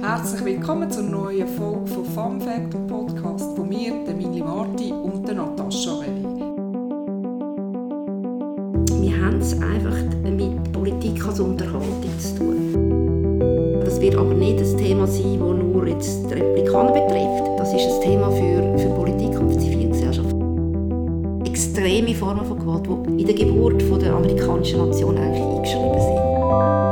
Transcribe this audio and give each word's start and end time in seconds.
Herzlich 0.00 0.44
willkommen 0.44 0.88
zur 0.90 1.02
neuen 1.02 1.48
Folge 1.48 1.86
von 1.86 2.04
Fun 2.04 2.40
Fact, 2.40 2.86
Podcast 2.86 3.56
von 3.56 3.68
mir, 3.68 3.92
der 4.06 4.14
Mili 4.14 4.40
Marti 4.40 4.92
und 4.92 5.26
der 5.26 5.34
Natascha 5.34 6.00
Welli. 6.00 6.24
Wir 9.02 9.24
haben 9.24 9.40
es 9.40 9.54
einfach 9.54 9.96
mit 10.30 10.72
Politik 10.72 11.26
als 11.26 11.40
Unterhaltung 11.40 12.18
zu 12.18 12.36
tun. 12.36 13.80
Das 13.84 14.00
wird 14.00 14.14
aber 14.14 14.34
nicht 14.34 14.60
ein 14.60 14.76
Thema 14.76 15.06
sein, 15.06 15.38
das 15.40 15.64
nur 15.64 15.86
jetzt 15.88 16.30
die 16.30 16.34
Republikaner 16.34 16.92
betrifft. 16.92 17.58
Das 17.58 17.74
ist 17.74 17.90
ein 17.90 18.00
Thema 18.00 18.30
für, 18.30 18.78
für 18.78 18.94
Politik 18.94 19.40
und 19.40 19.52
für 19.52 19.58
Zivilgesellschaft. 19.58 20.34
Extreme 21.44 22.14
Formen 22.14 22.46
von 22.46 22.58
Gewalt, 22.58 22.86
die 22.86 23.22
in 23.22 23.26
der 23.26 23.34
Geburt 23.34 23.82
der 24.00 24.14
amerikanischen 24.14 24.78
Nation 24.78 25.18
eigentlich 25.18 25.42
eingeschrieben 25.42 26.00
sind. 26.00 26.87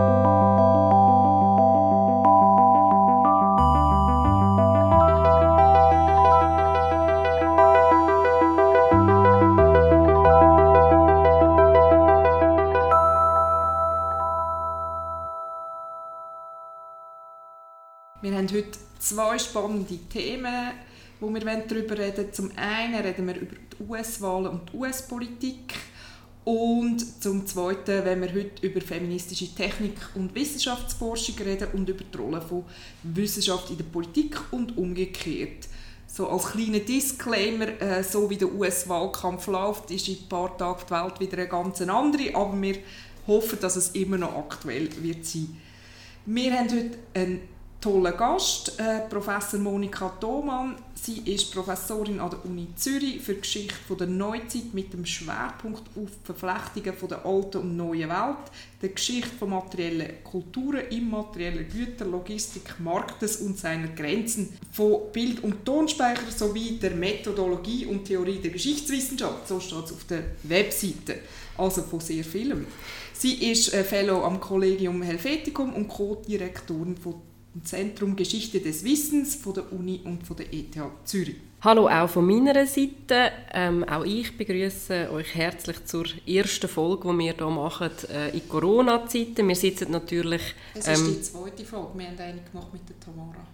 Zwei 19.06 19.38
spannende 19.38 19.98
Themen, 20.10 20.72
wo 21.20 21.32
wir 21.32 21.40
darüber 21.40 21.96
reden 21.96 22.32
Zum 22.32 22.50
einen 22.56 22.96
reden 22.96 23.26
wir 23.26 23.36
über 23.36 23.54
die 23.54 23.84
US-Wahlen 23.88 24.48
und 24.48 24.72
die 24.72 24.76
US-Politik. 24.76 25.74
Und 26.44 27.22
zum 27.22 27.46
Zweiten 27.46 28.04
wenn 28.04 28.20
wir 28.22 28.28
heute 28.28 28.66
über 28.66 28.80
feministische 28.80 29.52
Technik 29.54 29.94
und 30.14 30.34
Wissenschaftsforschung 30.34 31.36
reden 31.38 31.68
und 31.72 31.88
über 31.88 32.04
die 32.04 32.16
Rolle 32.16 32.40
von 32.40 32.64
Wissenschaft 33.02 33.70
in 33.70 33.78
der 33.78 33.84
Politik 33.84 34.38
und 34.52 34.76
umgekehrt. 34.76 35.68
So 36.06 36.28
als 36.28 36.52
kleiner 36.52 36.78
Disclaimer, 36.78 37.80
äh, 37.80 38.02
so 38.02 38.30
wie 38.30 38.36
der 38.36 38.52
US-Wahlkampf 38.52 39.48
läuft, 39.48 39.90
ist 39.90 40.08
in 40.08 40.18
ein 40.18 40.28
paar 40.28 40.56
Tagen 40.56 40.82
die 40.86 40.90
Welt 40.90 41.20
wieder 41.20 41.38
eine 41.38 41.48
ganz 41.48 41.80
andere, 41.80 42.34
aber 42.34 42.62
wir 42.62 42.76
hoffen, 43.26 43.58
dass 43.60 43.74
es 43.74 43.90
immer 43.90 44.16
noch 44.16 44.36
aktuell 44.36 44.88
wird 45.02 45.26
sein. 45.26 45.60
Wir 46.26 46.52
haben 46.56 46.70
heute 46.70 46.98
einen 47.14 47.55
tollen 47.86 48.16
Gast, 48.16 48.80
äh, 48.80 49.08
Professor 49.08 49.60
Monika 49.60 50.08
Thomann. 50.20 50.74
Sie 51.00 51.18
ist 51.24 51.54
Professorin 51.54 52.18
an 52.18 52.30
der 52.30 52.44
Uni 52.44 52.66
Zürich 52.74 53.20
für 53.20 53.36
Geschichte 53.36 53.94
der 53.96 54.08
Neuzeit 54.08 54.72
mit 54.74 54.92
dem 54.92 55.06
Schwerpunkt 55.06 55.82
auf 55.94 56.10
die 56.10 56.24
Verflechtungen 56.24 56.98
von 56.98 57.08
der 57.08 57.24
alten 57.24 57.58
und 57.58 57.76
neuen 57.76 58.08
Welt, 58.10 58.50
der 58.82 58.88
Geschichte 58.88 59.30
von 59.38 59.50
materiellen 59.50 60.24
Kulturen, 60.24 60.88
immaterieller 60.90 61.62
Güter, 61.62 62.06
Logistik, 62.06 62.74
Marktes 62.80 63.36
und 63.36 63.56
seiner 63.56 63.88
Grenzen, 63.88 64.58
von 64.72 65.12
Bild- 65.12 65.44
und 65.44 65.64
Tonspeicher 65.64 66.32
sowie 66.36 66.78
der 66.82 66.90
Methodologie 66.90 67.86
und 67.86 68.04
Theorie 68.04 68.40
der 68.40 68.50
Geschichtswissenschaft. 68.50 69.46
So 69.46 69.60
steht 69.60 69.84
es 69.84 69.92
auf 69.92 70.04
der 70.10 70.24
Webseite. 70.42 71.20
Also 71.56 71.82
von 71.82 72.00
sehr 72.00 72.24
vielem. 72.24 72.66
Sie 73.12 73.50
ist 73.50 73.72
äh, 73.72 73.84
Fellow 73.84 74.24
am 74.24 74.40
Collegium 74.40 75.02
Helveticum 75.02 75.72
und 75.72 75.88
Co-Direktorin 75.88 76.96
von 76.96 77.14
im 77.56 77.64
Zentrum 77.64 78.14
Geschichte 78.14 78.60
des 78.60 78.84
Wissens 78.84 79.34
von 79.34 79.54
der 79.54 79.72
Uni 79.72 80.02
und 80.04 80.22
von 80.26 80.36
der 80.36 80.52
ETH 80.52 80.76
Zürich. 81.04 81.36
Hallo 81.62 81.88
auch 81.88 82.08
von 82.08 82.26
meiner 82.26 82.66
Seite. 82.66 83.32
Ähm, 83.52 83.82
auch 83.84 84.04
ich 84.04 84.36
begrüße 84.36 85.10
euch 85.10 85.34
herzlich 85.34 85.82
zur 85.86 86.04
ersten 86.26 86.68
Folge, 86.68 87.08
die 87.08 87.18
wir 87.18 87.34
hier 87.34 87.50
machen 87.50 87.90
äh, 88.10 88.36
in 88.36 88.46
Corona-Zeiten. 88.46 89.48
Wir 89.48 89.56
sitzen 89.56 89.90
natürlich... 89.90 90.42
Es 90.74 90.86
ist 90.86 91.00
ähm, 91.00 91.14
die 91.14 91.22
zweite 91.22 91.64
Folge. 91.64 91.98
Wir 91.98 92.06
haben 92.08 92.18
eine 92.18 92.42
gemacht 92.42 92.72
mit 92.74 92.82
der 92.90 93.00
Tamara. 93.00 93.46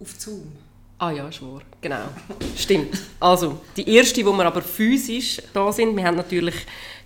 Auf 0.00 0.14
Zoom. 0.18 0.52
Ah 0.98 1.10
ja, 1.10 1.30
schwor. 1.32 1.60
Genau. 1.80 2.08
Stimmt. 2.56 2.96
Also, 3.18 3.60
die 3.76 3.88
erste, 3.96 4.24
wo 4.24 4.32
wir 4.32 4.46
aber 4.46 4.62
physisch 4.62 5.42
da 5.52 5.72
sind. 5.72 5.96
Wir 5.96 6.04
haben 6.04 6.16
natürlich 6.16 6.54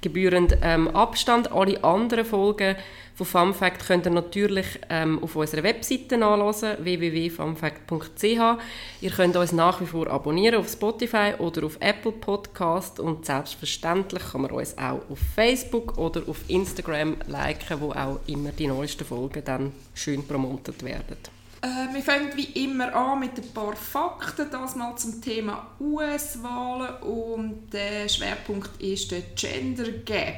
gebührend 0.00 0.58
ähm, 0.62 0.88
Abstand. 0.88 1.50
Alle 1.50 1.82
anderen 1.82 2.24
Folgen 2.24 2.76
von 3.14 3.26
FunFact 3.26 3.86
könnt 3.86 4.06
ihr 4.06 4.10
natürlich 4.10 4.66
ähm, 4.90 5.20
auf 5.20 5.34
unserer 5.34 5.64
Webseite 5.64 6.16
nachlesen, 6.18 6.76
www.funfact.ch. 6.78 8.62
Ihr 9.00 9.10
könnt 9.10 9.36
uns 9.36 9.52
nach 9.52 9.80
wie 9.80 9.86
vor 9.86 10.06
abonnieren 10.08 10.60
auf 10.60 10.68
Spotify 10.68 11.32
oder 11.38 11.64
auf 11.64 11.78
Apple 11.80 12.12
Podcast 12.12 13.00
und 13.00 13.26
selbstverständlich 13.26 14.22
kann 14.30 14.42
man 14.42 14.52
uns 14.52 14.78
auch 14.78 15.00
auf 15.10 15.18
Facebook 15.34 15.98
oder 15.98 16.22
auf 16.28 16.38
Instagram 16.46 17.16
liken, 17.26 17.80
wo 17.80 17.90
auch 17.90 18.20
immer 18.28 18.52
die 18.52 18.68
neuesten 18.68 19.04
Folgen 19.04 19.42
dann 19.44 19.72
schön 19.94 20.24
promotet 20.24 20.84
werden. 20.84 21.37
Äh, 21.60 21.92
wir 21.92 22.02
fangen 22.02 22.30
wie 22.36 22.64
immer 22.64 22.94
an 22.94 23.20
mit 23.20 23.36
ein 23.36 23.52
paar 23.52 23.74
Fakten, 23.74 24.48
das 24.50 24.76
mal 24.76 24.94
zum 24.96 25.20
Thema 25.20 25.66
US-Wahlen 25.80 27.02
und 27.02 27.72
der 27.72 28.08
Schwerpunkt 28.08 28.80
ist 28.80 29.10
der 29.10 29.22
Gender 29.34 29.90
Gap. 30.04 30.36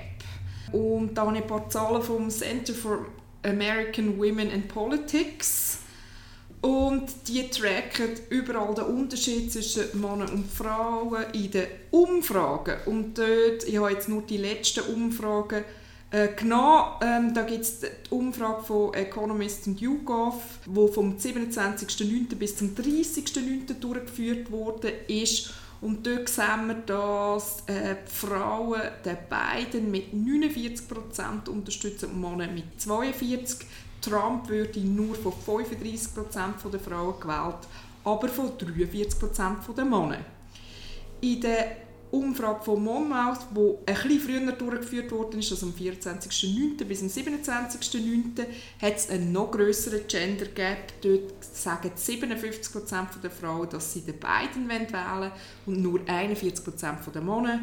Und 0.72 1.14
da 1.14 1.26
habe 1.26 1.36
ich 1.36 1.42
ein 1.42 1.48
paar 1.48 1.69
Zahlen 1.69 2.03
vom 2.03 2.30
Center 2.30 2.72
for 2.72 3.06
American 3.42 4.19
Women 4.19 4.50
in 4.50 4.66
Politics. 4.66 5.80
Und 6.62 7.06
die 7.26 7.48
tracken 7.48 8.19
überall 8.28 8.75
den 8.75 8.84
Unterschied 8.84 9.50
zwischen 9.50 9.98
Männern 10.00 10.28
und 10.28 10.50
Frauen 10.50 11.25
in 11.32 11.50
den 11.50 11.66
Umfragen. 11.91 12.76
Und 12.86 13.16
dort, 13.16 13.64
ich 13.66 13.78
habe 13.78 13.92
jetzt 13.92 14.09
nur 14.09 14.22
die 14.22 14.36
letzten 14.36 14.80
Umfragen 14.94 15.64
äh, 16.10 16.28
genommen. 16.34 16.84
Ähm, 17.03 17.34
da 17.34 17.43
gibt 17.43 17.62
es 17.62 17.81
die 17.81 17.88
Umfrage 18.10 18.62
von 18.62 18.94
Economist 18.94 19.66
und 19.66 19.81
YouGov, 19.81 20.34
die 20.66 20.93
vom 20.93 21.16
27.09. 21.16 22.34
bis 22.37 22.56
zum 22.56 22.75
30.09. 22.75 23.75
durchgeführt 23.75 24.50
wurde. 24.50 24.88
Ist. 25.09 25.53
Und 25.81 26.06
dort 26.06 26.28
sehen 26.28 26.66
wir, 26.66 26.75
dass 26.75 27.60
äh, 27.66 27.97
die 28.06 28.12
Frauen 28.12 28.82
den 29.04 29.16
beiden 29.31 29.91
mit 29.91 30.12
49% 30.12 31.48
unterstützen 31.48 32.10
und 32.10 32.21
Männer 32.21 32.53
mit 32.53 32.65
42%. 32.78 33.62
Trump 34.03 34.48
würde 34.48 34.81
nur 34.81 35.15
von 35.15 35.32
35% 35.32 36.71
der 36.72 36.81
Frauen 36.81 37.21
gewählt, 37.21 37.69
aber 38.03 38.28
von 38.28 38.50
43% 38.53 39.75
der 39.77 39.84
Männer. 39.84 40.19
In 41.21 41.41
der 41.41 41.77
Umfrage 42.10 42.65
von 42.65 42.82
Monmouth, 42.82 43.47
die 43.54 43.93
bisschen 43.93 44.21
früher 44.21 44.53
durchgeführt 44.53 45.12
wurde, 45.12 45.38
ist, 45.38 45.53
also 45.53 45.66
am 45.66 45.72
24.09. 45.72 46.84
bis 46.84 47.03
am 47.03 47.09
27.09., 47.09 48.47
hat 48.82 48.97
es 48.97 49.10
einen 49.10 49.32
noch 49.32 49.50
grösseren 49.50 50.00
Gender 50.09 50.47
Gap. 50.47 51.00
Dort 51.03 51.44
sagen 51.44 51.93
57% 51.97 53.21
der 53.22 53.31
Frauen, 53.31 53.69
dass 53.71 53.93
sie 53.93 54.00
den 54.00 54.19
beiden 54.19 54.69
wählen 54.69 54.88
wollen 54.93 55.31
und 55.66 55.81
nur 55.81 56.00
41% 56.00 57.10
der 57.12 57.22
Männer. 57.22 57.60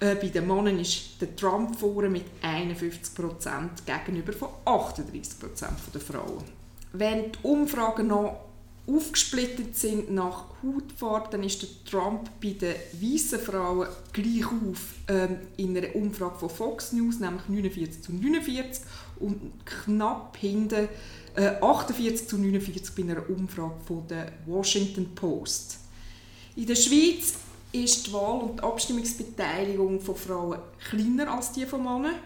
Äh, 0.00 0.14
bei 0.14 0.28
den 0.28 0.46
Männern 0.46 0.78
ist 0.78 1.20
der 1.20 1.34
Trump 1.34 1.78
vorne 1.78 2.08
mit 2.08 2.24
51% 2.42 3.68
gegenüber 3.84 4.32
von 4.32 4.48
38% 4.64 5.66
der 5.92 6.00
Frauen. 6.00 6.44
Wenn 6.92 7.32
die 7.32 7.38
Umfragen 7.42 8.06
noch 8.06 8.47
aufgesplittet 8.88 9.76
sind 9.76 10.10
nach 10.10 10.46
Hautfarbe, 10.62 11.28
dann 11.30 11.44
ist 11.44 11.62
der 11.62 11.68
Trump 11.88 12.30
bei 12.40 12.50
den 12.50 12.74
weißen 12.92 13.38
Frauen 13.38 13.88
gleich 14.12 14.46
auf 14.46 14.94
ähm, 15.08 15.36
in 15.56 15.76
einer 15.76 15.94
Umfrage 15.94 16.38
von 16.38 16.50
Fox 16.50 16.92
News, 16.92 17.20
nämlich 17.20 17.48
49 17.48 18.02
zu 18.02 18.12
49 18.12 18.84
und 19.20 19.52
knapp 19.64 20.36
hinten 20.36 20.88
äh, 21.36 21.60
48 21.60 22.28
zu 22.28 22.38
49 22.38 22.94
bei 22.94 23.02
einer 23.02 23.28
Umfrage 23.28 23.80
von 23.86 24.06
der 24.08 24.32
Washington 24.46 25.14
Post. 25.14 25.78
In 26.56 26.66
der 26.66 26.74
Schweiz 26.74 27.34
ist 27.72 28.06
die 28.06 28.12
Wahl- 28.12 28.40
und 28.40 28.58
die 28.58 28.62
Abstimmungsbeteiligung 28.62 30.00
von 30.00 30.16
Frauen 30.16 30.58
kleiner 30.88 31.32
als 31.32 31.52
die 31.52 31.66
von 31.66 31.82
Männern. 31.82 32.16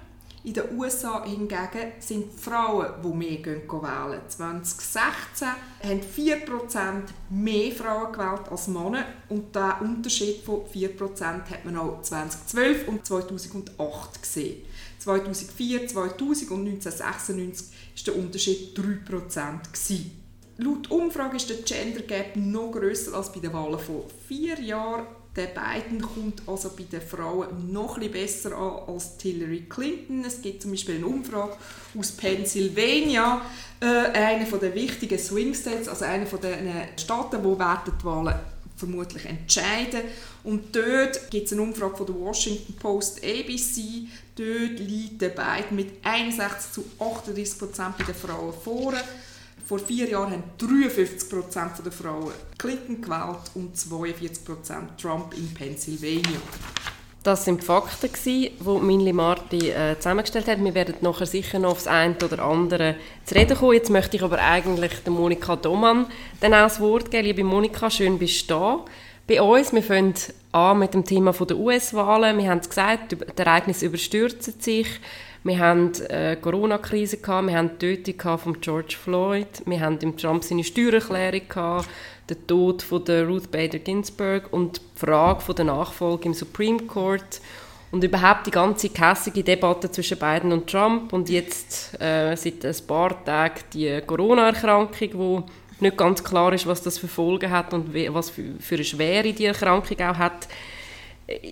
In 0.45 0.55
den 0.55 0.77
USA 0.77 1.25
hingegen 1.25 1.93
sind 2.01 2.33
die 2.33 2.39
Frauen, 2.39 2.95
die 3.01 3.17
mehr 3.17 3.37
gehen, 3.37 3.63
wählen. 3.69 4.21
2016 4.27 5.49
haben 5.85 6.01
4% 6.01 7.03
mehr 7.31 7.73
Frauen 7.73 8.13
gewählt 8.13 8.49
als 8.51 8.67
Männer 8.67 9.07
und 9.29 9.55
der 9.55 9.81
Unterschied 9.81 10.43
von 10.43 10.63
4% 10.67 11.23
hat 11.23 11.65
man 11.65 11.77
auch 11.77 12.03
2012 12.03 12.89
und 12.89 13.07
2008 13.07 14.21
gesehen. 14.21 14.65
2004, 14.99 15.87
2000 15.87 16.51
und 16.51 16.67
1996 16.67 17.69
war 18.07 18.15
der 18.15 18.23
Unterschied 18.25 18.77
3%. 18.77 20.01
Laut 20.59 20.91
Umfrage 20.91 21.37
ist 21.37 21.51
der 21.51 21.59
Gender 21.59 22.03
Gap 22.03 22.35
noch 22.35 22.73
grösser 22.73 23.15
als 23.15 23.33
bei 23.33 23.39
den 23.39 23.53
Wahlen 23.53 23.79
vor 23.79 24.07
vier 24.27 24.61
Jahren 24.61 25.07
der 25.35 25.47
Biden 25.47 26.03
kommt 26.03 26.43
also 26.47 26.71
bei 26.77 26.83
den 26.83 27.01
Frauen 27.01 27.73
noch 27.73 27.99
ein 27.99 28.11
besser 28.11 28.53
an 28.53 28.95
als 28.95 29.13
Hillary 29.21 29.65
Clinton. 29.69 30.25
Es 30.25 30.43
gibt 30.43 30.63
zum 30.63 30.73
Beispiel 30.73 30.97
eine 30.97 31.07
Umfrage 31.07 31.57
aus 31.99 32.13
Pennsylvania, 32.13 33.41
äh, 33.81 33.87
eine 33.87 34.45
der 34.45 34.75
wichtigen 34.75 35.19
Swing 35.19 35.55
States, 35.55 35.89
also 35.89 36.05
eine 36.05 36.27
von 36.27 36.41
den 36.41 36.71
Staaten, 36.97 37.43
wo 37.43 37.55
die 37.55 38.05
Wahlen 38.05 38.35
vermutlich 38.77 39.25
entscheiden. 39.25 40.03
Und 40.45 40.75
dort 40.75 41.31
gibt 41.31 41.47
es 41.47 41.53
eine 41.53 41.63
Umfrage 41.63 41.97
von 41.97 42.07
der 42.07 42.17
Washington 42.17 42.75
Post 42.75 43.23
ABC. 43.25 44.09
Dort 44.37 44.81
liegt 44.81 45.23
der 45.23 45.31
Biden 45.31 45.77
mit 45.77 45.93
61 46.03 46.73
zu 46.73 46.85
38 46.99 47.59
Prozent 47.59 47.99
bei 47.99 48.05
den 48.05 48.15
Frauen 48.15 48.53
vor. 48.53 48.93
Vor 49.65 49.79
vier 49.79 50.09
Jahren 50.09 50.33
haben 50.33 50.43
53% 50.59 51.83
der 51.83 51.93
Frauen 51.93 52.33
Clinton 52.59 53.01
gewählt 53.01 53.51
und 53.55 53.77
42% 53.77 54.97
Trump 55.01 55.35
in 55.37 55.53
Pennsylvania. 55.55 56.41
Das 57.23 57.45
sind 57.45 57.61
die 57.61 57.67
Fakten, 57.67 58.11
die 58.25 58.51
Minli 58.81 59.13
Marti 59.13 59.71
äh, 59.71 59.97
zusammengestellt 59.97 60.49
hat. 60.49 60.63
Wir 60.63 60.75
werden 60.75 60.97
nachher 61.03 61.27
sicher 61.27 61.61
noch 61.61 61.71
aufs 61.71 61.87
eine 61.87 62.17
oder 62.17 62.45
andere 62.45 62.97
zu 63.25 63.37
reden 63.37 63.57
kommen. 63.57 63.75
Jetzt 63.75 63.91
möchte 63.91 64.17
ich 64.17 64.25
aber 64.25 64.41
eigentlich 64.41 64.93
der 65.05 65.13
Monika 65.13 65.55
Domann 65.55 66.07
dann 66.41 66.53
auch 66.53 66.65
das 66.65 66.81
Wort 66.81 67.13
geben. 67.13 67.27
Liebe 67.27 67.45
Monika, 67.45 67.91
schön 67.91 68.19
bist 68.19 68.51
du 68.51 68.55
da 68.55 68.85
bei 69.29 69.41
uns. 69.41 69.73
Wir 69.73 69.85
fangen 69.85 70.15
an 70.51 70.81
mit 70.81 70.95
dem 70.95 71.05
Thema 71.05 71.33
der 71.33 71.57
US-Wahlen. 71.57 72.39
Wir 72.39 72.51
haben 72.51 72.59
es 72.59 72.69
gesagt, 72.69 73.13
die 73.13 73.39
Ereignisse 73.41 73.87
überstürzen 73.87 74.55
sich. 74.59 74.89
Wir 75.45 75.59
haben 75.59 75.91
eine 76.09 76.37
Corona-Krise, 76.37 77.19
wir 77.21 77.57
haben 77.57 77.71
die 77.81 77.97
Tötung 77.97 78.39
von 78.39 78.61
George 78.61 78.97
Floyd, 79.03 79.49
wir 79.67 79.81
haben 79.81 79.99
im 79.99 80.17
Trump 80.17 80.45
seine 80.45 80.63
Steuererklärung, 80.63 81.49
gehabt, 81.49 81.89
den 82.31 82.47
Tod 82.47 82.83
von 82.83 83.05
der 83.05 83.27
Ruth 83.27 83.51
Bader 83.51 83.81
Ginsburg 83.81 84.53
und 84.53 84.77
die 84.77 85.01
Frage 85.01 85.41
von 85.41 85.57
der 85.57 85.65
Nachfolge 85.65 86.27
im 86.27 86.35
Supreme 86.35 86.85
Court 86.85 87.41
und 87.91 88.05
überhaupt 88.05 88.47
die 88.47 88.53
ganze 88.53 88.89
kässige 88.91 89.43
Debatte 89.43 89.91
zwischen 89.91 90.17
Biden 90.17 90.53
und 90.53 90.71
Trump 90.71 91.13
und 91.13 91.29
jetzt 91.29 92.01
äh, 92.01 92.37
seit 92.37 92.65
ein 92.65 92.87
paar 92.87 93.25
Tagen 93.25 93.63
die 93.75 94.01
Corona-Erkrankung, 94.07 95.09
wo 95.15 95.43
nicht 95.81 95.97
ganz 95.97 96.23
klar 96.23 96.53
ist, 96.53 96.69
was 96.69 96.83
das 96.83 96.99
für 96.99 97.09
Folgen 97.09 97.51
hat 97.51 97.75
und 97.75 97.93
was 98.15 98.31
für, 98.31 98.75
eine 98.77 98.85
Schwere 98.85 99.33
die 99.33 99.47
Erkrankung 99.47 100.01
auch 100.03 100.19
hat. 100.19 100.47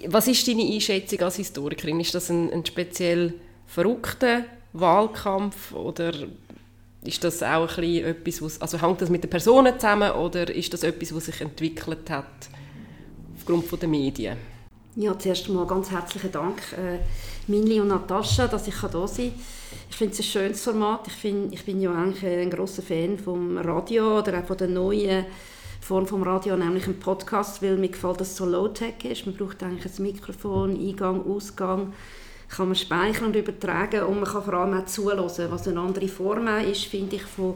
Was 0.07 0.29
ist 0.29 0.47
deine 0.47 0.63
Einschätzung 0.63 1.21
als 1.23 1.37
Historikerin? 1.37 1.99
Ist 1.99 2.15
das 2.15 2.31
ein, 2.31 2.53
ein 2.53 2.65
speziell 2.65 3.35
verrückter 3.71 4.45
Wahlkampf 4.73 5.73
oder 5.73 6.13
ist 7.05 7.23
das 7.23 7.43
auch 7.43 7.63
ein 7.63 7.67
bisschen 7.67 8.05
etwas, 8.05 8.43
was, 8.43 8.61
also 8.61 8.83
hängt 8.83 9.01
das 9.01 9.11
mit 9.11 9.23
den 9.23 9.31
Personen 9.31 9.79
zusammen 9.79 10.11
oder 10.11 10.53
ist 10.53 10.73
das 10.73 10.83
etwas, 10.83 11.15
was 11.15 11.27
sich 11.27 11.41
entwickelt 11.41 12.11
hat 12.11 12.49
aufgrund 13.37 13.81
der 13.81 13.89
Medien? 13.89 14.37
Ja, 14.97 15.17
zuerst 15.17 15.49
einmal 15.49 15.67
ganz 15.67 15.91
herzlichen 15.91 16.33
Dank, 16.33 16.61
äh, 16.73 16.99
Minli 17.47 17.81
und 17.81 17.89
Natascha, 17.89 18.49
dass 18.49 18.67
ich 18.67 18.75
da 18.75 19.07
sein 19.07 19.31
kann. 19.31 19.41
Ich 19.89 19.97
finde 19.97 20.15
es 20.15 20.19
ein 20.19 20.25
schönes 20.25 20.65
Format. 20.65 21.07
Ich, 21.07 21.13
find, 21.13 21.55
ich 21.55 21.65
bin 21.65 21.81
ja 21.81 21.95
eigentlich 21.95 22.25
ein 22.27 22.51
großer 22.51 22.83
Fan 22.83 23.19
vom 23.19 23.57
Radio 23.57 24.19
oder 24.19 24.41
auch 24.41 24.47
von 24.47 24.57
der 24.57 24.69
neuen 24.69 25.27
Form 25.81 26.07
vom 26.07 26.25
Radio, 26.25 26.57
nämlich 26.57 26.89
ein 26.89 26.99
Podcast, 26.99 27.63
weil 27.63 27.77
mir 27.77 27.89
gefällt, 27.89 28.21
dass 28.21 28.31
es 28.31 28.37
so 28.37 28.45
Low-Tech 28.45 29.05
ist. 29.05 29.27
Man 29.27 29.37
braucht 29.37 29.63
eigentlich 29.63 29.87
ein 29.87 30.03
Mikrofon, 30.03 30.77
Eingang, 30.77 31.25
Ausgang 31.25 31.93
kann 32.51 32.67
man 32.67 32.75
speichern 32.75 33.27
und 33.27 33.37
übertragen 33.37 34.03
und 34.03 34.21
man 34.21 34.29
kann 34.29 34.43
vor 34.43 34.55
allem 34.55 34.79
auch 34.79 34.87
zuhören, 34.87 35.25
was 35.51 35.69
eine 35.69 35.81
andere 35.81 36.09
Form 36.09 36.49
ist, 36.71 36.85
finde 36.85 37.17
ich, 37.17 37.23
von, 37.23 37.55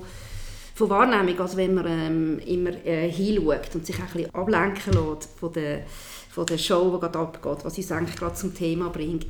von 0.75 0.89
Wahrnehmung, 0.89 1.41
als 1.41 1.57
wenn 1.57 1.75
man 1.75 1.87
ähm, 1.87 2.39
immer 2.47 2.71
äh, 2.87 3.11
hinschaut 3.11 3.75
und 3.75 3.85
sich 3.85 3.99
ein 3.99 4.07
bisschen 4.13 4.35
ablenken 4.35 4.93
lässt 4.93 5.29
von 5.39 5.53
der, 5.53 5.83
von 6.31 6.47
der 6.47 6.59
Show, 6.59 6.93
die 6.95 7.01
gerade 7.01 7.19
abgeht, 7.19 7.65
was 7.65 7.77
uns 7.77 7.93
eigentlich 7.93 8.17
gerade 8.17 8.35
zum 8.35 8.55
Thema 8.55 8.89
bringt. 8.89 9.27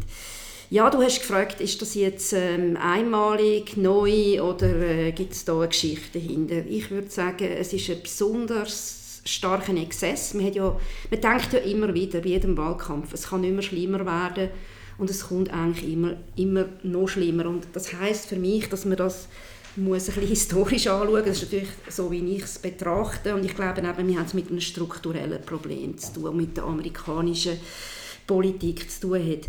Ja, 0.70 0.90
du 0.90 1.00
hast 1.02 1.20
gefragt, 1.20 1.60
ist 1.60 1.80
das 1.80 1.94
jetzt 1.94 2.32
ähm, 2.32 2.76
einmalig, 2.76 3.76
neu 3.76 4.42
oder 4.42 4.68
äh, 4.68 5.12
gibt 5.12 5.32
es 5.32 5.44
da 5.44 5.56
eine 5.56 5.68
Geschichte 5.68 6.18
dahinter? 6.18 6.66
Ich 6.66 6.90
würde 6.90 7.10
sagen, 7.10 7.48
es 7.58 7.72
ist 7.72 7.88
ein 7.90 8.02
besonders 8.02 9.20
starker 9.24 9.74
Exzess. 9.76 10.34
Man, 10.34 10.46
hat 10.46 10.56
ja, 10.56 10.76
man 11.10 11.20
denkt 11.20 11.52
ja 11.52 11.58
immer 11.60 11.94
wieder, 11.94 12.20
bei 12.20 12.30
jedem 12.30 12.56
Wahlkampf, 12.56 13.14
es 13.14 13.28
kann 13.28 13.44
immer 13.44 13.62
schlimmer 13.62 14.04
werden 14.04 14.50
und 14.98 15.10
es 15.10 15.28
kommt 15.28 15.52
eigentlich 15.52 15.92
immer, 15.92 16.14
immer 16.36 16.66
noch 16.82 17.08
schlimmer. 17.08 17.46
Und 17.46 17.66
das 17.72 17.92
heißt 17.92 18.26
für 18.26 18.36
mich, 18.36 18.68
dass 18.68 18.84
man 18.84 18.96
das 18.96 19.28
muss 19.76 20.08
ein 20.08 20.14
bisschen 20.14 20.28
historisch 20.28 20.86
anschauen. 20.86 21.24
Das 21.24 21.42
ist 21.42 21.44
natürlich 21.44 21.68
so, 21.88 22.10
wie 22.10 22.36
ich 22.36 22.42
es 22.42 22.58
betrachte. 22.58 23.34
Und 23.34 23.44
ich 23.44 23.54
glaube, 23.54 23.80
eben, 23.80 24.08
wir 24.08 24.18
haben 24.18 24.26
es 24.26 24.34
mit 24.34 24.48
einem 24.48 24.60
strukturellen 24.60 25.42
Problem 25.42 25.98
zu 25.98 26.12
tun, 26.14 26.36
mit 26.36 26.56
der 26.56 26.64
amerikanischen 26.64 27.58
Politik 28.26 28.90
zu 28.90 29.08
tun 29.08 29.30
hat. 29.30 29.48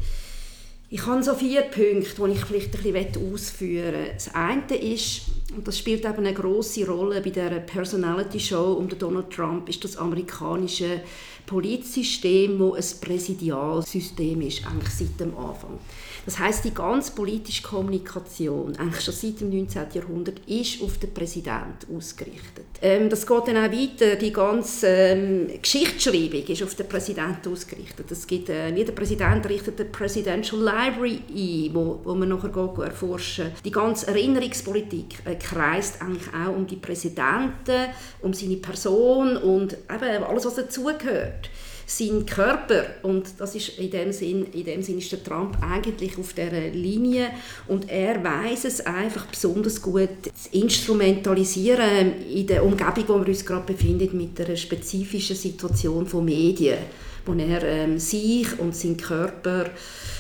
Ich 0.90 1.06
habe 1.06 1.24
so 1.24 1.34
vier 1.34 1.62
Punkte, 1.62 2.28
die 2.28 2.32
ich 2.32 2.46
vielleicht 2.46 2.76
ein 2.76 2.94
bisschen 2.94 3.34
ausführen 3.34 3.92
möchte. 3.92 4.14
Das 4.14 4.36
eine 4.36 4.76
ist, 4.76 5.22
und 5.56 5.68
das 5.68 5.80
spielt 5.80 6.06
eben 6.06 6.18
eine 6.18 6.34
große 6.34 6.86
Rolle 6.88 7.22
bei 7.22 7.32
der 7.32 7.60
Personality 7.60 8.40
Show 8.40 8.74
um 8.74 8.88
Donald 8.88 9.30
Trump, 9.32 9.68
ist 9.68 9.84
das 9.84 9.98
amerikanische 9.98 11.02
Politsystem, 11.46 12.60
wo 12.60 12.74
ein 12.74 12.84
Präsidialsystem 13.02 14.42
ist, 14.42 14.66
eigentlich 14.66 14.94
seit 14.94 15.20
dem 15.20 15.38
Anfang. 15.38 15.80
Das 16.26 16.40
heißt, 16.40 16.66
die 16.66 16.74
ganze 16.74 17.12
politische 17.12 17.62
Kommunikation, 17.62 18.76
eigentlich 18.78 19.04
schon 19.04 19.14
seit 19.14 19.42
dem 19.42 19.50
19. 19.52 19.84
Jahrhundert, 19.94 20.40
ist 20.48 20.82
auf 20.82 20.98
den 20.98 21.14
Präsidenten 21.14 21.96
ausgerichtet. 21.96 22.66
Ähm, 22.82 23.10
das 23.10 23.28
geht 23.28 23.48
dann 23.48 23.58
auch 23.58 23.72
weiter. 23.72 24.16
Die 24.16 24.34
ganze 24.34 24.88
ähm, 24.88 25.48
Geschichtsschreibung 25.62 26.44
ist 26.48 26.64
auf 26.64 26.74
den 26.76 26.88
Präsidenten 26.88 27.52
ausgerichtet. 27.52 28.10
Es 28.12 28.26
gibt, 28.26 28.50
äh, 28.50 28.70
jeder 28.70 28.92
Präsident 28.92 29.48
richtet 29.48 29.80
eine 29.80 29.90
Presidential 29.90 30.62
Library 30.62 31.22
ein, 31.30 31.76
wo, 31.76 32.00
wo 32.04 32.16
man 32.16 32.30
nachher 32.30 32.50
geht, 32.50 32.86
erforschen 32.86 33.52
Die 33.64 33.72
ganze 33.72 34.08
Erinnerungspolitik 34.08 35.20
äh, 35.26 35.36
kreist 35.36 36.02
eigentlich 36.02 36.28
auch 36.34 36.56
um 36.56 36.66
die 36.66 36.78
Präsidenten, 36.78 37.90
um 38.22 38.34
seine 38.34 38.58
Person 38.58 39.38
und 39.38 39.74
eben 39.74 40.24
alles, 40.24 40.46
was 40.46 40.56
dazugehört 40.56 41.50
sein 41.86 42.26
Körper. 42.26 42.86
Und 43.04 43.28
das 43.38 43.56
ist 43.56 43.80
in 43.80 43.92
dem 43.92 44.12
Sinn, 44.12 44.48
in 44.54 44.66
dem 44.66 44.82
Sinn 44.82 44.98
ist 44.98 45.12
der 45.12 45.24
Trump 45.24 45.58
eigentlich 45.62 46.18
auf 46.18 46.34
der 46.34 46.72
Linie. 46.72 47.30
Und 47.68 47.90
er 47.90 48.24
weiß 48.24 48.66
es 48.66 48.82
einfach 48.86 49.26
besonders 49.28 49.82
gut 49.82 50.10
zu 50.34 50.58
instrumentalisieren 50.58 52.26
in 52.26 52.48
der 52.48 52.64
Umgebung, 52.64 53.06
wo 53.08 53.20
wir 53.22 53.28
uns 53.28 53.46
gerade 53.46 53.74
befinden 53.74 54.18
mit 54.18 54.38
der 54.38 54.56
spezifischen 54.56 55.36
Situation 55.36 56.06
von 56.06 56.26
Medien, 56.26 56.78
wo 57.26 57.34
er 57.34 57.64
ähm, 57.64 58.00
sich 58.00 58.60
und 58.60 58.76
seinen 58.76 58.98
Körper 58.98 59.66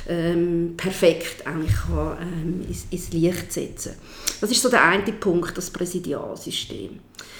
ähm, 0.07 0.73
perfekt 0.77 1.45
eigentlich 1.45 1.75
kann, 1.87 2.17
ähm, 2.21 2.65
ins, 2.67 2.85
ins 2.89 3.11
Licht 3.11 3.51
setzen. 3.51 3.93
Das 4.41 4.51
ist 4.51 4.61
so 4.61 4.69
der 4.69 4.83
eine 4.83 5.03
Punkt, 5.13 5.57
das 5.57 5.69
Präsidialsystem. 5.69 6.99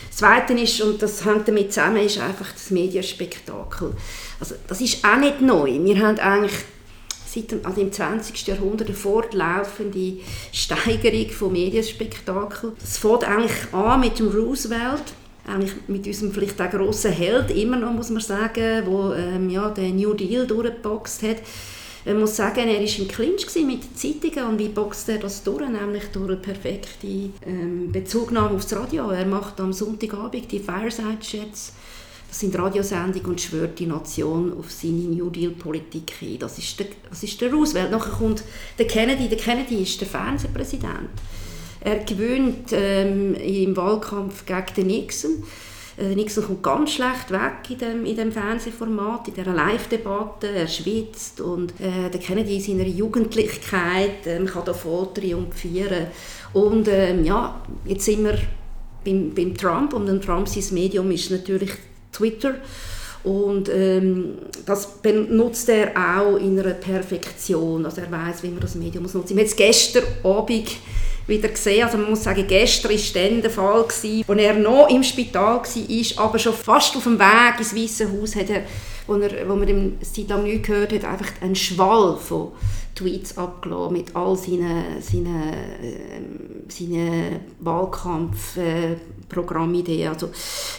Das 0.10 0.18
Zweite 0.18 0.54
ist, 0.54 0.82
und 0.82 1.02
das 1.02 1.26
hängt 1.26 1.48
damit 1.48 1.74
zusammen, 1.74 1.98
ist 1.98 2.20
einfach 2.20 2.52
das 2.52 2.72
Medienspektakel. 2.72 3.94
Also, 4.40 4.56
das 4.68 4.82
ist 4.82 5.04
auch 5.04 5.18
nicht 5.18 5.42
neu. 5.42 5.84
Wir 5.84 6.00
haben 6.00 6.18
eigentlich 6.20 6.54
seit 7.36 7.52
dem, 7.52 7.66
also 7.66 7.82
im 7.82 7.92
20. 7.92 8.48
Jahrhundert 8.48 8.88
eine 8.88 8.96
fortlaufende 8.96 10.20
Steigerung 10.52 11.30
von 11.30 11.52
Medienspektakel. 11.52 12.74
Das 12.80 12.98
fängt 12.98 13.24
eigentlich 13.26 13.74
an 13.74 14.00
mit 14.00 14.18
dem 14.20 14.30
Roosevelt, 14.30 15.04
eigentlich 15.46 15.74
mit 15.88 16.08
unserem 16.08 16.32
vielleicht 16.32 16.62
auch 16.62 16.72
grossen 16.72 17.12
Held, 17.12 17.52
immer 17.52 17.78
noch 17.78 17.94
muss 17.94 18.10
man 18.10 18.22
sagen, 18.22 18.84
wo 18.86 19.14
ähm, 19.14 19.50
ja, 19.50 19.70
den 19.70 19.98
New 19.98 20.14
Deal 20.14 20.48
durchgeboxt 20.48 21.24
hat. 21.24 21.38
Man 22.06 22.20
muss 22.20 22.36
sagen, 22.36 22.68
er 22.68 22.80
war 22.80 23.00
im 23.00 23.08
Clinch 23.08 23.48
mit 23.66 23.84
den 23.84 23.96
Zeitungen 23.96 24.52
und 24.52 24.60
wie 24.60 24.68
boxt 24.70 25.10
er 25.10 25.18
das 25.18 25.42
durch? 25.44 25.68
Nämlich 25.68 26.06
durch 26.12 26.30
eine 26.30 26.38
perfekte 26.38 27.08
ähm, 27.46 27.92
Bezugnahme 27.92 28.56
aufs 28.56 28.76
Radio. 28.76 29.10
Er 29.10 29.26
macht 29.26 29.60
am 29.60 29.74
Sonntagabend 29.74 30.52
die 30.52 30.60
Fireside-Chats 30.60 31.74
das 32.36 32.42
sind 32.42 32.60
Radiosendungen 32.60 33.32
und 33.32 33.40
schwört 33.40 33.80
die 33.80 33.86
Nation 33.86 34.52
auf 34.60 34.70
seine 34.70 34.94
New 34.94 35.30
Deal-Politik 35.30 36.16
ein. 36.22 36.38
Das 36.38 36.58
ist, 36.58 36.78
der, 36.78 36.88
das 37.10 37.24
ist 37.24 37.40
der 37.40 37.50
Roosevelt. 37.50 37.92
Nachher 37.92 38.12
kommt 38.12 38.44
der 38.78 38.88
Kennedy. 38.88 39.30
Der 39.30 39.38
Kennedy 39.38 39.84
ist 39.84 40.02
der 40.02 40.08
Fernsehpräsident. 40.10 41.12
Er 41.86 42.00
gewöhnt 42.00 42.70
ähm, 42.72 43.36
im 43.36 43.78
Wahlkampf 43.78 44.44
gegen 44.48 44.66
den 44.76 44.88
Nixon. 44.88 45.44
Äh, 46.00 46.16
Nixon 46.16 46.44
kommt 46.44 46.64
ganz 46.64 46.94
schlecht 46.94 47.30
weg 47.30 47.70
in 47.70 47.78
dem, 47.78 48.06
in 48.06 48.16
dem 48.16 48.32
Fernsehformat, 48.32 49.28
in 49.28 49.36
dieser 49.36 49.54
Live-Debatte. 49.54 50.48
Er 50.48 50.68
schwitzt 50.68 51.42
und 51.42 51.74
äh, 51.80 52.10
der 52.12 52.20
Kennedy 52.20 52.56
in 52.56 52.62
seiner 52.62 52.88
Jugendlichkeit 52.88 54.26
ähm, 54.26 54.48
kann 54.48 54.66
da 54.66 54.74
voll 54.74 55.10
triumphieren. 55.14 56.08
Und 56.54 56.88
ähm, 56.88 57.24
ja, 57.24 57.62
jetzt 57.86 58.06
sind 58.06 58.24
wir 58.24 58.40
beim, 59.06 59.36
beim 59.36 59.56
Trump 59.56 59.94
und 59.94 60.10
ein 60.10 60.20
Trump, 60.20 60.50
sein 60.50 60.64
Medium 60.74 61.12
ist 61.12 61.30
natürlich 61.30 61.70
Twitter. 62.12 62.56
Und 63.24 63.70
ähm, 63.70 64.40
das 64.66 64.88
benutzt 65.04 65.70
er 65.70 65.92
auch 65.92 66.38
in 66.38 66.60
einer 66.60 66.74
Perfektion. 66.74 67.86
Also 67.86 68.02
er 68.02 68.12
weiß, 68.12 68.42
wie 68.42 68.50
man 68.50 68.62
das 68.62 68.74
Medium 68.74 69.04
muss 69.04 69.14
nutzen. 69.14 69.34
Habe 69.34 69.42
jetzt 69.42 69.56
gestern 69.56 70.04
Abend 70.24 70.78
wieder 71.28 71.50
gesehen. 71.50 71.84
Also 71.84 71.98
man 71.98 72.10
muss 72.10 72.24
sagen, 72.24 72.46
gestern 72.48 72.92
war 72.92 73.00
dann 73.14 73.42
der 73.42 73.52
Fall, 73.52 73.86
wo 74.28 74.34
er 74.34 74.54
noch 74.54 74.90
im 74.90 75.04
Spital 75.04 75.62
war, 75.62 76.26
aber 76.26 76.40
schon 76.40 76.54
fast 76.54 76.96
auf 76.96 77.04
dem 77.04 77.20
Weg 77.20 77.60
ins 77.60 77.76
Weiße 77.76 78.12
Haus 78.12 78.36
hat 78.36 78.50
er, 78.50 78.64
wo, 79.08 79.16
er, 79.16 79.50
wo 79.50 79.56
man 79.56 79.68
ihm 79.68 79.98
seit 80.02 80.30
langem 80.30 80.46
nicht 80.46 80.66
gehört 80.66 80.94
hat, 80.94 81.06
einfach 81.06 81.32
einen 81.42 81.56
Schwall 81.56 82.18
von 82.18 82.52
Tweets 82.96 83.38
abgelassen 83.38 83.94
mit 83.94 84.16
all 84.16 84.36
seinen, 84.38 85.02
seinen, 85.02 85.54
äh, 85.54 86.22
seinen 86.70 87.42
Wahlkampfprogrammideen. 87.60 90.00
Äh, 90.00 90.08
also 90.08 90.30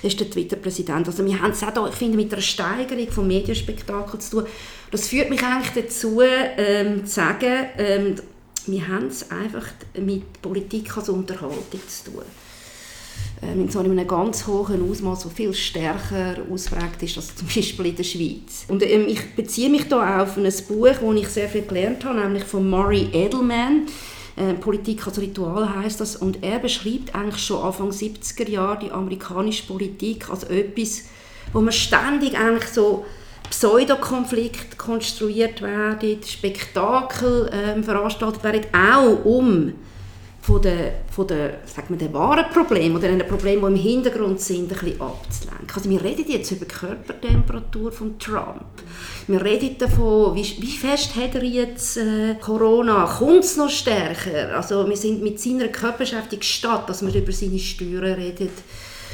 er 0.02 0.08
ist 0.08 0.18
der 0.18 0.30
Twitter-Präsident. 0.30 1.06
Also 1.06 1.22
wir 1.24 1.40
haben 1.40 1.50
es 1.50 1.62
auch 1.62 1.72
da, 1.72 1.86
ich 1.86 1.94
finde, 1.94 2.16
mit 2.16 2.32
einer 2.32 2.40
Steigerung 2.40 3.10
von 3.10 3.26
Medienspektakel 3.26 4.18
zu 4.18 4.30
tun. 4.30 4.46
Das 4.90 5.08
führt 5.08 5.28
mich 5.28 5.42
eigentlich 5.42 5.84
dazu, 5.84 6.22
ähm, 6.22 7.04
zu 7.04 7.12
sagen, 7.12 7.66
ähm, 7.76 8.14
wir 8.66 8.88
haben 8.88 9.06
es 9.06 9.30
einfach 9.30 9.66
mit 9.98 10.42
Politik 10.42 10.96
als 10.96 11.08
Unterhaltung 11.08 11.80
zu 11.88 12.10
tun. 12.10 12.22
ähm, 13.42 13.62
in 13.62 13.68
so 13.68 13.80
einem 13.80 14.06
ganz 14.06 14.46
hohen 14.46 14.90
Ausmaß, 14.90 15.22
so 15.22 15.28
viel 15.28 15.52
stärker 15.52 16.36
ausprägt 16.50 17.02
ist 17.02 17.16
als 17.16 17.34
zum 17.36 17.46
Beispiel 17.46 17.86
in 17.86 17.96
der 17.96 18.04
Schweiz. 18.04 18.64
Und 18.68 18.82
ähm, 18.82 19.06
ich 19.08 19.34
beziehe 19.34 19.70
mich 19.70 19.88
da 19.88 20.22
auf 20.22 20.36
ein 20.36 20.50
Buch, 20.68 20.94
wo 21.00 21.12
ich 21.12 21.28
sehr 21.28 21.48
viel 21.48 21.62
gelernt 21.62 22.04
habe, 22.04 22.20
nämlich 22.20 22.44
von 22.44 22.68
Murray 22.68 23.08
Edelman. 23.12 23.86
Äh, 24.36 24.54
Politik 24.54 25.06
als 25.06 25.18
Ritual 25.18 25.74
heißt 25.76 26.00
das 26.00 26.16
und 26.16 26.42
er 26.42 26.58
beschreibt 26.58 27.14
eigentlich 27.14 27.42
schon 27.42 27.62
Anfang 27.62 27.90
70er 27.90 28.48
Jahre 28.48 28.80
die 28.80 28.90
amerikanische 28.90 29.66
Politik 29.66 30.28
als 30.28 30.44
etwas, 30.44 31.04
wo 31.52 31.60
man 31.62 31.72
ständig 31.72 32.36
eigentlich 32.36 32.68
so 32.68 33.06
Pseudokonflikte 33.50 34.76
konstruiert 34.76 35.62
werden, 35.62 36.22
Spektakel 36.22 37.50
ähm, 37.52 37.84
veranstaltet 37.84 38.42
werden, 38.44 38.66
auch 38.72 39.24
um 39.24 39.72
von 40.46 40.62
den, 40.62 40.92
von 41.10 41.26
den, 41.26 41.54
sagen 41.64 41.88
wir, 41.88 41.96
den 41.96 42.14
wahren 42.14 42.44
Problemen 42.52 42.96
oder 42.96 43.08
den 43.08 43.26
Problemen, 43.26 43.74
die 43.74 43.80
im 43.80 43.86
Hintergrund 43.88 44.40
sind, 44.40 44.70
ein 44.70 44.78
bisschen 44.78 45.00
abzulenken. 45.00 45.66
Also 45.74 45.90
wir 45.90 46.04
reden 46.04 46.24
jetzt 46.28 46.52
über 46.52 46.66
die 46.66 46.72
Körpertemperatur 46.72 47.90
von 47.90 48.16
Trump. 48.16 48.64
Wir 49.26 49.44
reden 49.44 49.76
davon, 49.76 50.36
wie, 50.36 50.44
wie 50.60 50.76
fest 50.76 51.16
hat 51.16 51.34
er 51.34 51.42
jetzt 51.42 51.96
äh, 51.96 52.36
Corona? 52.40 53.06
Kommt 53.06 53.42
es 53.42 53.56
noch 53.56 53.68
stärker? 53.68 54.56
Also 54.56 54.88
wir 54.88 54.96
sind 54.96 55.20
mit 55.20 55.40
seiner 55.40 55.66
Körperbeschäftigung 55.66 56.44
statt, 56.44 56.88
dass 56.88 57.04
wir 57.04 57.12
über 57.12 57.32
seine 57.32 57.58
Steuern 57.58 58.14
reden, 58.14 58.50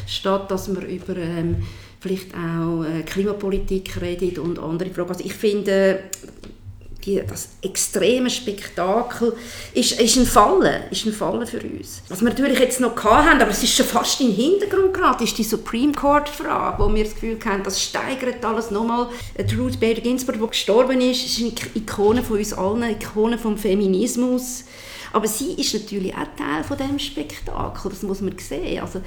statt 0.06 0.50
dass 0.50 0.68
wir 0.68 0.86
über 0.86 1.16
ähm, 1.16 1.62
vielleicht 2.02 2.34
auch 2.34 2.82
äh, 2.82 3.02
Klimapolitik 3.02 4.00
reden 4.00 4.38
und 4.40 4.58
andere 4.58 4.90
Fragen. 4.90 5.10
Also 5.10 5.24
ich 5.24 5.34
finde, 5.34 6.00
die, 7.04 7.22
das 7.26 7.50
extreme 7.62 8.28
Spektakel 8.30 9.34
ist, 9.72 10.00
ist 10.00 10.16
ein 10.16 10.26
Fallen, 10.26 10.82
ist 10.90 11.06
ein 11.06 11.12
Fallen 11.12 11.46
für 11.46 11.60
uns. 11.60 12.02
Was 12.08 12.20
wir 12.20 12.28
natürlich 12.28 12.58
jetzt 12.58 12.80
noch 12.80 12.96
hatten, 13.04 13.40
aber 13.40 13.50
es 13.50 13.62
ist 13.62 13.74
schon 13.74 13.86
fast 13.86 14.20
im 14.20 14.32
Hintergrund 14.32 14.94
gerade, 14.94 15.24
ist 15.24 15.38
die 15.38 15.44
Supreme 15.44 15.92
Court 15.92 16.28
Frage, 16.28 16.82
wo 16.82 16.92
wir 16.92 17.04
das 17.04 17.14
Gefühl 17.14 17.38
haben, 17.44 17.62
das 17.62 17.82
steigert 17.82 18.44
alles 18.44 18.70
nochmal. 18.70 19.08
Äh, 19.34 19.44
Ruth 19.56 19.78
Bader 19.78 20.00
Ginsburg, 20.00 20.40
die 20.40 20.46
gestorben 20.48 21.00
ist, 21.00 21.24
ist 21.24 21.38
eine 21.40 21.52
Ikone 21.74 22.22
von 22.22 22.38
uns 22.38 22.52
allen, 22.52 22.82
eine 22.82 22.92
Ikone 22.92 23.38
vom 23.38 23.56
Feminismus. 23.56 24.64
Aber 25.12 25.28
sie 25.28 25.52
ist 25.52 25.74
natürlich 25.74 26.14
auch 26.14 26.26
Teil 26.38 26.64
von 26.66 26.78
dem 26.78 26.98
Spektakel, 26.98 27.90
das 27.90 28.02
muss 28.02 28.22
man 28.22 28.36
sehen. 28.38 28.80
Also, 28.80 29.02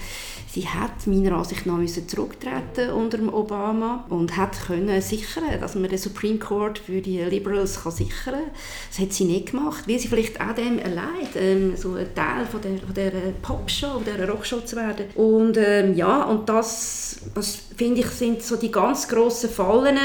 sie 0.55 0.69
hat 0.69 1.05
meiner 1.05 1.35
Ansicht 1.35 1.65
nach 1.65 1.75
müssen 1.75 2.07
zurücktreten 2.07 2.89
unter 2.91 3.17
Obama 3.33 4.05
und 4.07 4.37
hat 4.37 4.57
können 4.67 5.01
sichern, 5.01 5.43
dass 5.59 5.75
man 5.75 5.89
den 5.89 5.97
Supreme 5.97 6.39
Court 6.39 6.79
für 6.79 7.01
die 7.01 7.21
Liberals 7.23 7.83
kann 7.83 7.91
sichern 7.91 8.35
kann. 8.35 8.51
Das 8.89 8.99
hat 8.99 9.11
sie 9.11 9.25
nicht 9.25 9.51
gemacht, 9.51 9.83
weil 9.85 9.99
sie 9.99 10.07
vielleicht 10.07 10.39
auch 10.39 10.55
dem 10.55 10.79
erleidet, 10.79 11.35
ähm, 11.35 11.75
so 11.75 11.95
ein 11.95 12.07
Teil 12.15 12.45
von 12.49 12.61
der, 12.61 12.77
von 12.77 12.93
der 12.93 13.11
Popshow, 13.41 14.01
der 14.05 14.29
Rockshow 14.29 14.61
zu 14.61 14.77
werden. 14.77 15.07
Und 15.15 15.57
ähm, 15.57 15.93
ja, 15.93 16.23
und 16.23 16.47
das, 16.47 17.17
das 17.33 17.59
finde 17.75 17.99
ich, 17.99 18.07
sind 18.07 18.41
so 18.41 18.55
die 18.55 18.71
ganz 18.71 19.09
grossen 19.09 19.49
Fallen, 19.49 19.97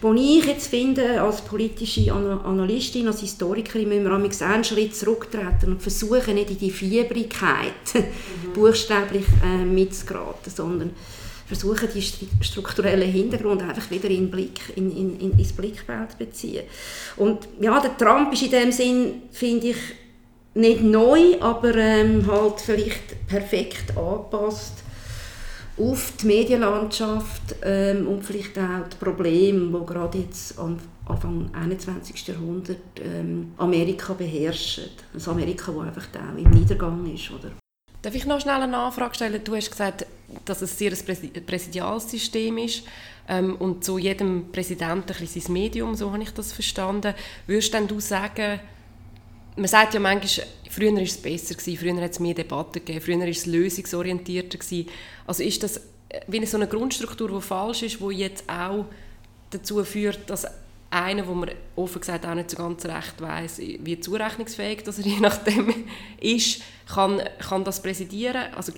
wo 0.00 0.14
ich 0.14 0.46
jetzt 0.46 0.68
finde, 0.68 1.20
als 1.20 1.42
politische 1.42 2.10
Analystin, 2.12 3.06
als 3.06 3.20
Historikerin, 3.20 3.88
müssen 3.88 4.04
wir 4.04 4.46
einen 4.46 4.64
Schritt 4.64 4.96
zurücktreten 4.96 5.72
und 5.72 5.82
versuchen, 5.82 6.34
nicht 6.34 6.50
in 6.50 6.58
die 6.58 6.70
Fiebrigkeit 6.70 7.74
mhm. 7.92 8.52
buchstäblich 8.54 9.26
äh, 9.44 9.64
mitzugeraten, 9.90 10.52
sondern 10.52 10.90
versuchen, 11.46 11.88
die 11.92 12.44
strukturellen 12.44 13.10
Hintergründe 13.10 13.64
einfach 13.64 13.90
wieder 13.90 14.08
in 14.08 14.30
Blick, 14.30 14.60
in, 14.76 14.96
in, 14.96 15.20
in, 15.20 15.38
ins 15.38 15.52
Blickfeld 15.52 16.12
zu 16.12 16.18
beziehen. 16.18 16.64
Und 17.16 17.48
ja, 17.60 17.80
der 17.80 17.96
Trump 17.96 18.32
ist 18.32 18.42
in 18.42 18.50
dem 18.50 18.72
Sinn, 18.72 19.22
finde 19.32 19.68
ich, 19.68 19.76
nicht 20.54 20.82
neu, 20.82 21.40
aber 21.40 21.74
ähm, 21.76 22.24
halt 22.26 22.60
vielleicht 22.60 23.26
perfekt 23.26 23.96
angepasst 23.96 24.74
auf 25.76 26.12
die 26.20 26.26
Medienlandschaft 26.26 27.56
ähm, 27.62 28.06
und 28.06 28.24
vielleicht 28.24 28.58
auch 28.58 28.88
die 28.90 28.96
Probleme, 28.96 29.78
die 29.78 29.86
gerade 29.86 30.18
jetzt 30.18 30.58
am 30.58 30.78
Anfang 31.06 31.50
21. 31.52 32.28
Jahrhundert 32.28 32.78
ähm, 33.02 33.52
Amerika 33.56 34.12
beherrschen. 34.12 34.84
Das 35.12 35.26
Amerika, 35.28 35.72
das 35.72 35.86
einfach 35.86 36.08
auch 36.14 36.38
im 36.38 36.50
Niedergang 36.50 37.12
ist. 37.12 37.30
Oder? 37.30 37.59
Darf 38.02 38.14
ich 38.14 38.24
noch 38.24 38.40
schnell 38.40 38.54
eine 38.54 38.68
Nachfrage 38.68 39.14
stellen? 39.14 39.44
Du 39.44 39.54
hast 39.54 39.70
gesagt, 39.70 40.06
dass 40.44 40.62
es 40.62 40.78
sehr 40.78 40.92
ein 40.92 41.46
Präsidialsystem 41.46 42.56
ist 42.58 42.84
ähm, 43.28 43.56
und 43.56 43.84
zu 43.84 43.98
jedem 43.98 44.50
Präsidenten 44.52 45.14
ein 45.18 45.26
sein 45.26 45.52
Medium, 45.52 45.94
so 45.94 46.12
habe 46.12 46.22
ich 46.22 46.30
das 46.30 46.52
verstanden. 46.52 47.14
Würdest 47.46 47.74
denn 47.74 47.86
du 47.86 48.00
sagen, 48.00 48.60
man 49.56 49.66
sagt 49.66 49.94
ja 49.94 50.00
manchmal, 50.00 50.46
früher 50.70 50.94
war 50.94 51.02
es 51.02 51.18
besser, 51.18 51.54
gewesen, 51.54 51.76
früher 51.78 52.02
hat 52.02 52.12
es 52.12 52.20
mehr 52.20 52.34
Debatten 52.34 52.84
gegeben, 52.84 53.00
früher 53.00 53.18
war 53.18 53.28
es 53.28 53.44
lösungsorientierter. 53.44 54.56
Gewesen. 54.56 54.88
Also 55.26 55.42
ist 55.42 55.62
das 55.62 55.76
äh, 56.08 56.20
wie 56.26 56.44
so 56.46 56.56
eine 56.56 56.68
Grundstruktur, 56.68 57.28
die 57.28 57.40
falsch 57.42 57.82
ist, 57.82 58.00
die 58.00 58.16
jetzt 58.16 58.48
auch 58.48 58.86
dazu 59.50 59.84
führt, 59.84 60.30
dass 60.30 60.46
einer, 60.90 61.26
wo 61.26 61.34
man 61.34 61.50
offen 61.76 62.00
gesagt 62.00 62.26
auch 62.26 62.34
nicht 62.34 62.50
so 62.50 62.56
ganz 62.56 62.84
recht 62.84 63.20
weiß, 63.20 63.58
wie 63.58 64.00
zurechnungsfähig 64.00 64.82
dass 64.82 64.98
er 64.98 65.06
je 65.06 65.20
nachdem 65.20 65.72
ist, 66.20 66.62
kann, 66.92 67.22
kann 67.38 67.64
das 67.64 67.82
präsidieren. 67.82 68.52
Also 68.54 68.72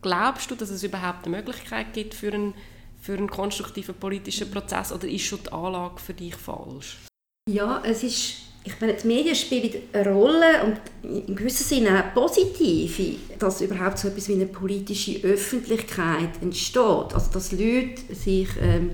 glaubst 0.00 0.50
du, 0.50 0.54
dass 0.54 0.70
es 0.70 0.82
überhaupt 0.82 1.26
eine 1.26 1.36
Möglichkeit 1.36 1.92
gibt 1.92 2.14
für 2.14 2.32
einen, 2.32 2.54
für 3.00 3.14
einen 3.14 3.28
konstruktiven 3.28 3.94
politischen 3.94 4.50
Prozess 4.50 4.92
oder 4.92 5.08
ist 5.08 5.24
schon 5.24 5.40
die 5.44 5.52
Anlage 5.52 6.00
für 6.00 6.14
dich 6.14 6.36
falsch? 6.36 6.98
Ja, 7.48 7.82
es 7.84 8.04
ist 8.04 8.50
ich 8.62 8.78
meine, 8.78 8.92
die 8.92 9.06
Medien 9.06 9.34
spielen 9.34 9.70
eine 9.92 10.12
Rolle 10.12 10.62
und 10.64 11.26
in 11.28 11.34
gewissem 11.34 11.66
Sinne 11.66 12.04
auch 12.04 12.14
positiv, 12.14 13.00
dass 13.38 13.62
überhaupt 13.62 13.98
so 13.98 14.08
etwas 14.08 14.28
wie 14.28 14.34
eine 14.34 14.46
politische 14.46 15.18
Öffentlichkeit 15.26 16.42
entsteht. 16.42 17.14
Also 17.14 17.32
dass 17.32 17.52
Leute 17.52 18.14
sich 18.14 18.48
ähm, 18.60 18.90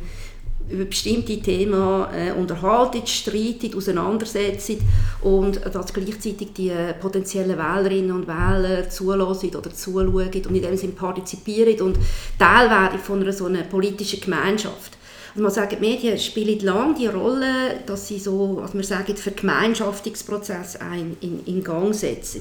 über 0.68 0.84
bestimmte 0.84 1.40
Themen 1.40 2.06
äh, 2.12 2.32
unterhalten, 2.32 3.06
streiten, 3.06 3.74
auseinandersetzen 3.76 4.78
und 5.22 5.60
dass 5.72 5.92
gleichzeitig 5.92 6.52
die 6.54 6.72
potenziellen 7.00 7.56
Wählerinnen 7.56 8.12
und 8.12 8.26
Wähler 8.26 8.88
zulassen 8.88 9.54
oder 9.54 9.72
zuschauen 9.72 10.08
und 10.08 10.34
in 10.34 10.62
dem 10.62 10.76
Sinne 10.76 10.92
partizipieren 10.92 11.80
und 11.80 11.98
Teil 12.38 12.68
werden 12.70 12.98
von 12.98 13.22
einer 13.22 13.32
so 13.32 13.46
einer 13.46 13.62
politischen 13.62 14.20
Gemeinschaft. 14.20 14.95
Also 15.36 15.42
man 15.42 15.52
sagt, 15.52 15.72
die 15.72 15.76
Medien 15.76 16.18
spielen 16.18 16.58
lange 16.60 16.94
die 16.94 17.08
Rolle, 17.08 17.80
dass 17.84 18.08
sie 18.08 18.18
so, 18.18 18.56
was 18.58 18.72
wir 18.72 18.82
sagen, 18.82 19.14
Vergemeinschaftungsprozess 19.14 20.76
ein, 20.76 21.14
in, 21.20 21.44
in 21.44 21.62
Gang 21.62 21.94
setzen. 21.94 22.40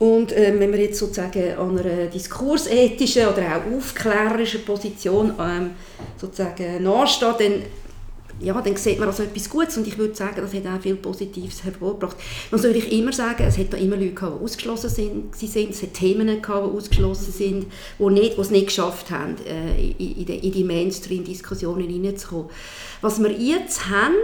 Und 0.00 0.32
äh, 0.32 0.52
wenn 0.58 0.72
wir 0.72 0.80
jetzt 0.80 0.98
sozusagen 0.98 1.56
an 1.56 1.78
einer 1.78 2.06
diskursethischen 2.06 3.28
oder 3.28 3.42
auch 3.58 3.76
aufklärerischen 3.76 4.64
Position 4.64 5.32
ähm, 5.40 5.70
sozusagen 6.16 6.82
nachstehen, 6.82 7.34
dann 7.38 7.52
ja, 8.40 8.60
dann 8.60 8.76
sieht 8.76 8.98
man 8.98 9.08
also 9.08 9.22
etwas 9.22 9.50
Gutes 9.50 9.76
und 9.76 9.86
ich 9.86 9.98
würde 9.98 10.14
sagen, 10.14 10.40
das 10.40 10.54
hat 10.54 10.66
auch 10.66 10.80
viel 10.80 10.96
Positives 10.96 11.64
hervorgebracht. 11.64 12.16
Man 12.50 12.60
soll 12.60 12.76
ich 12.76 12.92
immer 12.92 13.12
sagen, 13.12 13.44
es 13.44 13.58
hat 13.58 13.72
da 13.72 13.76
immer 13.76 13.96
Leute 13.96 14.12
gehabt, 14.12 14.40
die 14.40 14.44
ausgeschlossen 14.44 14.90
sind, 14.90 15.36
sind. 15.36 15.70
es 15.70 15.82
hat 15.82 15.94
Themen 15.94 16.40
gehabt, 16.40 16.66
die 16.66 16.76
ausgeschlossen 16.76 17.32
sind, 17.32 17.66
die, 17.98 18.04
nicht, 18.04 18.36
die 18.36 18.40
es 18.40 18.50
nicht 18.50 18.66
geschafft 18.66 19.10
haben, 19.10 19.36
äh, 19.46 19.90
in, 19.98 20.24
die, 20.26 20.38
in 20.38 20.52
die 20.52 20.64
Mainstream-Diskussionen 20.64 21.88
hineinzukommen. 21.88 22.50
Was 23.00 23.20
wir 23.22 23.32
jetzt 23.32 23.88
haben, 23.88 24.14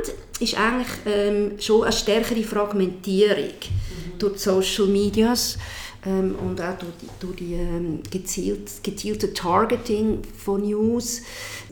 ist 0.40 0.56
eigentlich 0.56 0.88
ähm, 1.06 1.52
schon 1.60 1.82
eine 1.82 1.92
stärkere 1.92 2.42
Fragmentierung 2.42 3.44
mhm. 3.44 4.18
durch 4.18 4.34
die 4.34 4.38
Social 4.38 4.86
Medias 4.86 5.58
ähm, 6.06 6.34
und 6.36 6.60
auch 6.60 6.78
durch 6.78 6.92
durch 7.20 7.36
die 7.36 7.54
ähm, 7.54 8.00
gezielt, 8.10 8.70
gezielte 8.82 9.32
Targeting 9.32 10.22
von 10.36 10.62
News, 10.62 11.22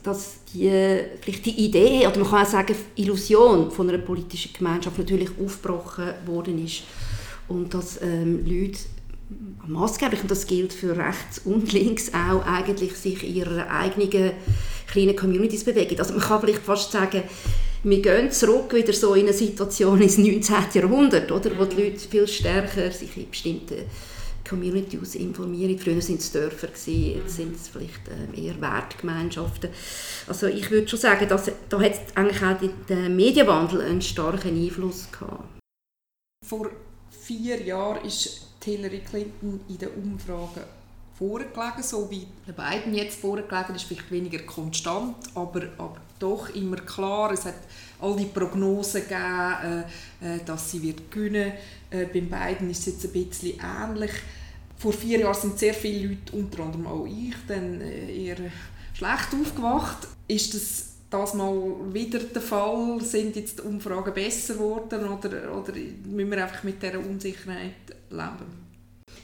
dass 0.03 0.35
die, 0.53 0.69
vielleicht 1.21 1.45
die 1.45 1.65
Idee, 1.65 2.07
oder 2.07 2.19
man 2.19 2.29
kann 2.29 2.45
auch 2.45 2.49
sagen 2.49 2.75
Illusion 2.95 3.71
von 3.71 3.89
einer 3.89 3.99
politischen 3.99 4.53
Gemeinschaft 4.53 4.97
natürlich 4.97 5.29
aufgebrochen 5.43 6.13
worden 6.25 6.63
ist 6.63 6.83
und 7.47 7.73
dass 7.73 8.01
ähm, 8.01 8.45
Leute 8.45 8.79
maßgeblich, 9.67 10.21
und 10.21 10.31
das 10.31 10.47
gilt 10.47 10.73
für 10.73 10.97
rechts 10.97 11.39
und 11.45 11.71
links 11.71 12.11
auch, 12.13 12.45
eigentlich 12.45 12.95
sich 12.95 13.23
in 13.23 13.35
ihrer 13.35 13.69
eigenen 13.69 14.31
kleinen 14.87 15.15
Communities 15.15 15.63
bewegen. 15.63 15.97
Also 15.99 16.13
man 16.13 16.21
kann 16.21 16.41
vielleicht 16.41 16.61
fast 16.63 16.91
sagen, 16.91 17.23
wir 17.83 18.01
gehen 18.01 18.31
zurück 18.31 18.73
wieder 18.73 18.93
so 18.93 19.13
in 19.13 19.23
eine 19.23 19.33
Situation 19.33 20.01
ins 20.01 20.17
19. 20.17 20.55
Jahrhundert, 20.73 21.31
oder, 21.31 21.57
wo 21.57 21.65
die 21.65 21.83
Leute 21.83 21.99
viel 21.99 22.27
stärker 22.27 22.91
sich 22.91 23.17
in 23.17 23.29
bestimmten 23.29 23.75
Community 24.47 24.99
aus 25.01 25.15
informieren. 25.15 25.77
Früher 25.77 25.95
waren 25.95 26.15
es 26.15 26.31
Dörfer, 26.31 26.67
jetzt 26.67 27.35
sind 27.35 27.55
es 27.55 27.67
vielleicht 27.67 28.01
ähm, 28.09 28.33
eher 28.33 28.59
Wertgemeinschaften. 28.59 29.69
Also 30.27 30.47
ich 30.47 30.69
würde 30.69 30.87
schon 30.87 30.99
sagen, 30.99 31.27
dass, 31.27 31.51
da 31.69 31.79
hat 31.79 31.93
eigentlich 32.15 32.43
auch 32.43 32.57
der 32.89 33.09
Medienwandel 33.09 33.81
einen 33.81 34.01
starken 34.01 34.55
Einfluss 34.55 35.07
gehabt. 35.11 35.43
Vor 36.45 36.69
vier 37.09 37.61
Jahren 37.61 38.03
ist 38.05 38.47
Hillary 38.63 38.99
Clinton 38.99 39.61
in 39.67 39.77
den 39.77 39.89
Umfragen 39.89 40.63
vorgelegen, 41.17 41.83
so 41.83 42.09
wie 42.09 42.27
Biden 42.45 42.93
jetzt 42.93 43.19
vorgelegen 43.19 43.75
ist, 43.75 43.83
vielleicht 43.83 44.11
weniger 44.11 44.39
konstant, 44.39 45.15
aber, 45.35 45.63
aber 45.77 45.97
doch 46.19 46.49
immer 46.55 46.77
klar. 46.77 47.31
Es 47.31 47.45
hat 47.45 47.55
all 48.03 48.15
die 48.15 48.25
Prognosen 48.25 49.01
gegeben, 49.01 49.83
äh, 50.21 50.35
äh 50.35 50.39
dass 50.45 50.71
sie 50.71 50.81
wird 50.81 51.09
gewinnen. 51.09 51.53
Äh, 51.89 52.05
beim 52.05 52.29
Biden 52.29 52.69
ist 52.69 52.79
es 52.79 52.85
jetzt 52.87 53.05
ein 53.05 53.11
bisschen 53.11 53.59
ähnlich. 53.59 54.11
vor 54.77 54.93
vier 54.93 55.19
Jahren 55.19 55.39
sind 55.39 55.57
sehr 55.57 55.73
viele 55.73 56.09
Leute, 56.09 56.35
unter 56.35 56.63
anderem 56.63 56.87
auch 56.87 57.05
ich, 57.05 57.35
dann 57.47 57.79
äh, 57.81 58.25
eher 58.25 58.37
schlecht 58.93 59.29
aufgewacht. 59.39 60.07
Ist 60.27 60.53
das 60.53 60.89
das 61.09 61.33
mal 61.35 61.53
wieder 61.91 62.19
der 62.19 62.41
Fall? 62.41 62.99
Sind 63.01 63.35
jetzt 63.35 63.59
die 63.59 63.63
Umfragen 63.63 64.13
besser 64.13 64.55
geworden 64.55 65.07
oder, 65.07 65.55
oder 65.55 65.73
müssen 66.05 66.31
wir 66.31 66.43
einfach 66.43 66.63
mit 66.63 66.81
dieser 66.81 66.99
Unsicherheit 66.99 67.73
leben? 68.09 68.62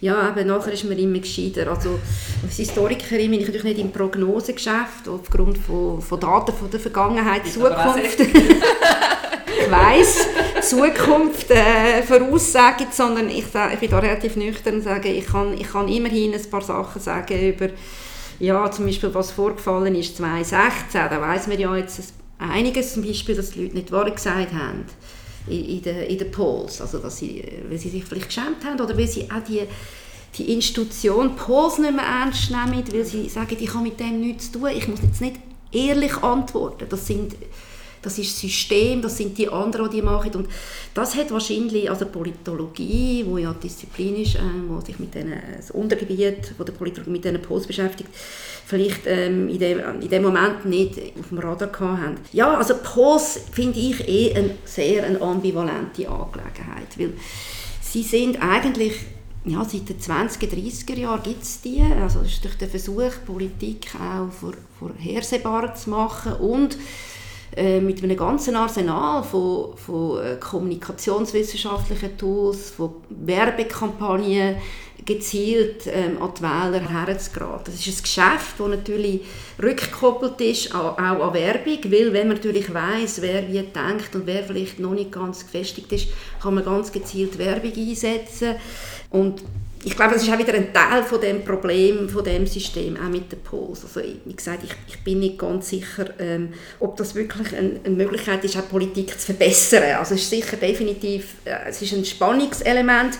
Ja, 0.01 0.29
eben, 0.29 0.47
nachher 0.47 0.71
ist 0.71 0.85
man 0.85 0.97
immer 0.97 1.19
gescheiter. 1.19 1.69
Also, 1.69 1.99
als 2.43 2.55
Historikerin 2.55 3.31
bin 3.31 3.41
ich 3.41 3.47
natürlich 3.47 3.63
nicht 3.65 3.79
im 3.79 3.91
Prognosegeschäft, 3.91 5.09
aufgrund 5.09 5.57
von, 5.57 6.01
von 6.01 6.19
Daten 6.19 6.53
von 6.53 6.71
der 6.71 6.79
Vergangenheit, 6.79 7.45
Zukunft. 7.45 8.19
ich 8.21 9.71
weiss, 9.71 10.25
Zukunft 10.61 11.51
äh, 11.51 12.01
voraussagen, 12.03 12.87
sondern 12.91 13.29
ich, 13.29 13.45
ich 13.73 13.79
bin 13.79 13.89
da 13.89 13.99
relativ 13.99 14.37
nüchtern 14.37 14.75
und 14.75 14.83
sage, 14.83 15.09
ich 15.09 15.25
kann, 15.25 15.53
ich 15.53 15.69
kann 15.69 15.89
immerhin 15.89 16.33
ein 16.33 16.49
paar 16.49 16.61
Sachen 16.61 17.01
sagen 17.01 17.37
über, 17.37 17.67
ja, 18.39 18.71
zum 18.71 18.85
Beispiel, 18.85 19.13
was 19.13 19.31
vorgefallen 19.31 19.95
ist 19.95 20.15
2016, 20.15 21.01
da 21.09 21.19
weiss 21.19 21.47
man 21.47 21.59
ja 21.59 21.75
jetzt 21.75 22.13
einiges, 22.37 22.93
zum 22.93 23.03
Beispiel, 23.03 23.35
dass 23.35 23.51
die 23.51 23.63
Leute 23.63 23.75
nicht 23.75 23.91
wahr 23.91 24.09
gesagt 24.09 24.53
haben 24.53 24.85
in, 25.47 25.81
den 25.81 26.03
in 26.03 26.17
den 26.17 26.31
Polls, 26.31 26.81
also 26.81 26.99
dass 26.99 27.17
sie, 27.17 27.43
weil 27.67 27.77
sie 27.77 27.89
sich 27.89 28.05
vielleicht 28.05 28.27
geschämt 28.27 28.63
haben 28.65 28.79
oder 28.79 28.97
weil 28.97 29.07
sie 29.07 29.29
auch 29.31 29.43
die, 29.47 29.61
die 30.37 30.53
Institution 30.53 31.35
Polls 31.35 31.79
nicht 31.79 31.95
mehr 31.95 32.05
ernst 32.05 32.51
nehmen, 32.51 32.83
weil 32.91 33.05
sie 33.05 33.29
sagen, 33.29 33.57
ich 33.59 33.73
habe 33.73 33.83
mit 33.83 33.99
dem 33.99 34.19
nichts 34.19 34.51
zu 34.51 34.59
tun, 34.59 34.69
ich 34.75 34.87
muss 34.87 35.01
jetzt 35.01 35.21
nicht 35.21 35.37
ehrlich 35.71 36.17
antworten. 36.17 36.85
Das 36.89 37.07
sind 37.07 37.35
das 38.01 38.17
ist 38.17 38.31
das 38.31 38.41
System, 38.41 39.01
das 39.01 39.17
sind 39.17 39.37
die 39.37 39.49
anderen, 39.49 39.89
die 39.89 40.01
machen. 40.01 40.31
Und 40.35 40.47
das 40.93 41.15
hat 41.15 41.31
wahrscheinlich, 41.31 41.89
also 41.89 42.05
Politologie, 42.05 43.25
wo 43.27 43.37
ja 43.37 43.53
Disziplin 43.53 44.15
ist, 44.17 44.35
äh, 44.35 44.39
wo 44.67 44.79
sich 44.81 44.99
mit 44.99 45.13
diesen, 45.13 45.33
das 45.57 45.71
Untergebiet 45.71 46.53
wo 46.57 46.63
der 46.63 46.73
Politologie 46.73 47.11
mit 47.11 47.25
diesen 47.25 47.41
Posts 47.41 47.67
beschäftigt, 47.67 48.09
vielleicht 48.65 49.01
ähm, 49.05 49.49
in, 49.49 49.59
dem, 49.59 49.79
in 50.01 50.09
dem 50.09 50.23
Moment 50.23 50.65
nicht 50.65 50.97
auf 51.19 51.29
dem 51.29 51.39
Radar 51.39 51.71
haben. 51.79 52.17
Ja, 52.31 52.55
also 52.55 52.75
Posts 52.75 53.41
finde 53.51 53.79
ich 53.79 54.07
eh 54.07 54.33
eine 54.35 54.55
sehr 54.65 55.03
eine 55.03 55.21
ambivalente 55.21 56.07
Angelegenheit, 56.07 56.97
weil 56.97 57.13
sie 57.81 58.03
sind 58.03 58.41
eigentlich 58.41 58.93
ja, 59.45 59.63
seit 59.63 59.87
den 59.89 59.97
20er, 59.97 60.47
30er 60.47 60.95
Jahren 60.95 61.23
gibt 61.23 61.43
es 61.43 61.61
die. 61.61 61.81
Also 61.81 62.19
es 62.19 62.33
ist 62.33 62.43
durch 62.43 62.57
den 62.57 62.69
Versuch, 62.69 63.11
Politik 63.25 63.87
auch 63.95 64.31
vor, 64.31 64.53
vorhersehbar 64.77 65.73
zu 65.75 65.89
machen 65.89 66.33
und 66.33 66.77
äh, 67.55 67.79
mit 67.79 68.03
einem 68.03 68.17
ganzen 68.17 68.55
Arsenal 68.55 69.23
von, 69.23 69.75
von 69.75 70.23
äh, 70.23 70.35
kommunikationswissenschaftlichen 70.39 72.17
Tools, 72.17 72.71
von 72.71 72.95
Werbekampagnen 73.09 74.57
gezielt 75.05 75.87
ähm, 75.87 76.21
an 76.21 76.31
die 76.37 76.41
Wähler 76.43 76.87
herzugeraten. 76.87 77.73
Das 77.73 77.87
ist 77.87 77.99
ein 77.99 78.03
Geschäft, 78.03 78.59
das 78.59 78.67
natürlich 78.67 79.21
rückgekoppelt 79.61 80.39
ist, 80.41 80.75
auch, 80.75 80.97
an 80.97 81.33
Werbung, 81.33 81.79
weil 81.91 82.13
wenn 82.13 82.27
man 82.27 82.37
natürlich 82.37 82.71
weiß, 82.71 83.21
wer 83.21 83.47
wie 83.47 83.61
denkt 83.61 84.13
und 84.13 84.27
wer 84.27 84.43
vielleicht 84.43 84.79
noch 84.79 84.93
nicht 84.93 85.11
ganz 85.11 85.43
gefestigt 85.45 85.91
ist, 85.91 86.09
kann 86.41 86.55
man 86.55 86.63
ganz 86.63 86.91
gezielt 86.91 87.37
Werbung 87.39 87.73
einsetzen 87.75 88.55
und 89.09 89.43
ich 89.83 89.95
glaube, 89.95 90.13
das 90.13 90.23
ist 90.23 90.33
auch 90.33 90.37
wieder 90.37 90.53
ein 90.53 90.73
Teil 90.73 91.03
von 91.03 91.21
dem 91.21 91.45
Problem, 91.45 92.09
von 92.09 92.23
dem 92.23 92.45
System, 92.45 92.97
auch 92.97 93.09
mit 93.09 93.31
den 93.31 93.39
Polls. 93.39 93.83
Also, 93.83 94.01
wie 94.25 94.33
gesagt, 94.33 94.63
ich, 94.63 94.75
ich 94.87 95.03
bin 95.03 95.19
nicht 95.19 95.39
ganz 95.39 95.69
sicher, 95.69 96.09
ähm, 96.19 96.53
ob 96.79 96.97
das 96.97 97.15
wirklich 97.15 97.55
ein, 97.55 97.79
eine 97.83 97.95
Möglichkeit 97.95 98.43
ist, 98.43 98.57
auch 98.57 98.67
Politik 98.67 99.17
zu 99.17 99.27
verbessern. 99.27 99.83
Also 99.97 100.15
es 100.15 100.21
ist 100.21 100.29
sicher 100.29 100.57
definitiv, 100.57 101.35
äh, 101.45 101.69
es 101.69 101.81
ist 101.81 101.93
ein 101.93 102.03
Spannungselement. 102.03 103.17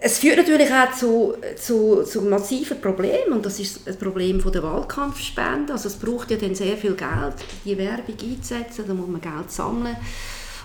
Es 0.00 0.18
führt 0.18 0.36
natürlich 0.36 0.70
auch 0.72 0.92
zu, 0.96 1.34
zu, 1.56 2.04
zu 2.04 2.22
massiven 2.22 2.80
Problemen 2.80 3.32
und 3.32 3.44
das 3.44 3.58
ist 3.58 3.80
das 3.84 3.96
Problem 3.96 4.40
der 4.40 4.62
Wahlkampfspende. 4.62 5.72
Also 5.72 5.88
es 5.88 5.96
braucht 5.96 6.30
ja 6.30 6.36
dann 6.36 6.54
sehr 6.54 6.76
viel 6.76 6.94
Geld, 6.94 7.34
die 7.64 7.76
Werbung 7.76 8.14
einzusetzen, 8.22 8.84
da 8.86 8.94
muss 8.94 9.08
man 9.08 9.20
Geld 9.20 9.50
sammeln 9.50 9.96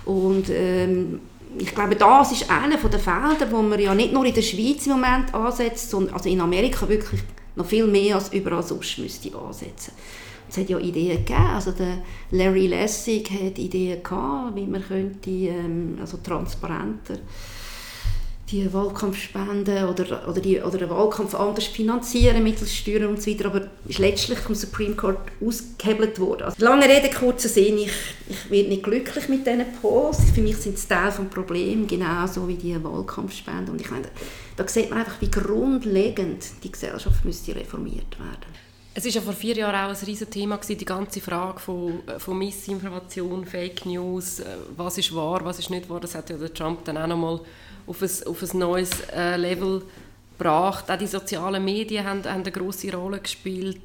und 0.04 0.46
ähm, 0.50 1.20
ich 1.58 1.74
glaube, 1.74 1.96
das 1.96 2.32
ist 2.32 2.50
einer 2.50 2.76
der 2.76 2.98
Felder, 2.98 3.50
wo 3.50 3.62
man 3.62 3.78
ja 3.78 3.94
nicht 3.94 4.12
nur 4.12 4.24
in 4.24 4.34
der 4.34 4.42
Schweiz 4.42 4.86
im 4.86 4.92
Moment 4.92 5.32
ansetzt, 5.34 5.90
sondern 5.90 6.14
also 6.14 6.28
in 6.28 6.40
Amerika 6.40 6.88
wirklich 6.88 7.20
noch 7.56 7.66
viel 7.66 7.86
mehr 7.86 8.16
als 8.16 8.32
überall 8.32 8.62
sonst 8.62 8.98
müsste 8.98 9.36
ansetzen. 9.36 9.92
Es 10.48 10.56
hat 10.56 10.68
ja 10.70 10.78
Ideen 10.78 11.18
gegeben, 11.18 11.46
also 11.54 11.72
der 11.72 11.98
Larry 12.30 12.68
Lessig 12.68 13.30
hat 13.30 13.58
Ideen 13.58 14.02
gehabt, 14.02 14.56
wie 14.56 14.66
man 14.66 14.82
könnte 14.82 15.30
ähm, 15.30 15.98
also 16.00 16.18
transparenter 16.18 17.18
die 18.50 18.72
Wahlkampfspenden 18.72 19.84
oder, 19.84 20.28
oder, 20.28 20.40
die, 20.40 20.60
oder 20.60 20.78
den 20.78 20.90
Wahlkampf 20.90 21.34
anders 21.34 21.66
finanzieren 21.66 22.42
mittels 22.42 22.74
Steuern 22.74 23.06
und 23.06 23.22
so 23.22 23.30
weiter, 23.30 23.46
aber 23.46 23.68
ist 23.86 23.98
letztlich 23.98 24.38
vom 24.38 24.54
Supreme 24.54 24.94
Court 24.94 25.18
ausgehebelt 25.44 26.18
worden. 26.18 26.44
Also, 26.44 26.64
lange 26.64 26.88
Rede, 26.88 27.10
kurzer 27.10 27.48
Sinn, 27.48 27.78
ich, 27.78 27.92
ich 28.28 28.50
werde 28.50 28.68
nicht 28.70 28.82
glücklich 28.82 29.28
mit 29.28 29.46
diesen 29.46 29.64
Posts. 29.82 30.30
Für 30.30 30.40
mich 30.40 30.56
sind 30.56 30.78
sie 30.78 30.88
Teil 30.88 31.10
des 31.10 31.20
Problems, 31.30 31.88
genauso 31.88 32.48
wie 32.48 32.54
die 32.54 32.82
Wahlkampfspenden. 32.82 33.70
Und 33.70 33.80
ich 33.80 33.90
meine, 33.90 34.08
da 34.56 34.66
sieht 34.66 34.90
man 34.90 35.00
einfach, 35.00 35.20
wie 35.20 35.30
grundlegend 35.30 36.44
die 36.62 36.72
Gesellschaft 36.72 37.24
müsste 37.24 37.54
reformiert 37.54 38.18
werden. 38.18 38.68
Es 38.94 39.04
war 39.04 39.12
ja 39.12 39.20
vor 39.20 39.32
vier 39.32 39.54
Jahren 39.54 39.74
auch 39.76 39.96
ein 39.96 40.06
riesiges 40.06 40.30
Thema, 40.30 40.58
die 40.68 40.84
ganze 40.84 41.20
Frage 41.20 41.60
von, 41.60 42.00
von 42.18 42.36
Missinformation, 42.36 43.44
Fake 43.44 43.86
News, 43.86 44.40
äh, 44.40 44.56
was 44.76 44.98
ist 44.98 45.14
wahr, 45.14 45.44
was 45.44 45.60
ist 45.60 45.70
nicht 45.70 45.88
wahr. 45.88 46.00
Das 46.00 46.16
hat 46.16 46.30
ja 46.30 46.36
Trump 46.48 46.84
dann 46.84 46.96
auch 46.96 47.06
nochmal 47.06 47.40
auf 47.88 48.02
ein, 48.02 48.10
auf 48.26 48.42
ein 48.42 48.58
neues 48.58 48.90
äh, 49.14 49.36
Level 49.36 49.82
gebracht. 50.36 50.90
Auch 50.90 50.98
die 50.98 51.06
sozialen 51.06 51.64
Medien 51.64 52.04
haben, 52.04 52.24
haben 52.24 52.42
eine 52.42 52.52
grosse 52.52 52.94
Rolle 52.94 53.20
gespielt. 53.20 53.80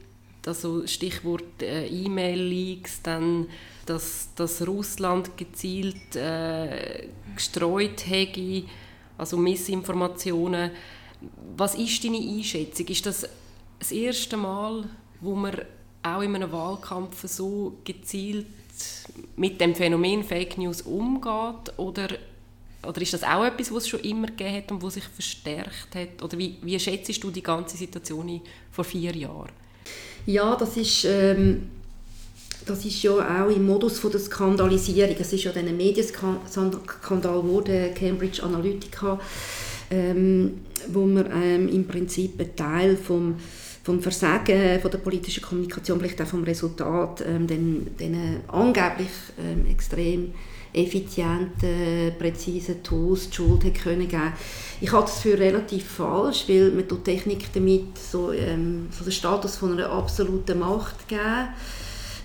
Also 0.45 0.85
Stichwort 0.85 1.61
äh, 1.61 1.87
E-Mail-Leaks, 1.87 3.01
dann 3.01 3.47
dass, 3.85 4.29
dass 4.35 4.65
Russland 4.65 5.37
gezielt 5.37 6.15
äh, 6.15 7.07
gestreut 7.35 8.07
hätte, 8.07 8.63
also 9.17 9.37
Missinformationen. 9.37 10.71
Was 11.57 11.75
ist 11.75 12.03
deine 12.03 12.17
Einschätzung? 12.17 12.87
Ist 12.87 13.05
das 13.05 13.27
das 13.79 13.91
erste 13.91 14.37
Mal, 14.37 14.85
wo 15.19 15.35
man 15.35 15.55
auch 16.01 16.21
in 16.21 16.35
einem 16.35 16.51
Wahlkampf 16.51 17.27
so 17.27 17.77
gezielt 17.83 18.47
mit 19.35 19.59
dem 19.59 19.75
Phänomen 19.75 20.23
Fake 20.23 20.57
News 20.57 20.81
umgeht? 20.81 21.77
Oder 21.77 22.09
oder 22.85 23.01
ist 23.01 23.13
das 23.13 23.23
auch 23.23 23.45
etwas, 23.45 23.71
was 23.71 23.83
es 23.83 23.89
schon 23.89 23.99
immer 24.01 24.27
gegeben 24.27 24.55
hat 24.55 24.71
und 24.71 24.81
was 24.81 24.95
sich 24.95 25.03
verstärkt 25.03 25.95
hat? 25.95 26.21
Oder 26.21 26.37
wie, 26.37 26.57
wie 26.61 26.79
schätzt 26.79 27.23
du 27.23 27.31
die 27.31 27.43
ganze 27.43 27.77
Situation 27.77 28.41
vor 28.71 28.83
vier 28.83 29.15
Jahren? 29.15 29.51
Ja, 30.25 30.55
das 30.55 30.77
ist, 30.77 31.05
ähm, 31.05 31.69
das 32.65 32.85
ist 32.85 33.01
ja 33.03 33.11
auch 33.11 33.49
im 33.49 33.65
Modus 33.65 33.99
von 33.99 34.11
der 34.11 34.19
Skandalisierung. 34.19 35.15
Es 35.19 35.33
ist 35.33 35.43
ja 35.43 35.51
ein 35.51 35.75
Medienskandal 35.75 36.79
geworden, 37.01 37.93
Cambridge 37.93 38.41
Analytica, 38.43 39.19
ähm, 39.91 40.61
wo 40.87 41.05
man 41.05 41.29
ähm, 41.31 41.69
im 41.69 41.85
Prinzip 41.87 42.39
einen 42.39 42.55
Teil 42.55 42.97
vom 42.97 43.35
vom 43.83 44.01
Versagen 44.01 44.79
von 44.79 44.89
der 44.89 44.97
politischen 44.99 45.43
Kommunikation, 45.43 45.99
vielleicht 45.99 46.21
auch 46.21 46.27
vom 46.27 46.43
Resultat, 46.43 47.21
ähm, 47.27 47.47
den, 47.47 47.97
den 47.97 48.39
angeblich 48.47 49.09
ähm, 49.37 49.65
extrem 49.69 50.33
effizienten, 50.73 52.13
präzisen 52.17 52.81
Tools 52.83 53.29
die 53.29 53.35
Schuld 53.35 53.63
hätte 53.63 53.79
können 53.79 54.07
geben 54.07 54.33
Ich 54.81 54.91
halte 54.91 55.07
das 55.07 55.21
für 55.21 55.37
relativ 55.37 55.85
falsch, 55.85 56.45
weil 56.47 56.71
man 56.71 56.87
die 56.87 56.95
Technik 56.97 57.53
damit 57.53 57.97
so, 57.97 58.31
ähm, 58.31 58.87
so 58.91 59.03
den 59.03 59.13
Status 59.13 59.57
von 59.57 59.73
einer 59.73 59.89
absoluten 59.89 60.59
Macht 60.59 61.07
geben 61.07 61.49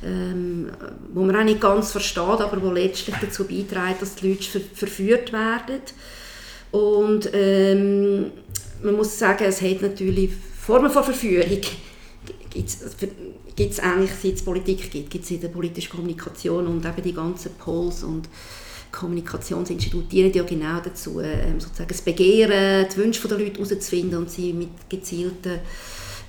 ähm, 0.05 0.71
wo 1.13 1.23
man 1.25 1.37
auch 1.37 1.45
nicht 1.45 1.61
ganz 1.61 1.93
versteht, 1.93 2.23
aber 2.23 2.63
wo 2.63 2.71
letztlich 2.71 3.17
dazu 3.21 3.45
beiträgt, 3.45 4.01
dass 4.01 4.15
die 4.15 4.29
Leute 4.29 4.45
ver 4.45 4.61
verführt 4.61 5.33
werden. 5.33 5.81
Und 6.71 7.31
ähm, 7.33 8.31
man 8.83 8.97
muss 8.97 9.19
sagen, 9.19 9.45
es 9.45 9.61
hat 9.61 9.83
natürlich 9.83 10.31
Formen 10.61 10.91
von 10.91 11.03
Verführung 11.03 11.61
gibt 13.59 13.73
es 13.73 13.81
eigentlich, 13.81 14.13
seit 14.23 14.35
es 14.35 14.43
Politik 14.43 14.89
gibt, 14.89 15.11
gibt 15.11 15.25
es 15.25 15.31
in 15.33 15.41
der 15.41 15.49
politischen 15.49 15.91
Kommunikation 15.91 16.69
und 16.69 16.85
eben 16.85 17.03
die 17.03 17.13
ganzen 17.13 17.51
Polls 17.55 18.05
und 18.05 18.29
Kommunikationsinstitute 18.93 20.07
dienen 20.07 20.33
ja 20.33 20.45
genau 20.45 20.79
dazu, 20.79 21.19
ähm, 21.19 21.59
sozusagen 21.59 21.89
das 21.89 22.01
Begehren, 22.01 22.87
die 22.89 22.97
Wünsche 22.97 23.27
der 23.27 23.37
Leute 23.37 23.61
herauszufinden 23.61 24.17
und 24.17 24.31
sie 24.31 24.53
mit 24.53 24.89
gezielten 24.89 25.59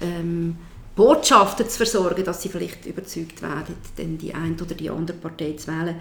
ähm, 0.01 0.57
Botschaften 0.95 1.69
zu 1.69 1.77
versorgen, 1.77 2.23
dass 2.23 2.41
sie 2.41 2.49
vielleicht 2.49 2.87
überzeugt 2.87 3.43
werden, 3.43 3.75
denn 3.95 4.17
die 4.17 4.33
eine 4.33 4.55
oder 4.55 4.73
die 4.73 4.89
andere 4.89 5.15
Partei 5.15 5.53
zu 5.53 5.67
wählen. 5.67 5.97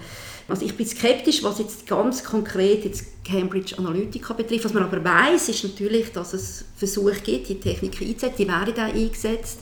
Also 0.48 0.64
ich 0.64 0.74
bin 0.74 0.86
skeptisch, 0.86 1.42
was 1.42 1.58
jetzt 1.58 1.86
ganz 1.86 2.24
konkret 2.24 2.86
jetzt 2.86 3.22
Cambridge 3.22 3.76
Analytica 3.76 4.32
betrifft. 4.32 4.64
Was 4.64 4.72
man 4.72 4.82
aber 4.82 5.04
weiß, 5.04 5.50
ist 5.50 5.62
natürlich, 5.62 6.10
dass 6.12 6.32
es 6.32 6.64
Versuche 6.74 7.20
gibt, 7.22 7.50
die 7.50 7.60
Technik 7.60 8.00
einzusetzen. 8.00 8.36
Die 8.38 8.48
werden 8.48 8.74
auch 8.74 8.94
eingesetzt. 8.94 9.58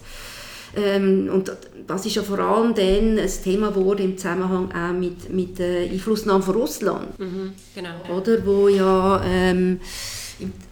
Ähm, 0.77 1.31
und 1.33 1.51
das 1.87 2.05
ist 2.05 2.17
ja 2.17 2.23
vor 2.23 2.39
allem 2.39 2.75
dann 2.75 3.19
ein 3.19 3.31
Thema 3.43 3.71
geworden 3.71 4.05
im 4.05 4.19
Zusammenhang 4.19 4.71
auch 4.73 4.93
mit, 4.93 5.33
mit 5.33 5.59
der 5.59 5.91
Einflussnahme 5.91 6.43
von 6.43 6.55
Russland. 6.55 7.19
Mhm, 7.19 7.53
genau. 7.75 8.17
Oder, 8.17 8.45
wo 8.45 8.69
ja 8.69 9.23
ähm, 9.25 9.81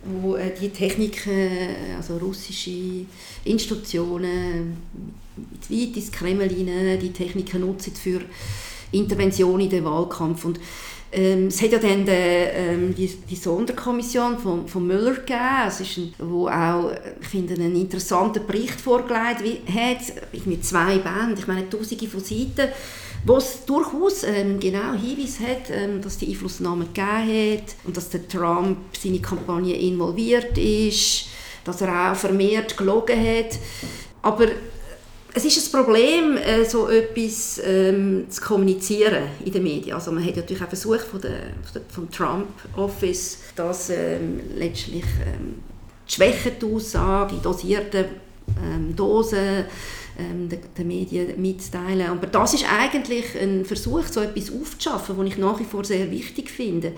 wo 0.05 0.37
äh, 0.37 0.53
die 0.61 0.69
Techniken, 0.69 1.49
also 1.97 2.19
russische 2.19 3.07
Institutionen 3.45 4.77
weit 5.71 5.97
ins 5.97 6.12
Kreml 6.12 6.49
hinein, 6.49 6.99
die 7.01 7.12
Techniken 7.12 7.61
nutzen 7.61 7.95
für 7.95 8.21
Intervention 8.94 9.61
in 9.61 9.70
den 9.70 9.85
Wahlkampf. 9.85 10.44
Und 10.44 10.59
ähm, 11.12 11.46
es 11.46 11.62
hat 11.62 11.70
ja 11.70 11.78
dann 11.78 12.04
de, 12.04 12.48
ähm, 12.54 12.94
die, 12.94 13.07
die, 13.07 13.37
Sonderkommission 13.37 14.38
von, 14.38 14.66
von 14.66 14.87
Müller 14.87 15.14
gegeben, 15.14 15.68
es 15.68 15.80
ist 15.80 15.98
ein, 15.98 16.14
wo 16.18 16.48
auch, 16.48 16.90
ich 17.20 17.28
finde, 17.28 17.54
einen 17.54 17.76
interessanten 17.76 18.44
Bericht 18.46 18.80
vorgelegt 18.80 19.42
hat, 19.72 20.46
mit 20.46 20.64
zwei 20.64 20.98
Bänden, 20.98 21.38
ich 21.38 21.46
meine 21.46 21.70
tausende 21.70 22.09
von 22.09 22.20
Seiten, 22.20 22.68
wo 23.24 23.37
es 23.37 23.64
durchaus 23.64 24.24
ähm, 24.24 24.59
genau 24.59 24.92
Hinweise 24.92 25.46
hat, 25.46 25.70
ähm, 25.70 26.02
dass 26.02 26.18
die 26.18 26.28
Einflussnahme 26.28 26.87
gegeben 26.87 27.59
hat 27.59 27.76
und 27.85 27.96
dass 27.96 28.11
der 28.11 28.26
Trump 28.28 28.78
seine 28.98 29.20
Kampagne 29.20 29.74
involviert 29.74 30.59
ist, 30.59 31.26
dass 31.64 31.80
er 31.80 32.12
auch 32.12 32.16
vermehrt 32.16 32.76
gelogen 32.76 33.18
hat. 33.18 33.59
Aber 34.20 34.48
es 35.37 35.44
ist 35.44 35.66
ein 35.75 35.85
Problem, 35.85 36.37
äh, 36.37 36.64
so 36.64 36.88
etwas 36.88 37.61
ähm, 37.64 38.27
zu 38.31 38.40
kommunizieren 38.40 39.25
in 39.44 39.53
den 39.53 39.64
Medien. 39.64 39.97
Also 39.97 40.12
man 40.12 40.25
hat 40.25 40.37
natürlich 40.37 40.62
auch 40.62 40.68
versucht 40.68 41.01
von 41.01 41.20
der, 41.20 41.49
vom 41.88 42.09
Trump 42.11 42.47
Office, 42.77 43.38
das 43.57 43.90
ähm, 43.90 44.40
letztlich 44.55 45.03
ähm, 45.03 45.57
die 46.09 46.12
Schwächen 46.12 46.53
der 46.61 46.68
Aussage 46.68 47.35
in 47.35 47.42
dosierten 47.42 48.05
ähm, 48.62 48.94
Dosen 48.94 49.64
ähm, 50.18 50.49
den, 50.49 50.61
den, 50.79 50.87
Medien 50.87 51.40
mitzuteilen. 51.40 52.07
Aber 52.07 52.29
das 52.29 52.55
ist 52.55 52.66
eigentlich 52.73 53.25
ein 53.37 53.64
Versuch, 53.64 54.05
so 54.07 54.20
etwas 54.20 54.53
aufzuschaffen, 54.53 55.18
was 55.18 55.27
ich 55.27 55.37
nach 55.37 55.59
wie 55.59 55.64
vor 55.64 55.85
sehr 55.85 56.12
wichtig 56.12 56.49
finde. 56.49 56.92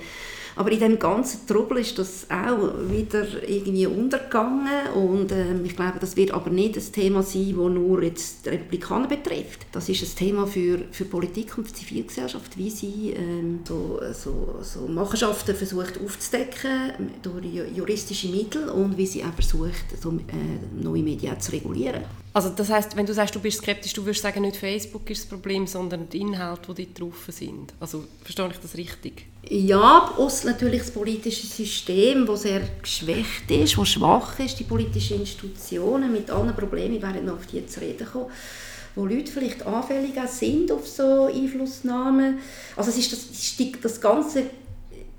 Aber 0.56 0.72
in 0.72 0.80
dem 0.80 0.98
ganzen 0.98 1.46
Trubel 1.46 1.78
ist 1.78 1.98
das 1.98 2.26
auch 2.30 2.90
wieder 2.90 3.26
irgendwie 3.46 3.86
untergegangen 3.86 4.88
und 4.94 5.30
ähm, 5.30 5.62
ich 5.66 5.76
glaube, 5.76 5.98
das 6.00 6.16
wird 6.16 6.30
aber 6.30 6.48
nicht 6.48 6.76
ein 6.76 6.92
Thema 6.92 7.22
sein, 7.22 7.54
das 7.56 7.70
nur 7.70 8.02
jetzt 8.02 8.46
die 8.46 8.50
Republikaner 8.50 9.06
betrifft. 9.06 9.66
Das 9.72 9.90
ist 9.90 10.02
ein 10.02 10.16
Thema 10.16 10.46
für, 10.46 10.78
für 10.92 11.04
Politik 11.04 11.58
und 11.58 11.68
für 11.68 11.74
Zivilgesellschaft, 11.74 12.56
wie 12.56 12.70
sie 12.70 13.10
ähm, 13.10 13.60
so, 13.68 14.00
so, 14.14 14.56
so 14.62 14.88
Machenschaften 14.88 15.54
versucht 15.54 16.00
aufzudecken 16.02 16.92
durch 17.20 17.44
juristische 17.74 18.28
Mittel 18.28 18.70
und 18.70 18.96
wie 18.96 19.06
sie 19.06 19.24
auch 19.24 19.34
versucht, 19.34 20.00
so, 20.00 20.10
äh, 20.10 20.82
neue 20.82 21.02
Medien 21.02 21.38
zu 21.38 21.52
regulieren. 21.52 22.02
Also 22.36 22.50
das 22.50 22.68
heißt, 22.68 22.98
wenn 22.98 23.06
du 23.06 23.14
sagst, 23.14 23.34
du 23.34 23.40
bist 23.40 23.62
skeptisch, 23.62 23.94
du 23.94 24.04
würdest 24.04 24.20
sagen, 24.20 24.42
nicht 24.42 24.56
Facebook 24.56 25.08
ist 25.08 25.22
das 25.22 25.26
Problem, 25.30 25.66
sondern 25.66 26.06
die 26.10 26.20
Inhalte, 26.20 26.74
die 26.74 26.92
drauf 26.92 27.24
sind. 27.30 27.72
Also 27.80 28.04
verstehe 28.22 28.50
ich 28.50 28.58
das 28.58 28.76
richtig? 28.76 29.24
Ja, 29.48 30.12
aus 30.18 30.44
natürlich 30.44 30.80
das 30.80 30.90
politische 30.90 31.46
System, 31.46 32.26
das 32.26 32.42
sehr 32.42 32.60
geschwächt 32.82 33.50
ist, 33.50 33.78
das 33.78 33.88
schwach 33.88 34.38
ist, 34.38 34.60
die 34.60 34.64
politischen 34.64 35.20
Institutionen 35.20 36.12
mit 36.12 36.30
allen 36.30 36.54
Problemen, 36.54 36.96
ich 36.96 37.02
werde 37.02 37.22
noch 37.22 37.36
auf 37.36 37.46
die 37.46 37.66
zu 37.66 37.80
reden 37.80 38.06
kommen, 38.06 38.26
wo 38.94 39.06
Leute 39.06 39.32
vielleicht 39.32 39.64
anfällig 39.64 40.12
sind 40.28 40.70
auf 40.70 40.86
so 40.86 41.30
Einflussnahmen. 41.34 42.40
Also 42.76 42.90
es 42.90 42.98
ist 42.98 43.12
das, 43.12 43.80
das 43.80 43.98
ganze 43.98 44.42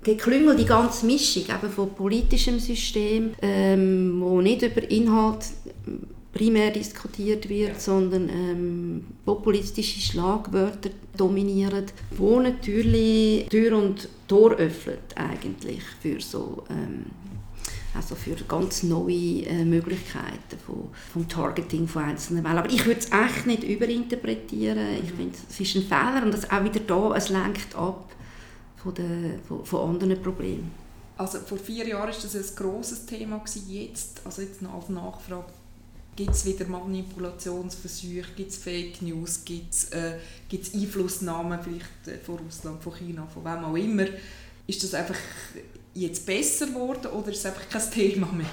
Geklüngel, 0.04 0.54
die 0.54 0.66
ganze 0.66 1.04
Mischung 1.04 1.42
eben 1.42 1.72
von 1.72 1.92
politischem 1.94 2.60
System, 2.60 3.34
ähm, 3.42 4.20
wo 4.20 4.40
nicht 4.40 4.62
über 4.62 4.88
Inhalt 4.88 5.46
primär 6.32 6.70
diskutiert 6.70 7.48
wird, 7.48 7.80
sondern 7.80 8.28
ähm, 8.28 9.06
populistische 9.24 10.00
Schlagwörter 10.00 10.90
dominieren, 11.16 11.86
wo 12.16 12.38
natürlich 12.40 13.48
Tür 13.48 13.78
und 13.78 14.08
Tor 14.26 14.52
öffnet 14.52 15.16
eigentlich 15.16 15.82
für 16.00 16.20
so 16.20 16.64
ähm, 16.70 17.06
also 17.94 18.14
für 18.14 18.36
ganz 18.44 18.82
neue 18.82 19.44
äh, 19.46 19.64
Möglichkeiten 19.64 20.58
von, 20.64 20.88
vom 21.12 21.28
Targeting 21.28 21.88
von 21.88 22.04
einzelnen 22.04 22.44
Wählern. 22.44 22.58
Aber 22.58 22.70
ich 22.70 22.86
würde 22.86 23.00
es 23.00 23.10
echt 23.10 23.46
nicht 23.46 23.64
überinterpretieren. 23.64 25.02
Ich 25.02 25.12
finde, 25.12 25.36
es 25.48 25.58
ist 25.58 25.74
ein 25.76 25.82
Fehler 25.82 26.22
und 26.24 26.32
das 26.32 26.50
auch 26.50 26.62
wieder 26.62 26.80
da, 26.80 27.16
es 27.16 27.28
lenkt 27.28 27.74
ab 27.74 28.12
von, 28.76 28.94
der, 28.94 29.40
von, 29.46 29.64
von 29.64 29.90
anderen 29.90 30.22
Problemen. 30.22 30.70
Also 31.16 31.38
vor 31.38 31.58
vier 31.58 31.88
Jahren 31.88 32.10
war 32.10 32.14
das 32.22 32.36
ein 32.36 32.56
grosses 32.56 33.04
Thema 33.04 33.42
jetzt, 33.66 34.20
also 34.24 34.42
jetzt 34.42 34.62
noch 34.62 34.74
als 34.74 34.88
Nachfrage 34.88 35.46
Gibt 36.18 36.32
es 36.32 36.44
wieder 36.44 36.66
Manipulationsversuche, 36.66 38.32
gibt 38.34 38.50
es 38.50 38.58
Fake 38.58 39.00
News, 39.02 39.44
gibt 39.44 39.72
es 39.72 39.90
äh, 39.90 40.14
Einflussnahmen 40.74 41.60
vielleicht 41.62 42.08
äh, 42.08 42.18
von 42.18 42.38
Russland, 42.38 42.82
von 42.82 42.92
China, 42.96 43.28
von 43.32 43.44
wem 43.44 43.64
auch 43.64 43.76
immer? 43.76 44.06
Ist 44.66 44.82
das 44.82 44.94
einfach 44.94 45.14
jetzt 45.94 46.26
besser 46.26 46.66
geworden 46.66 47.06
oder 47.12 47.30
ist 47.30 47.38
es 47.38 47.46
einfach 47.46 47.68
kein 47.68 47.88
Thema 47.92 48.26
mehr? 48.32 48.50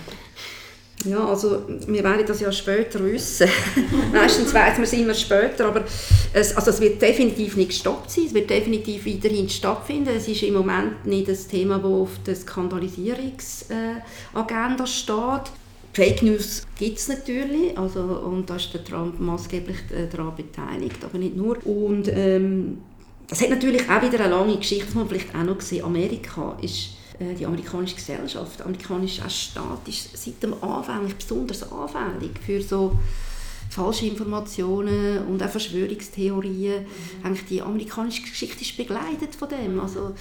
Ja, 1.06 1.28
also 1.28 1.68
wir 1.88 2.04
werden 2.04 2.28
das 2.28 2.40
ja 2.40 2.52
später 2.52 3.04
wissen. 3.04 3.50
Meistens 4.14 4.54
weiß 4.54 4.76
man 4.76 4.84
es 4.84 4.94
immer 4.94 5.16
später, 5.16 5.66
aber 5.66 5.86
es, 6.34 6.56
also 6.56 6.70
es 6.70 6.80
wird 6.80 7.02
definitiv 7.02 7.58
nicht 7.58 7.70
gestoppt 7.70 8.12
sein, 8.12 8.26
es 8.28 8.34
wird 8.36 8.48
definitiv 8.48 9.08
weiterhin 9.08 9.50
stattfinden. 9.50 10.16
Es 10.16 10.28
ist 10.28 10.44
im 10.44 10.54
Moment 10.54 11.04
nicht 11.08 11.30
das 11.30 11.48
Thema, 11.48 11.80
das 11.80 11.86
auf 11.86 12.12
der 12.28 12.36
Skandalisierungsagenda 12.36 14.84
äh, 14.84 14.88
steht. 14.88 15.52
Fake 15.96 16.24
News 16.24 16.68
gibt 16.78 16.98
es 16.98 17.08
natürlich, 17.08 17.78
also, 17.78 18.02
und 18.02 18.50
da 18.50 18.58
ist 18.58 18.74
der 18.74 18.84
Trump 18.84 19.18
maßgeblich 19.18 19.78
äh, 19.92 20.08
daran 20.12 20.36
beteiligt, 20.36 21.02
aber 21.02 21.18
nicht 21.18 21.38
nur. 21.38 21.66
Und 21.66 22.10
ähm, 22.10 22.80
das 23.30 23.40
hat 23.42 23.50
natürlich 23.50 23.90
auch 23.90 24.02
wieder 24.02 24.20
eine 24.20 24.36
lange 24.36 24.58
Geschichte, 24.58 24.88
das 24.88 24.94
man 24.94 25.08
vielleicht 25.08 25.34
auch 25.34 25.44
noch 25.44 25.62
sehen. 25.62 25.86
Amerika 25.86 26.58
ist 26.62 26.90
äh, 27.18 27.34
die 27.34 27.46
amerikanische 27.46 27.96
Gesellschaft, 27.96 28.60
der 28.60 28.66
amerikanische 28.66 29.30
Staat 29.30 29.88
ist 29.88 30.18
seit 30.18 30.44
dem 30.44 30.62
Anfang 30.62 31.10
besonders 31.18 31.72
anfällig 31.72 32.32
für 32.46 32.62
so 32.62 33.00
falsche 33.70 34.06
Informationen 34.06 35.26
und 35.28 35.42
auch 35.42 35.50
Verschwörungstheorien. 35.50 36.84
Mhm. 36.84 37.26
Eigentlich 37.26 37.46
die 37.46 37.62
amerikanische 37.62 38.24
Geschichte 38.24 38.64
ist 38.64 38.76
begleitet 38.76 39.34
von 39.38 39.48
dem. 39.48 39.80
Also, 39.80 40.14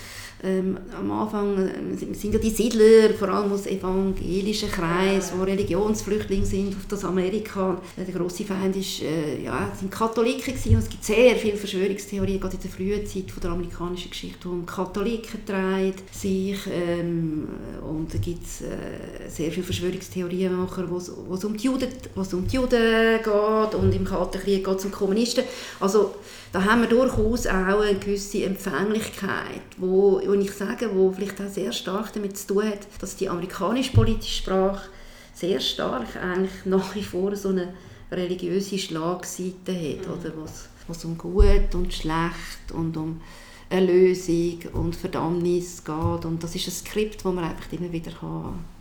ähm, 0.44 0.78
am 0.98 1.10
Anfang 1.10 1.68
äh, 1.68 2.14
sind 2.14 2.32
ja 2.32 2.38
die 2.38 2.50
Siedler, 2.50 3.14
vor 3.18 3.28
allem 3.28 3.52
aus 3.52 3.66
evangelischen 3.66 4.70
Kreis, 4.70 5.32
wo 5.36 5.42
Religionsflüchtlinge 5.44 6.46
sind 6.46 6.76
auf 6.76 6.86
das 6.88 7.04
Amerika. 7.04 7.80
Der 7.96 8.04
große 8.04 8.44
Feind 8.44 8.76
ist, 8.76 9.02
äh, 9.02 9.42
ja, 9.42 9.72
sind 9.78 9.90
Katholiken 9.90 10.54
gewesen. 10.54 10.76
und 10.76 10.82
es 10.82 10.88
gibt 10.88 11.04
sehr 11.04 11.36
viele 11.36 11.56
Verschwörungstheorien, 11.56 12.40
gerade 12.40 12.56
in 12.56 12.62
der 12.62 12.70
frühen 12.70 13.06
Zeit 13.06 13.30
von 13.30 13.40
der 13.40 13.50
amerikanischen 13.50 14.10
Geschichte, 14.10 14.48
um 14.48 14.64
Katholiken 14.64 15.40
dreht 15.46 16.02
sich 16.12 16.58
ähm, 16.72 17.48
und 17.86 18.12
da 18.12 18.18
gibt 18.18 18.44
es 18.44 18.62
äh, 18.62 19.28
sehr 19.28 19.50
viele 19.50 19.64
Verschwörungstheorien, 19.64 20.52
wo 20.88 20.96
es 21.34 21.44
um 21.44 21.56
die 21.56 21.64
Juden, 21.64 21.88
um 22.14 22.48
die 22.48 22.56
Juden 22.56 23.22
geht 23.22 23.34
geht 23.64 23.80
und 23.80 23.94
im 23.94 24.04
Kalten 24.04 24.38
Krieg 24.38 24.64
geht 24.64 24.76
es 24.76 24.84
um 24.84 24.92
Kommunisten. 24.92 25.44
Also 25.80 26.14
da 26.54 26.64
haben 26.64 26.82
wir 26.82 26.88
durchaus 26.88 27.48
auch 27.48 27.80
eine 27.80 27.98
gewisse 27.98 28.44
Empfänglichkeit, 28.44 29.60
wo, 29.76 30.20
wo 30.24 30.32
ich 30.34 30.52
sage, 30.52 30.88
wo 30.94 31.10
vielleicht 31.10 31.40
auch 31.40 31.48
sehr 31.48 31.72
stark 31.72 32.12
damit 32.12 32.38
zu 32.38 32.54
tun 32.54 32.68
hat, 32.68 32.86
dass 33.00 33.16
die 33.16 33.28
amerikanische 33.28 33.92
politische 33.92 34.36
Sprache 34.36 34.88
sehr 35.34 35.58
stark 35.58 36.14
eigentlich 36.14 36.64
nach 36.64 36.94
wie 36.94 37.02
vor 37.02 37.34
so 37.34 37.48
eine 37.48 37.74
religiöse 38.12 38.78
Schlagseite 38.78 39.72
hat, 39.72 40.06
mhm. 40.06 40.12
oder? 40.12 40.32
Was, 40.44 40.68
was 40.86 41.04
um 41.04 41.18
Gut 41.18 41.74
und 41.74 41.92
Schlecht 41.92 42.70
und 42.72 42.96
um 42.96 43.20
Erlösung 43.68 44.60
und 44.74 44.94
Verdammnis 44.94 45.82
geht. 45.82 46.24
Und 46.24 46.40
das 46.40 46.54
ist 46.54 46.68
ein 46.68 46.70
Skript, 46.70 47.24
das 47.24 47.34
man 47.34 47.42
einfach 47.42 47.72
immer 47.72 47.90
wieder 47.90 48.12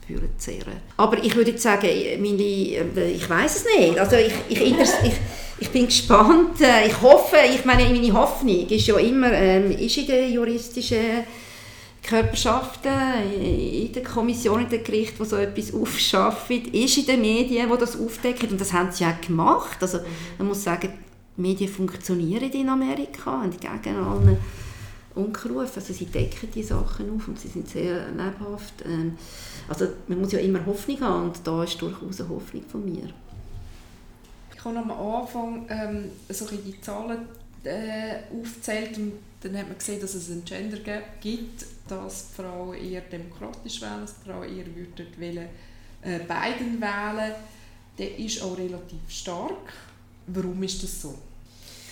kann 0.08 0.30
zehren. 0.38 0.74
Aber 0.98 1.24
ich 1.24 1.36
würde 1.36 1.52
jetzt 1.52 1.64
sagen, 1.64 1.88
meine, 2.20 2.42
äh, 2.42 3.12
ich 3.12 3.30
weiß 3.30 3.58
es 3.58 3.66
nicht. 3.78 4.00
Also 4.00 4.16
ich, 4.16 4.34
ich, 4.50 4.62
ich, 4.62 5.14
ich 5.60 5.70
bin 5.70 5.86
gespannt. 5.86 6.62
Äh, 6.62 6.88
ich 6.88 7.02
hoffe, 7.02 7.38
ich 7.54 7.66
meine, 7.66 7.84
meine 7.90 8.14
Hoffnung 8.14 8.68
ist 8.68 8.88
ja 8.88 8.98
immer, 8.98 9.32
ähm, 9.32 9.72
ist 9.72 9.98
in 9.98 10.08
den 10.08 10.34
juristischen 10.34 11.24
Körperschaften, 12.02 12.92
in 13.42 13.92
der 13.94 14.04
Kommission, 14.04 14.62
in 14.62 14.70
den 14.70 14.84
Gericht, 14.84 15.14
die 15.20 15.26
so 15.26 15.38
etwas 15.38 15.74
aufschaffen, 15.74 16.66
ist 16.74 16.98
in 16.98 17.06
den 17.06 17.22
Medien, 17.22 17.70
die 17.72 17.80
das 17.80 18.00
aufdecken. 18.00 18.50
Und 18.50 18.62
das 18.62 18.74
haben 18.74 18.92
sie 18.92 19.06
auch 19.06 19.22
gemacht. 19.22 19.78
Also 19.80 20.00
man 20.38 20.50
muss 20.50 20.64
sagen, 20.64 20.90
die 21.38 21.42
Medien 21.42 21.72
funktionieren 21.72 22.52
in 22.52 22.70
Amerika, 22.70 23.42
und 23.42 23.60
gegen 23.60 23.96
allen 23.96 24.38
Unkenrufen. 25.16 25.76
Also 25.76 25.94
sie 25.94 26.06
decken 26.06 26.50
die 26.54 26.64
Sachen 26.64 27.16
auf 27.16 27.28
und 27.28 27.40
sie 27.40 27.48
sind 27.48 27.68
sehr 27.68 28.10
lebhaft. 28.12 28.84
Ähm, 28.86 29.18
also 29.68 29.88
man 30.08 30.22
muss 30.22 30.32
ja 30.32 30.40
immer 30.40 30.66
Hoffnung 30.66 31.00
haben 31.02 31.24
und 31.26 31.40
da 31.44 31.64
ist 31.64 31.82
durchaus 31.82 32.22
eine 32.22 32.30
Hoffnung 32.30 32.64
von 32.64 32.86
mir. 32.86 33.10
Ich 34.56 34.66
habe 34.66 34.78
am 34.78 34.92
Anfang 34.92 35.66
ähm, 35.70 36.06
so 36.30 36.46
die 36.46 36.80
Zahlen 36.82 37.28
äh, 37.64 38.16
aufgezählt 38.32 38.98
und 38.98 39.14
dann 39.42 39.58
hat 39.58 39.68
man 39.68 39.78
gesehen, 39.78 40.00
dass 40.00 40.14
es 40.14 40.30
ein 40.30 40.44
Gender 40.46 40.78
Gap 40.78 41.22
gibt, 41.22 41.66
dass 41.88 42.30
die 42.30 42.42
Frauen 42.42 42.78
eher 42.78 43.02
demokratisch 43.02 43.82
wählen, 43.82 44.02
dass 44.02 44.16
die 44.20 44.30
Frauen 44.30 44.44
eher 44.44 44.66
würden 44.74 45.08
wählen, 45.18 45.50
äh, 46.02 46.20
Biden 46.20 46.80
wählen. 46.80 47.34
Der 47.98 48.18
ist 48.18 48.42
auch 48.42 48.58
relativ 48.58 49.00
stark. 49.10 49.74
Warum 50.28 50.64
ist 50.64 50.82
das 50.82 51.02
so? 51.02 51.16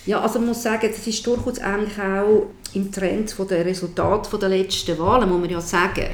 Ja, 0.04 0.20
also 0.20 0.38
man 0.40 0.48
muss 0.48 0.62
sagen, 0.62 0.88
das 0.90 1.06
ist 1.06 1.24
durchaus 1.26 1.58
eigentlich 1.60 1.98
auch 1.98 2.46
im 2.74 2.90
Trend 2.90 3.34
der 3.48 3.64
Resultate 3.64 4.36
der 4.38 4.48
letzten 4.48 4.98
Wahlen, 4.98 5.28
muss 5.28 5.40
man 5.40 5.50
ja 5.50 5.60
sagen. 5.60 6.06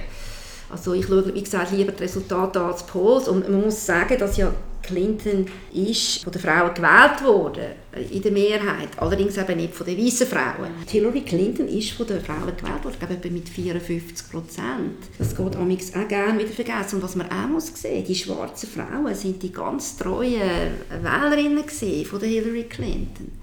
Also 0.71 0.93
ich 0.93 1.07
schaue, 1.07 1.35
wie 1.35 1.43
gesagt, 1.43 1.73
lieber 1.73 1.93
das 1.93 2.03
Resultat 2.03 2.57
als 2.59 2.83
Polls 2.85 3.29
und 3.29 3.49
man 3.49 3.63
muss 3.63 3.87
sagen, 3.87 4.19
dass 4.19 4.37
ja 4.37 4.53
Clinton 4.83 5.47
ist 5.73 6.23
von 6.23 6.33
den 6.33 6.41
Frauen 6.41 6.73
gewählt 6.73 7.23
worden, 7.23 7.73
in 8.11 8.23
der 8.23 8.33
Mehrheit, 8.33 8.89
allerdings 8.97 9.37
eben 9.37 9.57
nicht 9.57 9.75
von 9.75 9.87
den 9.87 9.99
weißen 9.99 10.27
Frauen. 10.27 10.71
Hillary 10.87 11.23
Clinton 11.23 11.69
ist 11.69 11.91
von 11.91 12.07
den 12.07 12.23
Frauen 12.23 12.57
gewählt 12.57 12.85
worden, 12.85 13.19
ich 13.23 13.31
mit 13.31 13.49
54 13.49 14.31
Prozent. 14.31 14.97
Das 15.19 15.37
geht 15.37 15.57
amigs 15.57 15.93
auch 15.95 16.09
gerne 16.09 16.39
wieder 16.39 16.53
vergessen. 16.53 16.97
Und 16.97 17.03
was 17.03 17.17
man 17.17 17.31
auch 17.31 17.49
muss 17.49 17.71
sehen, 17.75 18.05
die 18.05 18.15
schwarzen 18.15 18.69
Frauen 18.69 19.15
sind 19.15 19.43
die 19.43 19.53
ganz 19.53 19.97
treuen 19.97 20.73
Wählerinnen 21.03 21.65
von 22.05 22.21
Hillary 22.21 22.65
Clinton 22.65 23.38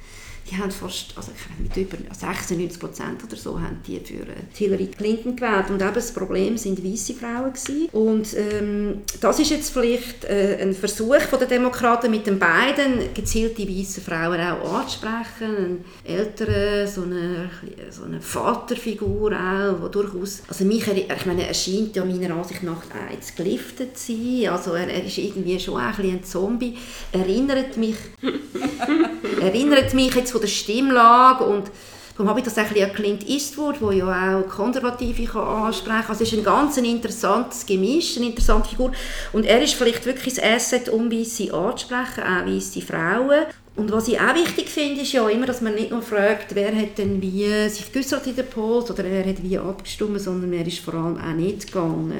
die 0.49 0.57
haben 0.57 0.69
fast, 0.69 1.13
also 1.15 1.31
mit 1.57 1.75
über 1.75 1.97
96 2.13 2.79
Prozent 2.79 3.23
oder 3.23 3.35
so, 3.35 3.59
haben 3.59 3.79
die 3.87 3.99
für 3.99 4.21
äh, 4.21 4.43
Hillary 4.53 4.87
Clinton 4.87 5.35
gewählt. 5.35 5.69
Und 5.69 5.81
eben 5.81 5.93
das 5.93 6.11
Problem 6.11 6.57
sind 6.57 6.83
weiße 6.83 7.15
Frauen 7.15 7.53
gewesen. 7.53 7.89
Und 7.91 8.27
ähm, 8.35 9.01
das 9.21 9.39
ist 9.39 9.49
jetzt 9.49 9.71
vielleicht 9.71 10.25
äh, 10.25 10.59
ein 10.61 10.73
Versuch 10.73 11.21
von 11.21 11.39
den 11.39 11.49
Demokraten 11.49 12.11
mit 12.11 12.27
den 12.27 12.37
beiden 12.37 13.13
gezielt 13.15 13.57
die 13.57 13.67
weißen 13.67 14.03
Frauen 14.03 14.39
auch 14.39 14.81
anzusprechen. 14.81 15.25
Ein 15.41 15.85
älterer, 16.03 16.85
so 16.85 17.01
eine, 17.01 17.49
so 17.89 18.03
eine 18.03 18.21
Vaterfigur 18.21 19.31
auch, 19.31 19.81
wo 19.81 19.87
durchaus, 19.87 20.43
also 20.47 20.63
mich, 20.63 20.87
ich 20.87 21.25
meine, 21.25 21.47
er 21.47 21.53
scheint 21.55 21.95
ja 21.95 22.05
meiner 22.05 22.35
Ansicht 22.35 22.61
nach 22.61 22.83
eins 23.09 23.33
geliftet 23.33 23.97
zu 23.97 24.11
sein. 24.11 24.49
Also 24.51 24.73
er, 24.73 24.89
er 24.89 25.05
ist 25.05 25.17
irgendwie 25.17 25.59
schon 25.59 25.77
ein, 25.77 25.93
ein 25.99 26.23
Zombie. 26.23 26.77
Erinnert 27.11 27.77
mich, 27.77 27.95
erinnert 29.41 29.93
mich 29.95 30.13
jetzt 30.13 30.34
von 30.35 30.41
der 30.41 30.49
Stimmlage 30.49 31.45
und 31.45 31.71
Darum 32.17 32.29
habe 32.29 32.39
ich 32.39 32.45
das 32.45 32.57
ein 32.57 32.69
bisschen 32.69 32.89
an 32.89 32.95
Clint 32.95 33.27
Eastwood, 33.27 33.81
der 33.81 33.91
ja 33.91 34.39
auch 34.39 34.47
Konservative 34.47 35.25
kann 35.25 35.41
ansprechen 35.41 35.99
kann. 35.99 36.09
Also 36.09 36.23
es 36.23 36.31
ist 36.31 36.37
ein 36.37 36.45
ganz 36.45 36.77
interessantes 36.77 37.65
Gemisch, 37.65 38.15
eine 38.15 38.27
interessante 38.27 38.69
Figur. 38.69 38.93
Und 39.33 39.45
er 39.45 39.61
ist 39.61 39.73
vielleicht 39.73 40.05
wirklich 40.05 40.35
das 40.35 40.43
Asset, 40.43 40.87
um 40.87 41.11
Weisse 41.11 41.53
anzusprechen, 41.53 42.23
auch 42.23 42.45
weisse 42.45 42.81
Frauen. 42.81 43.47
Und 43.75 43.91
was 43.91 44.07
ich 44.07 44.17
auch 44.17 44.33
wichtig 44.33 44.69
finde, 44.69 45.01
ist 45.01 45.11
ja 45.11 45.27
immer, 45.27 45.45
dass 45.45 45.59
man 45.59 45.75
nicht 45.75 45.91
nur 45.91 46.01
fragt, 46.01 46.55
wer 46.55 46.73
hat 46.73 46.97
denn 46.97 47.21
wie 47.21 47.67
sich 47.67 47.91
geäußert 47.91 48.25
in 48.27 48.37
der 48.37 48.43
Polls 48.43 48.89
oder 48.89 49.03
wer 49.03 49.25
hat 49.25 49.43
wie 49.43 49.57
abgestimmt, 49.57 50.21
sondern 50.21 50.51
wer 50.51 50.65
ist 50.65 50.79
vor 50.79 50.93
allem 50.93 51.17
auch 51.17 51.33
nicht 51.33 51.67
gegangen, 51.67 52.13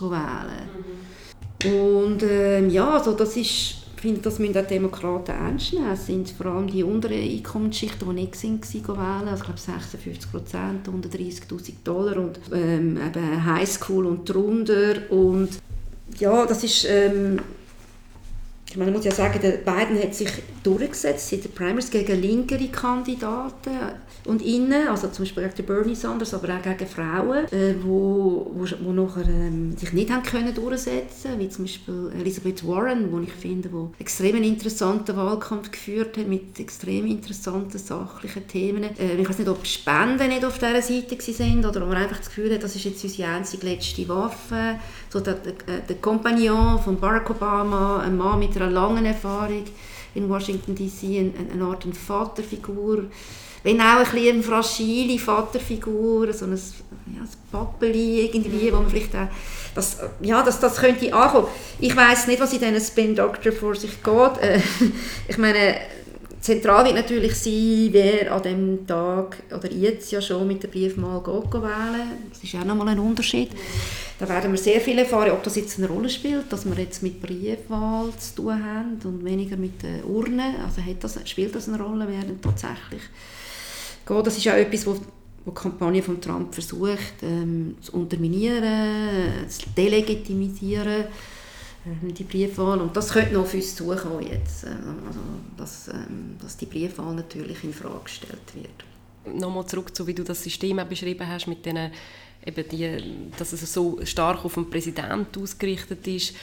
wählen. 0.00 0.68
Mhm. 1.62 1.70
Und 1.70 2.24
ähm, 2.24 2.70
ja, 2.70 2.90
also 2.90 3.12
das 3.12 3.36
ist 3.36 3.87
ich 3.98 4.02
finde, 4.02 4.20
das 4.20 4.38
müssen 4.38 4.56
auch 4.56 4.64
Demokraten 4.64 5.32
ernst 5.32 5.72
nehmen. 5.72 5.90
Es 5.90 6.06
sind 6.06 6.30
vor 6.30 6.46
allem 6.46 6.68
die 6.68 6.84
unteren 6.84 7.20
Einkommensschichten, 7.20 8.08
die 8.08 8.14
nicht 8.14 8.36
sind, 8.36 8.72
wählen. 8.72 9.26
Also, 9.26 9.34
ich 9.34 9.42
glaube 9.42 9.58
56 9.58 10.30
Prozent, 10.30 10.86
unter 10.86 11.08
30'000 11.08 11.72
Dollar 11.82 12.16
und 12.18 12.38
ähm, 12.52 12.96
eben 12.96 13.44
Highschool 13.44 14.06
und 14.06 14.24
drunter. 14.24 15.10
Und 15.10 15.48
ja, 16.16 16.46
das 16.46 16.62
ist... 16.62 16.86
Ähm, 16.88 17.40
ich 18.70 18.76
meine, 18.76 18.92
man 18.92 18.98
muss 18.98 19.06
ja 19.06 19.12
sagen, 19.12 19.40
der 19.42 19.52
Biden 19.52 20.00
hat 20.00 20.14
sich 20.14 20.30
durchgesetzt 20.62 21.32
in 21.32 21.40
den 21.40 21.50
Primaries 21.50 21.90
gegen 21.90 22.22
linkere 22.22 22.68
Kandidaten 22.68 23.78
und 24.28 24.42
innen, 24.42 24.88
also 24.88 25.08
zum 25.08 25.24
Beispiel 25.24 25.48
gegen 25.48 25.66
Bernie 25.66 25.94
Sanders, 25.94 26.34
aber 26.34 26.54
auch 26.54 26.62
gegen 26.62 26.86
Frauen, 26.86 27.46
äh, 27.50 27.74
wo, 27.82 28.52
wo, 28.54 28.66
wo 28.82 28.92
nachher 28.92 29.26
ähm, 29.26 29.74
sich 29.74 29.94
nicht 29.94 30.10
haben 30.10 30.22
können 30.22 30.54
durchsetzen, 30.54 31.38
wie 31.38 31.48
zum 31.48 31.64
Beispiel 31.64 32.12
Elizabeth 32.20 32.66
Warren, 32.66 33.10
wo 33.10 33.20
ich 33.20 33.32
finde, 33.32 33.72
wo 33.72 33.90
extrem 33.98 34.36
interessanten 34.42 35.16
Wahlkampf 35.16 35.70
geführt 35.70 36.18
hat 36.18 36.28
mit 36.28 36.60
extrem 36.60 37.06
interessanten 37.06 37.78
sachlichen 37.78 38.46
Themen. 38.46 38.84
Äh, 38.98 39.16
ich 39.18 39.26
weiß 39.26 39.38
nicht, 39.38 39.48
ob 39.48 39.66
Spenden 39.66 40.28
nicht 40.28 40.44
auf 40.44 40.58
dieser 40.58 40.82
Seite 40.82 41.16
sind 41.20 41.64
oder 41.64 41.82
ob 41.82 41.88
man 41.88 41.96
einfach 41.96 42.18
das 42.18 42.28
Gefühl 42.28 42.52
hat, 42.52 42.62
das 42.62 42.76
ist 42.76 42.84
jetzt 42.84 43.02
unsere 43.02 43.30
einzige 43.30 43.66
letzte 43.66 44.06
Waffe. 44.10 44.78
So 45.08 45.20
der, 45.20 45.36
der, 45.36 45.96
Kompagnon 45.96 46.78
von 46.78 47.00
Barack 47.00 47.30
Obama, 47.30 48.00
ein 48.00 48.18
Mann 48.18 48.38
mit 48.38 48.54
einer 48.56 48.70
langen 48.70 49.06
Erfahrung 49.06 49.64
in 50.14 50.28
Washington 50.28 50.74
D.C., 50.74 51.32
eine 51.50 51.64
Art 51.64 51.84
Vaterfigur 51.96 53.04
wenn 53.62 53.80
auch 53.80 53.98
ein 53.98 54.04
bisschen 54.04 54.34
eine 54.34 54.42
fragile 54.42 55.18
Vaterfigur, 55.18 56.32
so 56.32 56.44
ein, 56.44 56.52
ja, 57.14 57.22
ein 57.22 57.28
Pappeli 57.50 58.26
irgendwie, 58.26 58.72
wo 58.72 58.76
man 58.76 58.88
vielleicht 58.88 59.14
auch, 59.14 59.28
das, 59.74 59.98
ja, 60.20 60.42
das, 60.42 60.60
das 60.60 60.76
könnte 60.76 61.12
ankommen. 61.12 61.48
Ich 61.78 61.94
weiß 61.94 62.26
nicht, 62.26 62.40
was 62.40 62.52
in 62.52 62.60
diesen 62.60 62.80
Spin 62.80 63.14
Doctor 63.14 63.52
vor 63.52 63.74
sich 63.74 64.02
geht. 64.02 64.38
Äh, 64.42 64.60
ich 65.28 65.38
meine, 65.38 65.76
zentral 66.40 66.84
wird 66.84 66.94
natürlich 66.94 67.34
sein, 67.34 67.88
wer 67.92 68.32
an 68.32 68.42
dem 68.42 68.86
Tag 68.86 69.36
oder 69.54 69.70
jetzt 69.70 70.10
ja 70.10 70.20
schon 70.20 70.46
mit 70.46 70.62
dem 70.62 70.70
Brief 70.70 70.96
mal 70.96 71.20
geht 71.20 71.52
wählen. 71.52 72.30
Das 72.30 72.42
ist 72.42 72.54
auch 72.54 72.64
nochmal 72.64 72.88
ein 72.88 72.98
Unterschied. 72.98 73.50
Da 74.18 74.28
werden 74.28 74.50
wir 74.50 74.58
sehr 74.58 74.80
viel 74.80 74.98
erfahren, 74.98 75.30
ob 75.30 75.42
das 75.44 75.56
jetzt 75.56 75.78
eine 75.78 75.88
Rolle 75.88 76.08
spielt, 76.08 76.52
dass 76.52 76.64
wir 76.64 76.76
jetzt 76.76 77.02
mit 77.02 77.22
Briefwahl 77.22 78.08
zu 78.18 78.42
tun 78.42 78.64
haben 78.64 78.98
und 79.04 79.24
weniger 79.24 79.56
mit 79.56 79.82
den 79.82 80.02
Urnen. 80.04 80.56
Also 80.64 80.82
hat 80.82 81.02
das, 81.02 81.18
spielt 81.24 81.54
das 81.54 81.68
eine 81.68 81.80
Rolle, 81.80 82.08
werden 82.08 82.40
tatsächlich 82.42 83.02
gehen. 84.08 84.24
Das 84.24 84.36
ist 84.36 84.48
auch 84.48 84.52
etwas, 84.52 84.86
was 84.86 85.00
die 85.46 85.54
Kampagne 85.54 86.02
von 86.02 86.20
Trump 86.20 86.54
versucht 86.54 87.22
ähm, 87.22 87.76
zu 87.80 87.92
unterminieren, 87.92 89.48
zu 89.48 89.60
delegitimisieren, 89.76 91.04
äh, 91.84 92.12
die 92.12 92.24
Briefwahl. 92.24 92.80
Und 92.80 92.96
das 92.96 93.10
könnte 93.10 93.34
noch 93.34 93.42
auf 93.42 93.54
uns 93.54 93.74
zukommen 93.74 94.26
jetzt, 94.26 94.64
äh, 94.64 94.68
also, 94.68 95.20
dass, 95.56 95.88
ähm, 95.88 96.36
dass 96.42 96.56
die 96.56 96.66
Briefwahl 96.66 97.14
natürlich 97.14 97.62
in 97.64 97.72
Frage 97.72 98.00
gestellt 98.04 98.54
wird. 98.54 99.38
Nochmal 99.38 99.66
zurück 99.66 99.94
zu, 99.94 100.06
wie 100.06 100.14
du 100.14 100.24
das 100.24 100.42
System 100.42 100.80
beschrieben 100.88 101.26
hast, 101.26 101.46
mit 101.46 101.64
denen 101.64 101.90
eben 102.46 102.68
die, 102.68 103.30
dass 103.36 103.52
es 103.52 103.72
so 103.72 103.98
stark 104.04 104.44
auf 104.44 104.54
den 104.54 104.70
Präsidenten 104.70 105.42
ausgerichtet 105.42 106.06
ist. 106.06 106.34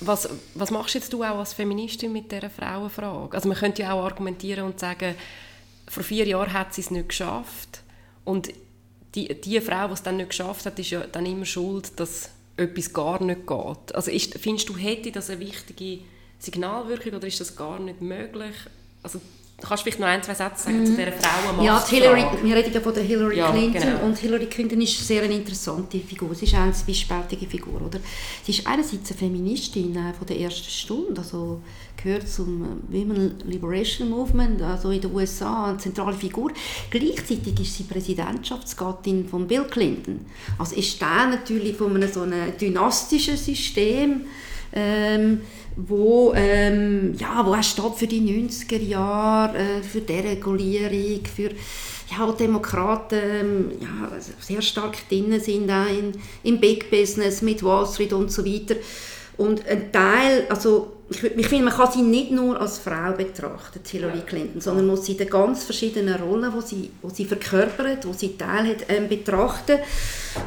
Was, 0.00 0.28
was 0.54 0.70
machst 0.70 0.94
jetzt 0.94 1.12
du 1.12 1.22
auch 1.22 1.38
als 1.38 1.52
Feministin 1.52 2.12
mit 2.12 2.32
dieser 2.32 2.50
Frauenfrage? 2.50 3.36
Also 3.36 3.48
man 3.48 3.58
könnte 3.58 3.82
ja 3.82 3.92
auch 3.92 4.04
argumentieren 4.04 4.64
und 4.64 4.80
sagen, 4.80 5.14
vor 5.88 6.02
vier 6.02 6.26
Jahren 6.26 6.52
hat 6.52 6.74
sie 6.74 6.80
es 6.80 6.90
nicht 6.90 7.08
geschafft. 7.08 7.82
Und 8.24 8.52
die, 9.14 9.40
die 9.40 9.60
Frau, 9.60 9.88
die 9.88 9.92
es 9.94 10.02
dann 10.02 10.16
nicht 10.16 10.30
geschafft 10.30 10.66
hat, 10.66 10.78
ist 10.78 10.90
ja 10.90 11.06
dann 11.06 11.26
immer 11.26 11.44
schuld, 11.44 11.98
dass 12.00 12.30
etwas 12.56 12.92
gar 12.92 13.22
nicht 13.22 13.46
geht. 13.46 13.94
Also 13.94 14.10
ist, 14.10 14.38
findest 14.38 14.68
du, 14.68 14.76
hätte 14.76 15.12
das 15.12 15.30
eine 15.30 15.40
wichtige 15.40 16.04
Signalwirkung 16.38 17.14
oder 17.14 17.26
ist 17.26 17.40
das 17.40 17.56
gar 17.56 17.78
nicht 17.78 18.00
möglich? 18.00 18.54
Also 19.02 19.20
Kannst 19.60 19.82
du 19.82 19.84
vielleicht 19.84 20.00
noch 20.00 20.08
ein, 20.08 20.22
zwei 20.22 20.34
Sätze 20.34 20.64
sagen 20.64 20.82
mm. 20.82 20.86
zu 20.86 20.92
mhm. 20.92 20.96
dieser 20.96 21.12
Frauenmacht? 21.12 21.64
Ja, 21.64 21.86
Hillary, 21.86 22.24
wir 22.42 22.56
reden 22.56 22.72
ja 22.72 22.80
von 22.80 22.92
der 22.92 23.04
Hillary 23.04 23.38
ja, 23.38 23.50
Clinton 23.50 23.82
genau. 23.82 24.04
und 24.04 24.18
Hillary 24.18 24.46
Clinton 24.46 24.80
ist 24.80 25.06
sehr 25.06 25.22
eine 25.22 25.34
interessante 25.34 25.98
Figur. 26.00 26.34
Sie 26.34 26.44
ist 26.44 26.54
eine 26.54 26.72
zwiespältige 26.72 27.46
Figur, 27.46 27.80
oder? 27.80 28.00
Sie 28.42 28.50
ist 28.52 28.66
einerseits 28.66 29.10
eine 29.10 29.18
Feministin 29.18 29.94
äh, 29.94 30.12
von 30.12 30.26
der 30.26 30.40
ersten 30.40 30.68
Stunde, 30.68 31.20
also 31.20 31.60
gehört 31.96 32.28
zum 32.28 32.82
äh, 32.90 32.98
Women 32.98 33.38
Liberation 33.44 34.10
Movement, 34.10 34.60
also 34.60 34.90
in 34.90 35.00
den 35.00 35.14
USA 35.14 35.68
eine 35.68 35.78
zentrale 35.78 36.16
Figur. 36.16 36.50
Gleichzeitig 36.90 37.58
ist 37.60 37.76
sie 37.76 37.84
Präsidentschaftsgattin 37.84 39.28
von 39.28 39.46
Bill 39.46 39.64
Clinton. 39.64 40.26
Also 40.58 40.74
ist 40.74 41.00
da 41.00 41.26
natürlich 41.26 41.76
von 41.76 41.94
einem 41.94 42.12
so 42.12 42.22
einem 42.22 42.56
dynastischen 42.58 43.36
System 43.36 44.22
ähm, 44.74 45.40
wo, 45.76 46.32
ähm, 46.34 47.14
ja, 47.18 47.44
wo 47.44 47.60
steht 47.62 47.94
für 47.96 48.06
die 48.06 48.20
90er 48.20 48.80
Jahre, 48.80 49.56
äh, 49.56 49.82
für 49.82 50.00
Deregulierung, 50.00 51.24
für 51.24 51.50
ja, 52.10 52.32
Demokraten 52.32 53.18
ähm, 53.18 53.70
ja, 53.80 54.10
sehr 54.40 54.62
stark 54.62 55.08
drin 55.08 55.40
sind 55.40 55.70
auch 55.70 55.88
in, 55.88 56.12
im 56.42 56.60
Big 56.60 56.90
Business 56.90 57.42
mit 57.42 57.62
Wall 57.62 57.86
Street 57.86 58.12
und 58.12 58.30
so 58.30 58.44
weiter. 58.44 58.76
Und 59.36 59.66
ein 59.66 59.90
Teil, 59.90 60.46
also 60.48 60.93
ich, 61.10 61.22
ich 61.22 61.46
finde, 61.46 61.66
man 61.66 61.74
kann 61.74 61.92
sie 61.92 62.02
nicht 62.02 62.30
nur 62.30 62.58
als 62.58 62.78
Frau 62.78 63.12
betrachten, 63.12 63.80
Hillary 63.84 64.22
Clinton, 64.26 64.60
sondern 64.60 64.86
muss 64.86 65.04
sie 65.04 65.12
in 65.12 65.18
den 65.18 65.28
ganz 65.28 65.64
verschiedenen 65.64 66.14
Rollen, 66.14 66.52
die 66.56 66.66
sie, 66.66 66.90
wo 67.02 67.10
sie 67.10 67.26
verkörpert, 67.26 68.06
wo 68.06 68.12
sie 68.12 68.36
Teil 68.38 68.68
hat, 68.68 68.86
ähm, 68.88 69.08
betrachten. 69.08 69.78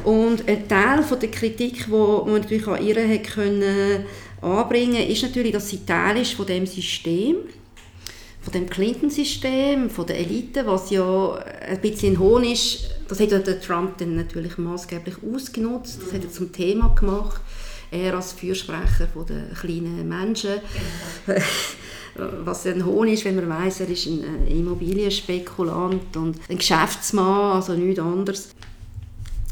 Und 0.04 0.48
ein 0.48 0.68
Teil 0.68 1.02
von 1.02 1.20
der 1.20 1.30
Kritik, 1.30 1.86
die 1.86 1.90
man 1.90 2.32
natürlich 2.32 2.66
an 2.66 2.84
ihr 2.84 3.08
hat 3.08 3.24
können, 3.24 4.04
anbringen, 4.42 5.08
ist 5.08 5.22
natürlich, 5.22 5.52
dass 5.52 5.68
sie 5.68 5.84
Teil 5.86 6.18
ist 6.18 6.34
von 6.34 6.46
dem 6.46 6.66
System, 6.66 7.36
von 8.40 8.52
dem 8.52 8.68
Clinton-System, 8.68 9.90
von 9.90 10.06
der 10.06 10.18
Elite, 10.18 10.66
was 10.66 10.90
ja 10.90 11.34
ein 11.68 11.80
bisschen 11.80 12.18
Hohn 12.18 12.44
ist. 12.44 12.90
Das 13.06 13.20
hat 13.20 13.30
ja 13.30 13.38
der 13.38 13.60
Trump 13.60 13.98
dann 13.98 14.16
natürlich 14.16 14.58
maßgeblich 14.58 15.16
ausgenutzt, 15.32 16.00
das 16.02 16.12
hat 16.12 16.24
er 16.24 16.30
zum 16.30 16.52
Thema 16.52 16.94
gemacht. 16.94 17.40
Er 17.90 18.14
als 18.14 18.32
Fürsprecher 18.32 19.08
von 19.12 19.26
der 19.26 19.54
kleinen 19.58 20.08
Menschen. 20.08 20.60
was 22.44 22.66
ein 22.66 22.84
Hohn 22.84 23.08
ist, 23.08 23.24
wenn 23.24 23.36
man 23.36 23.48
weiß, 23.48 23.80
er 23.80 23.88
ist 23.88 24.06
ein 24.06 24.46
Immobilienspekulant 24.48 26.16
und 26.16 26.36
ein 26.48 26.58
Geschäftsmann, 26.58 27.52
also 27.52 27.74
nichts 27.74 28.00
anderes. 28.00 28.48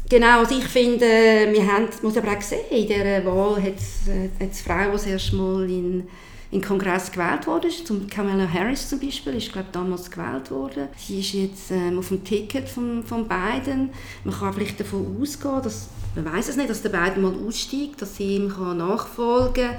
Genau, 0.09 0.39
also 0.39 0.57
ich 0.57 0.65
finde, 0.65 1.05
wir 1.05 1.65
haben, 1.65 1.87
muss 2.01 2.17
aber 2.17 2.31
auch 2.31 2.41
sehen, 2.41 2.59
in 2.69 2.87
dieser 2.87 3.25
Wahl 3.25 3.61
hat 3.61 3.75
es 3.77 4.07
äh, 4.07 4.63
Frau, 4.63 4.85
die 4.85 4.91
das 4.91 5.05
erste 5.05 5.35
Mal 5.35 5.69
in 5.69 6.07
in 6.51 6.61
Kongress 6.61 7.11
gewählt 7.11 7.45
wurde. 7.45 7.69
Zum 7.69 8.07
Kamala 8.07 8.47
Harris 8.51 8.87
zum 8.87 8.99
Beispiel 8.99 9.35
ist 9.35 9.51
glaube 9.51 9.67
damals 9.71 10.09
gewählt 10.09 10.49
worden. 10.49 10.87
Sie 10.97 11.19
ist 11.19 11.33
jetzt 11.33 11.71
ähm, 11.71 11.99
auf 11.99 12.07
dem 12.07 12.23
Ticket 12.23 12.69
von, 12.69 13.03
von 13.03 13.27
Biden. 13.27 13.89
Man 14.23 14.33
kann 14.33 14.53
vielleicht 14.53 14.79
davon 14.79 15.17
ausgehen, 15.21 15.61
dass 15.61 15.89
Man 16.17 16.33
weiß 16.33 16.49
es 16.49 16.57
nicht, 16.57 16.69
dass 16.69 16.81
der 16.81 16.89
beiden 16.89 17.21
mal 17.21 17.33
aussteigt, 17.47 18.01
dass 18.01 18.17
sie 18.17 18.37
ihm 18.37 18.47
nachfolgen 18.47 19.53
kann. 19.53 19.75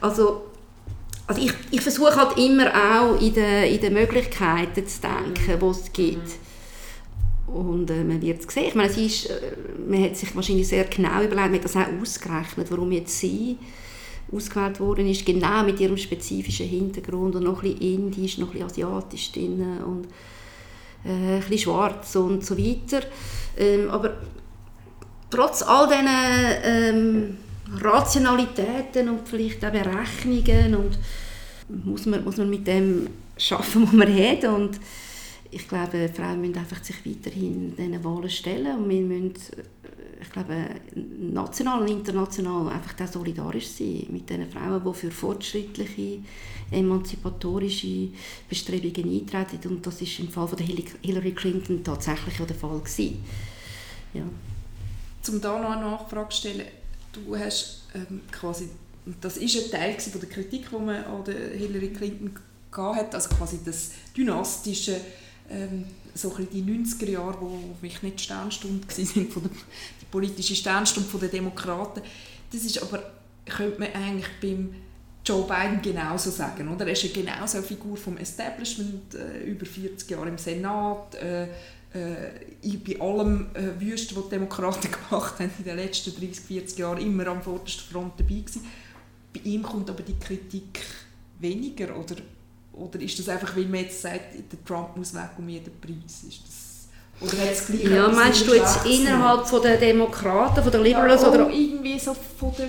Also, 0.00 0.42
also 1.26 1.42
ich, 1.42 1.52
ich 1.70 1.80
versuche 1.80 2.14
halt 2.14 2.38
immer 2.38 2.70
auch 2.72 3.20
in 3.20 3.34
den, 3.34 3.72
in 3.72 3.80
den 3.80 3.94
Möglichkeiten 3.94 4.86
zu 4.86 5.00
denken, 5.00 5.58
die 5.60 5.66
es 5.66 5.92
gibt. 5.92 6.30
Und 7.46 7.90
äh, 7.90 8.04
man 8.04 8.22
wird 8.22 8.44
es 8.46 8.54
sehen. 8.54 8.68
Ich 8.68 8.74
meine, 8.76 8.90
es 8.90 8.96
ist, 8.96 9.30
äh, 9.30 9.56
man 9.88 10.04
hat 10.04 10.16
sich 10.16 10.34
wahrscheinlich 10.36 10.68
sehr 10.68 10.84
genau 10.84 11.22
überlegt, 11.22 11.36
man 11.36 11.54
hat 11.54 11.64
das 11.64 11.76
auch 11.76 12.00
ausgerechnet, 12.00 12.70
warum 12.70 12.92
jetzt 12.92 13.18
sie 13.18 13.58
ausgewählt 14.32 14.78
worden 14.78 15.08
ist, 15.08 15.26
genau 15.26 15.64
mit 15.64 15.80
ihrem 15.80 15.96
spezifischen 15.96 16.68
Hintergrund 16.68 17.34
und 17.34 17.42
noch 17.42 17.64
ein 17.64 17.74
bisschen 17.74 18.04
indisch, 18.04 18.38
noch 18.38 18.48
ein 18.48 18.52
bisschen 18.52 18.66
asiatisch 18.66 19.32
drin 19.32 19.78
und 19.84 20.06
äh, 21.04 21.36
ein 21.36 21.40
bisschen 21.40 21.58
schwarz 21.58 22.14
und 22.14 22.46
so 22.46 22.56
weiter. 22.56 23.02
Ähm, 23.58 23.90
aber 23.90 24.18
trotz 25.30 25.62
all 25.62 25.88
diesen 25.88 26.08
ähm, 26.64 27.36
Rationalitäten 27.80 29.08
und 29.08 29.28
vielleicht 29.28 29.64
auch 29.64 29.70
Berechnungen 29.70 30.74
und 30.74 30.98
muss 31.84 32.06
man, 32.06 32.24
muss 32.24 32.36
man 32.36 32.50
mit 32.50 32.66
dem 32.66 33.08
schaffen, 33.36 33.84
was 33.84 33.92
man 33.92 34.14
hat 34.14 34.44
und 34.44 34.80
ich 35.52 35.66
glaube, 35.66 36.08
Frauen 36.14 36.40
müssen 36.40 36.58
einfach 36.58 36.82
sich 36.82 37.04
weiterhin 37.04 37.74
diesen 37.76 38.04
Wahlen 38.04 38.30
stellen 38.30 38.78
und 38.78 38.88
wir 38.88 39.00
müssen, 39.00 39.34
äh, 39.34 40.22
ich 40.22 40.30
glaube, 40.30 40.54
national 40.94 41.80
und 41.80 41.90
international 41.90 42.68
einfach 42.68 42.92
da 42.92 43.06
solidarisch 43.06 43.68
sein 43.68 44.06
mit 44.10 44.30
den 44.30 44.48
Frauen, 44.48 44.82
die 44.84 44.94
für 44.94 45.10
fortschrittliche, 45.10 46.18
emanzipatorische 46.70 48.08
Bestrebungen 48.48 49.26
eintreten 49.34 49.68
und 49.68 49.86
das 49.86 50.02
ist 50.02 50.20
im 50.20 50.28
Fall 50.28 50.46
von 50.46 50.58
Hillary 50.58 51.32
Clinton 51.32 51.82
tatsächlich 51.82 52.40
auch 52.40 52.46
der 52.46 52.56
Fall. 52.56 52.80
Ja. 54.14 54.22
Zum 55.22 55.40
da 55.40 55.58
noch 55.58 55.70
eine 55.70 55.82
Nachfrage 55.82 56.30
zu 56.30 56.36
stellen, 56.38 56.66
du 57.12 57.36
hast 57.36 57.82
ähm, 57.94 58.22
quasi, 58.32 58.68
das 59.20 59.36
ist 59.36 59.64
ein 59.64 59.70
Teil 59.70 60.00
von 60.00 60.20
der 60.20 60.28
Kritik, 60.28 60.70
die 60.70 60.76
man 60.76 61.04
an 61.04 61.24
Hillary 61.26 61.90
Clinton 61.90 62.32
hatte, 62.72 63.16
also 63.16 63.28
quasi 63.30 63.60
das 63.64 63.90
dynastische 64.16 65.00
ähm, 65.50 65.84
so 66.14 66.34
die 66.38 66.62
90er 66.62 67.10
Jahre, 67.10 67.40
wo 67.40 67.58
mich 67.80 68.02
nicht 68.02 68.20
Sternstunde 68.20 68.86
waren, 68.86 69.30
von 69.30 69.42
der, 69.42 69.52
die 70.00 70.06
politische 70.10 70.54
Sternstunde 70.54 71.18
der 71.18 71.28
Demokraten. 71.28 72.02
Das 72.52 72.62
ist 72.62 72.82
aber, 72.82 73.02
könnte 73.46 73.80
man 73.80 73.92
eigentlich 73.92 74.28
beim 74.40 74.74
Joe 75.24 75.46
Biden 75.46 75.82
genauso 75.82 76.30
sagen. 76.30 76.68
Oder? 76.68 76.86
Er 76.86 76.92
ist 76.92 77.02
ja 77.02 77.10
genauso 77.12 77.58
eine 77.58 77.66
Figur 77.66 77.96
vom 77.96 78.16
Establishment, 78.16 79.14
äh, 79.14 79.44
über 79.44 79.66
40 79.66 80.10
Jahre 80.10 80.28
im 80.28 80.38
Senat, 80.38 81.14
äh, 81.16 81.48
äh, 81.92 82.76
bei 82.76 83.00
allem 83.00 83.48
äh, 83.54 83.80
Wüsten, 83.80 84.16
was 84.16 84.24
die 84.24 84.30
Demokraten 84.30 84.88
gemacht 85.10 85.38
haben 85.38 85.50
in 85.58 85.64
den 85.64 85.76
letzten 85.76 86.14
30, 86.14 86.40
40 86.40 86.78
Jahren, 86.78 86.98
immer 86.98 87.26
am 87.26 87.42
vordersten 87.42 87.92
Front 87.92 88.14
dabei 88.18 88.34
gewesen. 88.34 88.64
Bei 89.32 89.40
ihm 89.44 89.62
kommt 89.62 89.88
aber 89.90 90.02
die 90.02 90.18
Kritik 90.18 90.80
weniger, 91.38 91.96
oder 91.96 92.16
oder 92.72 93.00
ist 93.00 93.18
das 93.18 93.28
einfach, 93.28 93.54
weil 93.56 93.66
man 93.66 93.80
jetzt 93.80 94.00
sagt, 94.00 94.34
der 94.34 94.64
Trump 94.64 94.96
muss 94.96 95.14
weg 95.14 95.30
um 95.38 95.48
jeden 95.48 95.72
Preis? 95.80 96.22
Ist 96.26 96.42
das, 96.46 96.88
oder 97.20 97.42
hat 97.42 97.52
es 97.52 97.66
gleich 97.66 97.84
ja, 97.84 98.08
meinst 98.08 98.46
du 98.46 98.54
jetzt 98.54 98.86
innerhalb 98.86 99.46
von 99.46 99.62
der 99.62 99.76
Demokraten, 99.76 100.62
von 100.62 100.72
der 100.72 100.80
Liberals? 100.80 101.22
Ja, 101.22 101.28
oder? 101.28 101.50
irgendwie 101.50 101.98
so 101.98 102.14
von 102.14 102.52
der, 102.56 102.68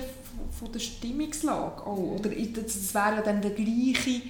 von 0.58 0.70
der 0.70 0.80
Stimmungslage. 0.80 1.82
Oh, 1.86 2.18
oder 2.18 2.30
das 2.30 2.94
wäre 2.94 3.16
ja 3.16 3.22
dann 3.22 3.40
der 3.40 3.52
gleiche 3.52 4.20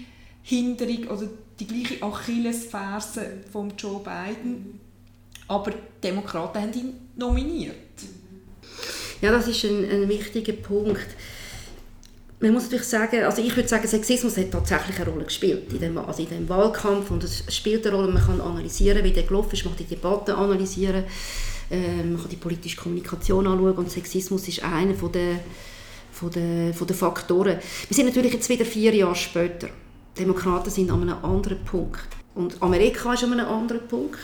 Hinderung 0.42 1.09
oder 1.09 1.28
die 1.59 1.66
gleiche 1.66 2.02
Achillesferse 2.02 3.40
von 3.50 3.72
Joe 3.76 4.00
Biden. 4.00 4.81
Aber 5.52 5.70
die 5.70 6.08
Demokraten 6.08 6.62
haben 6.62 6.72
ihn 6.72 6.94
nominiert. 7.14 7.74
Ja, 9.20 9.30
das 9.30 9.48
ist 9.48 9.64
ein, 9.64 9.84
ein 9.84 10.08
wichtiger 10.08 10.54
Punkt 10.54 11.06
man 12.42 12.54
muss 12.54 12.64
natürlich 12.64 12.86
sagen, 12.86 13.22
also 13.22 13.40
ich 13.40 13.54
würde 13.54 13.68
sagen, 13.68 13.86
Sexismus 13.86 14.36
hat 14.36 14.50
tatsächlich 14.50 14.96
eine 14.98 15.10
Rolle 15.10 15.24
gespielt 15.24 15.72
in 15.72 15.78
dem, 15.78 15.96
also 15.96 16.22
in 16.22 16.28
dem 16.28 16.48
Wahlkampf 16.48 17.12
und 17.12 17.22
es 17.22 17.44
spielt 17.54 17.86
eine 17.86 17.94
Rolle, 17.94 18.12
man 18.12 18.20
kann 18.20 18.40
analysieren, 18.40 19.04
wie 19.04 19.12
der 19.12 19.22
gelaufen 19.22 19.52
ist, 19.52 19.64
man 19.64 19.76
kann 19.76 19.86
die 19.86 19.94
Debatte 19.94 20.34
analysieren, 20.34 21.04
ähm, 21.70 22.14
man 22.14 22.20
kann 22.20 22.30
die 22.30 22.36
politische 22.36 22.76
Kommunikation 22.78 23.46
anschauen 23.46 23.74
und 23.74 23.90
Sexismus 23.92 24.48
ist 24.48 24.64
einer 24.64 24.94
von 24.94 25.12
der, 25.12 25.38
von 26.10 26.32
der, 26.32 26.74
von 26.74 26.86
der 26.88 26.96
Faktoren. 26.96 27.58
Wir 27.86 27.94
sind 27.94 28.06
natürlich 28.06 28.32
jetzt 28.32 28.48
wieder 28.48 28.64
vier 28.64 28.92
Jahre 28.92 29.14
später. 29.14 29.68
Demokraten 30.18 30.70
sind 30.70 30.90
an 30.90 31.02
einem 31.02 31.24
anderen 31.24 31.64
Punkt 31.64 32.08
und 32.34 32.60
Amerika 32.60 33.14
ist 33.14 33.22
an 33.22 33.34
einem 33.34 33.46
anderen 33.46 33.86
Punkt 33.86 34.18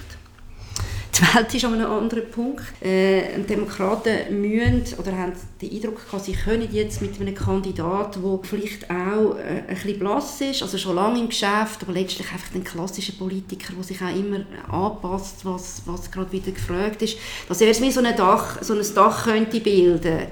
die 1.18 1.34
Welt 1.34 1.54
ist 1.54 1.64
an 1.64 1.74
einem 1.74 1.90
anderen 1.90 2.30
Punkt. 2.30 2.64
Äh, 2.80 3.38
Demokraten 3.48 4.40
müssen 4.40 4.98
oder 4.98 5.16
haben 5.16 5.32
den 5.60 5.72
Eindruck 5.72 6.06
gehabt, 6.06 6.24
sie 6.24 6.32
können 6.32 6.68
jetzt 6.70 7.02
mit 7.02 7.20
einem 7.20 7.34
Kandidaten, 7.34 8.22
der 8.22 8.38
vielleicht 8.42 8.90
auch 8.90 9.36
äh, 9.36 9.62
ein 9.68 9.74
bisschen 9.74 9.98
blass 9.98 10.40
ist, 10.40 10.62
also 10.62 10.78
schon 10.78 10.96
lange 10.96 11.20
im 11.20 11.28
Geschäft, 11.28 11.82
aber 11.82 11.92
letztlich 11.92 12.30
einfach 12.32 12.54
ein 12.54 12.64
klassischer 12.64 13.12
Politiker, 13.12 13.72
der 13.74 13.84
sich 13.84 14.00
auch 14.00 14.14
immer 14.14 14.40
anpasst, 14.70 15.44
was, 15.44 15.82
was 15.86 16.10
gerade 16.10 16.32
wieder 16.32 16.52
gefragt 16.52 17.02
ist, 17.02 17.16
dass 17.48 17.60
er 17.60 17.68
wie 17.68 17.90
so 17.90 18.00
ein 18.00 18.16
Dach, 18.16 18.62
so 18.62 18.74
ein 18.74 18.94
Dach 18.94 19.24
könnte 19.24 19.60
bilden 19.60 20.28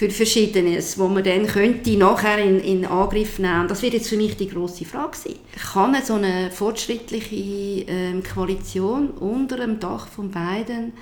für 0.00 0.08
Verschiedenes, 0.08 0.98
wo 0.98 1.08
man 1.08 1.22
dann 1.22 1.46
könnte 1.46 1.94
nachher 1.98 2.38
in, 2.38 2.58
in 2.60 2.86
Angriff 2.86 3.38
nehmen. 3.38 3.68
Das 3.68 3.82
wird 3.82 3.92
jetzt 3.92 4.08
für 4.08 4.16
mich 4.16 4.34
die 4.34 4.48
große 4.48 4.86
Frage 4.86 5.14
sein. 5.14 5.34
Kann 5.74 5.94
so 6.02 6.14
eine 6.14 6.50
fortschrittliche 6.50 7.84
ähm, 7.86 8.22
Koalition 8.22 9.10
unter 9.10 9.58
dem 9.58 9.78
Dach 9.78 10.08
von 10.08 10.30
beiden 10.30 10.94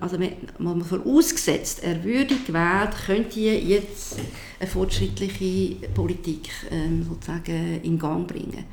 also 0.00 0.16
mal 0.58 0.80
vorausgesetzt, 0.82 1.84
er 1.84 2.02
würde 2.02 2.34
gewählt, 2.46 2.90
könnte 3.06 3.38
jetzt 3.38 4.16
eine 4.58 4.68
fortschrittliche 4.68 5.86
Politik 5.94 6.48
ähm, 6.70 7.06
sozusagen 7.06 7.80
in 7.82 7.98
Gang 7.98 8.26
bringen. 8.26 8.64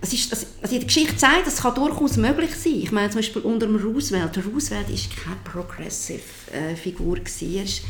Das 0.00 0.12
ist, 0.12 0.32
also 0.32 0.76
die 0.76 0.84
Geschichte 0.84 1.16
zeigt, 1.16 1.46
das 1.46 1.58
kann 1.58 1.74
durchaus 1.76 2.16
möglich 2.16 2.54
sein. 2.56 2.80
Ich 2.82 2.90
meine 2.90 3.10
zum 3.10 3.18
Beispiel 3.18 3.42
unter 3.42 3.66
dem 3.66 3.76
Roosevelt. 3.76 4.36
Roosevelt 4.38 4.88
war 4.88 5.24
keine 5.24 5.36
progressive 5.44 6.22
äh, 6.50 6.74
Figur. 6.74 7.16
Gewesen. 7.16 7.84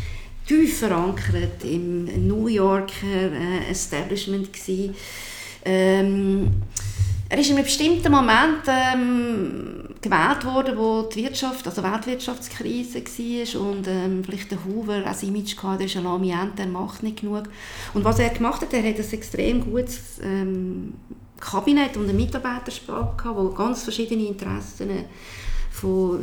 Tief 0.47 0.79
verankert 0.79 1.65
im 1.65 2.27
New 2.27 2.49
Yorker 2.49 3.33
äh, 3.33 3.71
Establishment 3.71 4.51
Ähm, 5.65 6.51
er 7.29 7.39
ist 7.39 7.49
in 7.49 7.57
einem 7.57 7.65
bestimmten 7.65 8.13
Moment 8.13 8.67
ähm, 8.67 9.85
gewählt 10.03 10.45
worden, 10.45 10.77
wo 10.77 11.03
die 11.03 11.23
Wirtschaft, 11.23 11.67
also 11.67 11.83
Weltwirtschaftskrise 11.83 13.01
war 13.01 13.71
und 13.71 13.87
ähm, 13.89 14.23
vielleicht 14.23 14.51
der 14.51 14.63
Hoover 14.65 15.07
als 15.07 15.23
Image 15.23 15.57
hatte, 15.63 15.79
der 15.79 15.87
ist 15.87 15.97
ein 15.97 16.07
Amiente, 16.07 16.57
der 16.59 16.67
macht 16.67 17.03
nicht 17.03 17.21
genug. 17.21 17.45
Und 17.95 18.05
was 18.05 18.19
er 18.19 18.29
gemacht 18.31 18.61
hat, 18.61 18.75
er 18.75 18.83
hat 18.83 18.99
ein 18.99 19.13
extrem 19.13 19.65
gutes 19.65 20.21
ähm, 20.23 20.93
Kabinett 21.41 21.97
und 21.97 22.09
einen 22.09 22.17
Mitarbeiterstab 22.19 23.17
gehabt, 23.17 23.39
wo 23.39 23.49
ganz 23.49 23.85
verschiedene 23.85 24.27
Interessen 24.27 24.91
von 25.73 26.23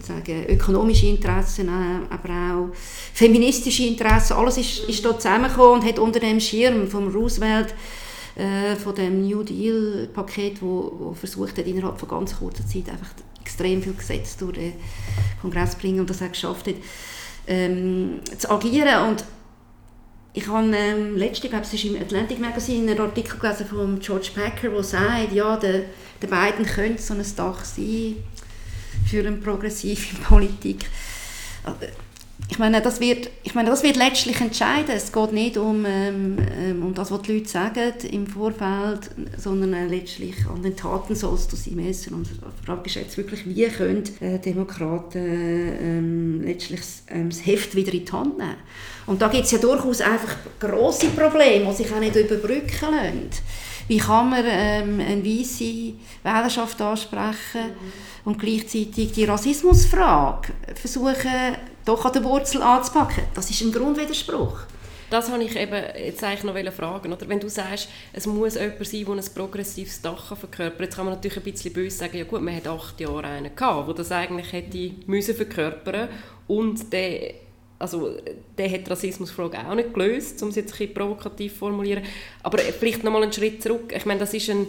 sagen, 0.00 0.46
ökonomischen 0.48 1.10
Interessen, 1.10 1.68
aber 2.08 2.28
auch 2.30 2.74
feministische 3.12 3.84
Interessen. 3.84 4.34
Alles 4.34 4.58
ist, 4.58 4.88
ist 4.88 5.04
dort 5.04 5.20
zusammengekommen 5.20 5.80
und 5.80 5.86
hat 5.86 5.98
unter 5.98 6.20
dem 6.20 6.40
Schirm 6.40 6.86
von 6.86 7.08
Roosevelt 7.08 7.74
äh, 8.36 8.76
von 8.76 8.94
dem 8.94 9.26
New 9.26 9.42
Deal 9.42 10.08
Paket, 10.12 10.62
wo, 10.62 10.92
wo 10.98 11.14
versucht 11.14 11.58
hat 11.58 11.66
innerhalb 11.66 11.98
von 11.98 12.08
ganz 12.08 12.38
kurzer 12.38 12.66
Zeit 12.66 12.88
einfach 12.88 13.10
extrem 13.40 13.82
viel 13.82 13.94
Gesetze 13.94 14.38
durch 14.38 14.54
den 14.54 14.74
Kongress 15.40 15.72
zu 15.72 15.78
bringen 15.78 16.00
und 16.00 16.10
das 16.10 16.22
auch 16.22 16.30
geschafft 16.30 16.68
hat, 16.68 16.76
ähm, 17.46 18.20
zu 18.38 18.50
agieren 18.50 19.08
und 19.08 19.24
ich 20.32 20.46
habe 20.48 20.70
ähm, 20.76 21.16
letzte, 21.16 21.48
glaube 21.48 21.64
ist 21.64 21.84
im 21.84 21.96
Atlantic 21.96 22.38
Magazine, 22.38 22.90
einen 22.90 23.00
Artikel 23.00 23.38
gelesen 23.38 23.66
von 23.66 23.98
George 24.00 24.28
Packer, 24.34 24.68
der 24.68 24.82
sagt, 24.82 25.32
ja, 25.32 25.56
der, 25.56 25.84
der 26.20 26.26
beiden 26.26 26.66
könnte 26.66 27.00
so 27.00 27.14
ein 27.14 27.24
Dach 27.36 27.64
sein, 27.64 28.16
für 29.08 29.20
eine 29.20 29.36
progressive 29.36 30.16
Politik. 30.28 30.86
Ich 32.48 32.58
meine, 32.58 32.80
das 32.80 33.00
wird, 33.00 33.30
ich 33.42 33.54
meine, 33.54 33.70
das 33.70 33.82
wird 33.82 33.96
letztlich 33.96 34.40
entscheiden. 34.40 34.94
Es 34.94 35.10
geht 35.10 35.32
nicht 35.32 35.56
um, 35.56 35.84
ähm, 35.84 36.36
ähm, 36.56 36.82
um 36.84 36.94
das, 36.94 37.10
was 37.10 37.22
die 37.22 37.38
Leute 37.38 37.48
sagen 37.48 37.92
im 38.12 38.26
Vorfeld, 38.26 39.10
sondern 39.36 39.72
äh, 39.72 39.86
letztlich 39.86 40.34
an 40.46 40.62
den 40.62 40.76
Taten 40.76 41.16
sollst 41.16 41.50
du 41.50 41.56
sie 41.56 41.72
messen. 41.72 42.14
Und 42.14 42.28
die 42.28 42.66
Frage 42.66 42.82
ist 42.86 42.94
jetzt 42.94 43.16
wirklich, 43.16 43.46
wie 43.46 43.66
können 43.68 44.04
äh, 44.20 44.38
Demokraten 44.38 45.18
ähm, 45.18 46.42
letztlich 46.42 46.82
ähm, 47.08 47.30
das 47.30 47.44
Heft 47.44 47.74
wieder 47.74 47.92
in 47.92 48.04
die 48.04 48.12
Hand 48.12 48.38
nehmen. 48.38 48.56
Und 49.06 49.22
da 49.22 49.28
gibt 49.28 49.44
es 49.44 49.50
ja 49.50 49.58
durchaus 49.58 50.00
einfach 50.00 50.36
grosse 50.60 51.08
Probleme, 51.08 51.68
die 51.70 51.82
sich 51.82 51.92
auch 51.92 52.00
nicht 52.00 52.14
überbrücken 52.14 52.90
lassen. 52.90 53.30
Wie 53.88 53.98
kann 53.98 54.30
man 54.30 54.44
ähm, 54.44 55.00
eine 55.00 55.24
weisse 55.24 55.94
Wählerschaft 56.24 56.80
ansprechen 56.80 57.70
und 58.24 58.38
gleichzeitig 58.38 59.12
die 59.12 59.24
Rassismusfrage 59.24 60.52
versuchen, 60.74 61.56
doch 61.84 62.04
an 62.04 62.12
der 62.12 62.24
Wurzel 62.24 62.62
anzupacken? 62.62 63.24
Das 63.34 63.48
ist 63.48 63.60
ein 63.60 63.70
Grundwiderspruch. 63.70 64.58
Das 65.08 65.30
habe 65.30 65.44
ich 65.44 65.54
eben 65.54 65.84
jetzt 65.96 66.24
eigentlich 66.24 66.42
noch 66.42 66.72
fragen. 66.72 67.12
Oder? 67.12 67.28
Wenn 67.28 67.38
du 67.38 67.48
sagst, 67.48 67.88
es 68.12 68.26
muss 68.26 68.56
jemand 68.56 68.84
sein, 68.84 69.04
der 69.04 69.14
ein 69.14 69.34
progressives 69.34 70.02
Dach 70.02 70.36
verkörpert. 70.36 70.80
Jetzt 70.80 70.96
kann 70.96 71.04
man 71.04 71.14
natürlich 71.14 71.36
ein 71.36 71.44
bisschen 71.44 71.72
böse 71.72 71.96
sagen, 71.96 72.18
ja 72.18 72.24
gut, 72.24 72.42
man 72.42 72.56
hat 72.56 72.66
acht 72.66 73.00
Jahre 73.00 73.26
einen 73.26 73.54
gehabt, 73.54 73.86
der 73.86 73.94
das 73.94 74.10
eigentlich 74.10 74.52
hätte 74.52 74.90
müssen 75.06 75.36
verkörpern 75.36 76.08
und 76.48 76.92
der 76.92 77.45
also 77.78 78.16
der 78.56 78.70
hat 78.70 78.86
die 78.86 78.90
Rassismusfrage 78.90 79.58
auch 79.58 79.74
nicht 79.74 79.92
gelöst, 79.92 80.42
um 80.42 80.48
es 80.48 80.56
jetzt 80.56 80.72
ein 80.72 80.78
bisschen 80.78 80.94
provokativ 80.94 81.52
zu 81.52 81.58
formulieren. 81.58 82.02
Aber 82.42 82.58
vielleicht 82.58 83.04
nochmal 83.04 83.22
einen 83.22 83.32
Schritt 83.32 83.62
zurück. 83.62 83.92
Ich 83.94 84.06
meine, 84.06 84.20
das 84.20 84.32
ist 84.34 84.48
ein, 84.50 84.66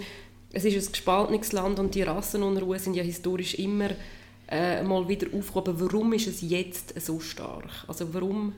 es 0.51 0.66
ist 0.66 0.88
ein 0.88 0.91
gespaltenes 0.91 1.51
Land 1.51 1.80
und 1.80 1.95
die 1.95 2.01
Rassenunruhen 2.01 2.80
sind 2.80 2.95
ja 2.95 3.03
historisch 3.03 3.55
immer 3.55 3.89
äh, 4.49 4.84
mal 4.84 5.08
wieder 5.08 5.28
aufgehoben. 5.34 5.76
Warum 5.80 6.14
ist 6.14 6.28
es 6.28 6.41
jetzt 6.41 6.99
so 6.99 7.20
stark? 7.20 7.70
Also 7.88 8.14
warum 8.14 8.53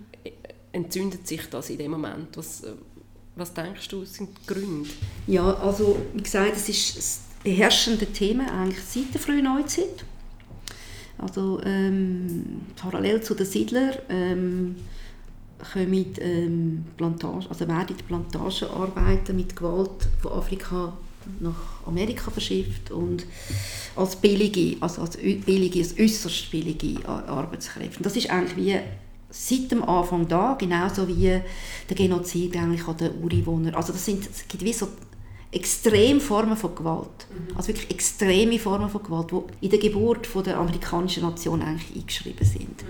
entzündet 0.72 1.28
sich 1.28 1.48
das 1.50 1.70
in 1.70 1.78
dem 1.78 1.92
Moment? 1.92 2.36
Was, 2.36 2.64
was 3.36 3.54
denkst 3.54 3.88
du, 3.88 4.06
sind 4.06 4.30
die 4.30 4.54
Gründe? 4.54 4.90
Ja, 5.28 5.54
also 5.56 5.98
wie 6.14 6.24
gesagt, 6.24 6.56
es 6.56 6.70
ist 6.70 6.98
das 6.98 7.22
beherrschende 7.44 8.06
Thema 8.08 8.52
eigentlich 8.52 8.84
seit 8.84 9.14
der 9.14 9.22
frühen 9.22 9.46
Neuzeit. 9.46 10.06
Also 11.20 11.62
ähm, 11.64 12.62
parallel 12.76 13.22
zu 13.22 13.36
den 13.36 13.46
Siedlern 13.46 13.94
ähm, 14.10 14.76
kommen 15.74 16.06
ähm, 16.20 16.86
Plantage, 16.98 17.50
also 17.50 17.68
werden 17.68 17.96
die 17.98 18.04
Plantagenarbeiter 18.04 19.34
mit 19.34 19.56
Gewalt 19.56 20.08
von 20.22 20.32
Afrika 20.32 20.94
nach 21.40 21.86
Amerika 21.86 22.32
verschifft 22.32 22.92
und 22.92 23.26
als 23.96 24.16
billige, 24.16 24.78
also 24.80 25.02
als 25.02 25.18
billige, 25.18 25.80
als 25.80 26.00
äußerst 26.00 26.50
billige 26.50 27.08
Arbeitskräfte. 27.08 28.02
Das 28.02 28.16
ist 28.16 28.30
eigentlich 28.30 28.58
wie 28.58 28.80
seit 29.30 29.72
dem 29.72 29.84
Anfang 29.84 30.28
da, 30.28 30.56
genauso 30.60 31.08
wie 31.08 31.42
der 31.90 31.96
Genozid 31.96 32.56
eigentlich 32.58 32.88
an 32.88 32.98
den 32.98 33.12
Ureinwohnern. 33.22 33.76
Also 33.76 33.94
das 33.94 34.06
sind, 34.06 34.28
es 34.28 34.48
gibt 34.48 34.64
wie 34.64 34.74
so 34.74 34.88
extreme 35.52 36.20
Formen 36.20 36.56
von 36.56 36.76
Gewalt, 36.76 37.28
also 37.56 37.70
wirklich 37.70 37.90
extreme 37.90 38.60
Formen 38.60 38.90
von 38.90 39.02
Gewalt, 39.02 39.32
die 39.32 39.66
in 39.66 39.72
der 39.72 39.80
Geburt 39.80 40.30
der 40.46 40.58
amerikanischen 40.58 41.24
Nation 41.24 41.62
eigentlich 41.62 41.96
eingeschrieben 41.96 42.46
sind. 42.46 42.86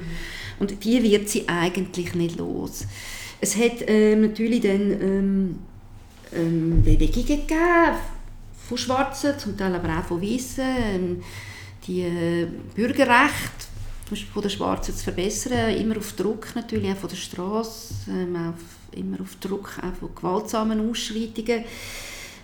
Und 0.59 0.83
die 0.83 1.01
wird 1.03 1.29
sie 1.29 1.47
eigentlich 1.47 2.15
nicht 2.15 2.37
los. 2.37 2.85
Es 3.39 3.55
hat 3.55 3.81
äh, 3.87 4.15
natürlich 4.15 4.61
dann 4.61 4.91
ähm, 5.01 5.59
ähm, 6.33 6.83
Bewegungen 6.83 7.25
gegeben 7.25 7.95
von 8.67 8.77
Schwarzen, 8.77 9.39
zum 9.39 9.57
Teil 9.57 9.73
aber 9.73 9.97
auch 9.97 10.03
von 10.03 10.21
Weißen, 10.21 10.63
ähm, 10.63 11.23
die 11.87 12.01
äh, 12.01 12.47
Bürgerrechte 12.75 13.69
von 14.33 14.41
den 14.41 14.51
Schwarzen 14.51 14.95
zu 14.95 15.03
verbessern, 15.03 15.75
immer 15.75 15.97
auf 15.97 16.13
Druck 16.13 16.55
natürlich, 16.55 16.91
auch 16.91 16.97
von 16.97 17.09
der 17.09 17.15
Straße, 17.15 17.93
ähm, 18.09 18.53
immer 18.91 19.21
auf 19.21 19.35
Druck 19.35 19.79
auch 19.81 19.95
von 19.97 20.13
gewaltsamen 20.13 20.89
Ausschreitungen. 20.89 21.63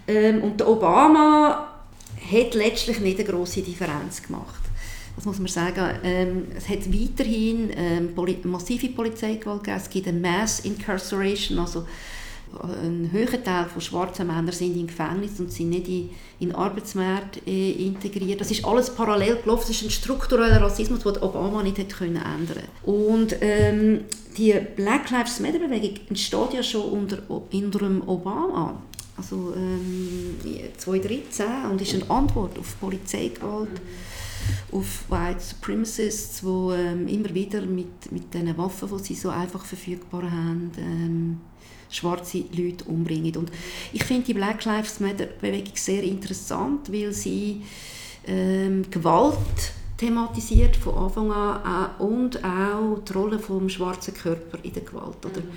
Ähm, 0.07 0.41
und 0.41 0.59
der 0.59 0.67
Obama 0.67 1.67
hat 2.31 2.53
letztlich 2.53 2.99
nicht 2.99 3.19
eine 3.19 3.29
große 3.29 3.61
Differenz 3.61 4.21
gemacht. 4.21 4.61
Das 5.15 5.25
muss 5.25 5.39
man 5.39 5.47
sagen. 5.47 5.99
Ähm, 6.03 6.47
es 6.55 6.67
hat 6.67 6.91
weiterhin 6.91 7.71
ähm, 7.75 8.13
poli 8.13 8.37
massive 8.43 8.89
Polizeigewalt 8.89 9.63
gegeben. 9.63 9.77
Es 9.81 9.89
gibt 9.89 10.07
eine 10.07 10.19
Mass 10.19 10.59
Incarceration, 10.61 11.59
also 11.59 11.85
ein 12.61 13.09
höherer 13.11 13.43
Teil 13.43 13.65
von 13.65 13.81
schwarzen 13.81 14.27
Männern 14.27 14.51
sind 14.51 14.77
im 14.77 14.87
Gefängnis 14.87 15.39
und 15.39 15.51
sind 15.51 15.69
nicht 15.69 15.87
in, 15.87 16.09
in 16.39 16.49
den 16.49 16.55
Arbeitsmarkt 16.55 17.45
äh, 17.47 17.71
integriert. 17.71 18.39
Das 18.39 18.51
ist 18.51 18.63
alles 18.65 18.89
parallel 18.89 19.37
gelaufen. 19.37 19.65
Das 19.67 19.71
ist 19.71 19.83
ein 19.83 19.89
struktureller 19.89 20.61
Rassismus, 20.61 20.99
den 20.99 21.17
Obama 21.17 21.63
nicht 21.63 21.79
hat 21.79 21.89
können 21.89 22.17
ändern 22.17 22.63
Und 22.83 23.35
ähm, 23.41 24.01
die 24.37 24.53
Black 24.75 25.11
Lives 25.11 25.39
Matter 25.39 25.59
Bewegung 25.59 25.99
entsteht 26.09 26.53
ja 26.53 26.63
schon 26.63 26.83
unter, 26.83 27.19
unter 27.29 28.07
Obama 28.07 28.81
also 29.17 29.53
ähm, 29.55 30.35
2013 30.77 31.45
und 31.71 31.81
ist 31.81 31.93
eine 31.93 32.09
Antwort 32.09 32.57
auf 32.59 32.79
Polizeigewalt, 32.79 33.69
mhm. 33.69 34.77
auf 34.77 35.09
White 35.09 35.39
Supremacists, 35.39 36.41
die 36.41 36.47
ähm, 36.47 37.07
immer 37.07 37.33
wieder 37.33 37.61
mit, 37.61 38.11
mit 38.11 38.33
den 38.33 38.57
Waffen, 38.57 38.89
die 38.97 39.03
sie 39.03 39.15
so 39.15 39.29
einfach 39.29 39.63
verfügbar 39.63 40.23
haben, 40.23 40.71
ähm, 40.77 41.37
schwarze 41.89 42.43
Leute 42.51 42.83
umbringen. 42.85 43.35
Und 43.37 43.51
ich 43.93 44.03
finde 44.03 44.25
die 44.25 44.33
Black 44.33 44.65
Lives 44.65 44.99
Matter 44.99 45.27
Bewegung 45.27 45.75
sehr 45.75 46.03
interessant, 46.03 46.91
weil 46.91 47.13
sie 47.13 47.61
ähm, 48.27 48.83
Gewalt 48.89 49.73
thematisiert 49.97 50.75
von 50.75 50.95
Anfang 50.95 51.31
an 51.31 51.91
äh, 51.99 52.03
und 52.03 52.43
auch 52.43 52.99
die 53.07 53.13
Rolle 53.13 53.37
des 53.37 53.71
schwarzen 53.71 54.13
Körper 54.13 54.57
in 54.63 54.73
der 54.73 54.83
Gewalt. 54.83 55.25
Oder? 55.25 55.39
Mhm. 55.39 55.49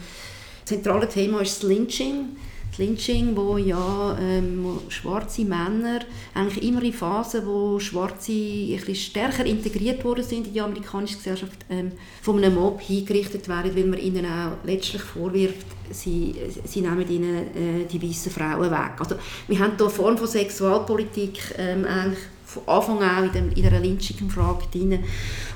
Das 0.60 0.76
zentrale 0.76 1.08
Thema 1.08 1.40
ist 1.40 1.62
das 1.62 1.68
Lynching 1.68 2.36
Lynching, 2.78 3.36
wo 3.36 3.56
ja 3.58 4.16
ähm, 4.20 4.78
schwarze 4.88 5.42
Männer 5.42 6.00
eigentlich 6.34 6.64
immer 6.64 6.82
in 6.82 6.92
Phasen, 6.92 7.46
wo 7.46 7.78
Schwarze 7.78 8.32
ein 8.32 8.94
stärker 8.94 9.44
integriert 9.44 10.04
worden 10.04 10.24
sind 10.24 10.46
in 10.46 10.52
die 10.52 10.60
amerikanische 10.60 11.16
Gesellschaft, 11.16 11.64
ähm, 11.70 11.92
von 12.22 12.38
einem 12.38 12.54
Mob 12.54 12.80
hingerichtet 12.80 13.48
werden, 13.48 13.74
weil 13.74 13.86
man 13.86 13.98
ihnen 13.98 14.24
auch 14.24 14.52
letztlich 14.64 15.02
vorwirft, 15.02 15.66
sie, 15.90 16.34
sie 16.64 16.80
nehmen 16.80 17.08
ihnen 17.08 17.36
äh, 17.36 17.84
die 17.90 18.02
weißen 18.02 18.32
Frauen 18.32 18.70
weg. 18.70 18.92
Also 18.98 19.16
wir 19.46 19.58
haben 19.58 19.76
hier 19.76 19.86
eine 19.86 19.90
Form 19.90 20.16
von 20.16 20.26
Sexualpolitik 20.26 21.54
ähm, 21.58 21.84
eigentlich 21.84 22.18
von 22.44 22.62
Anfang 22.66 23.02
an 23.02 23.24
in, 23.26 23.32
dem, 23.32 23.52
in 23.52 23.62
der 23.62 23.80
Lynching-Frage 23.80 24.66
drin. 24.72 25.04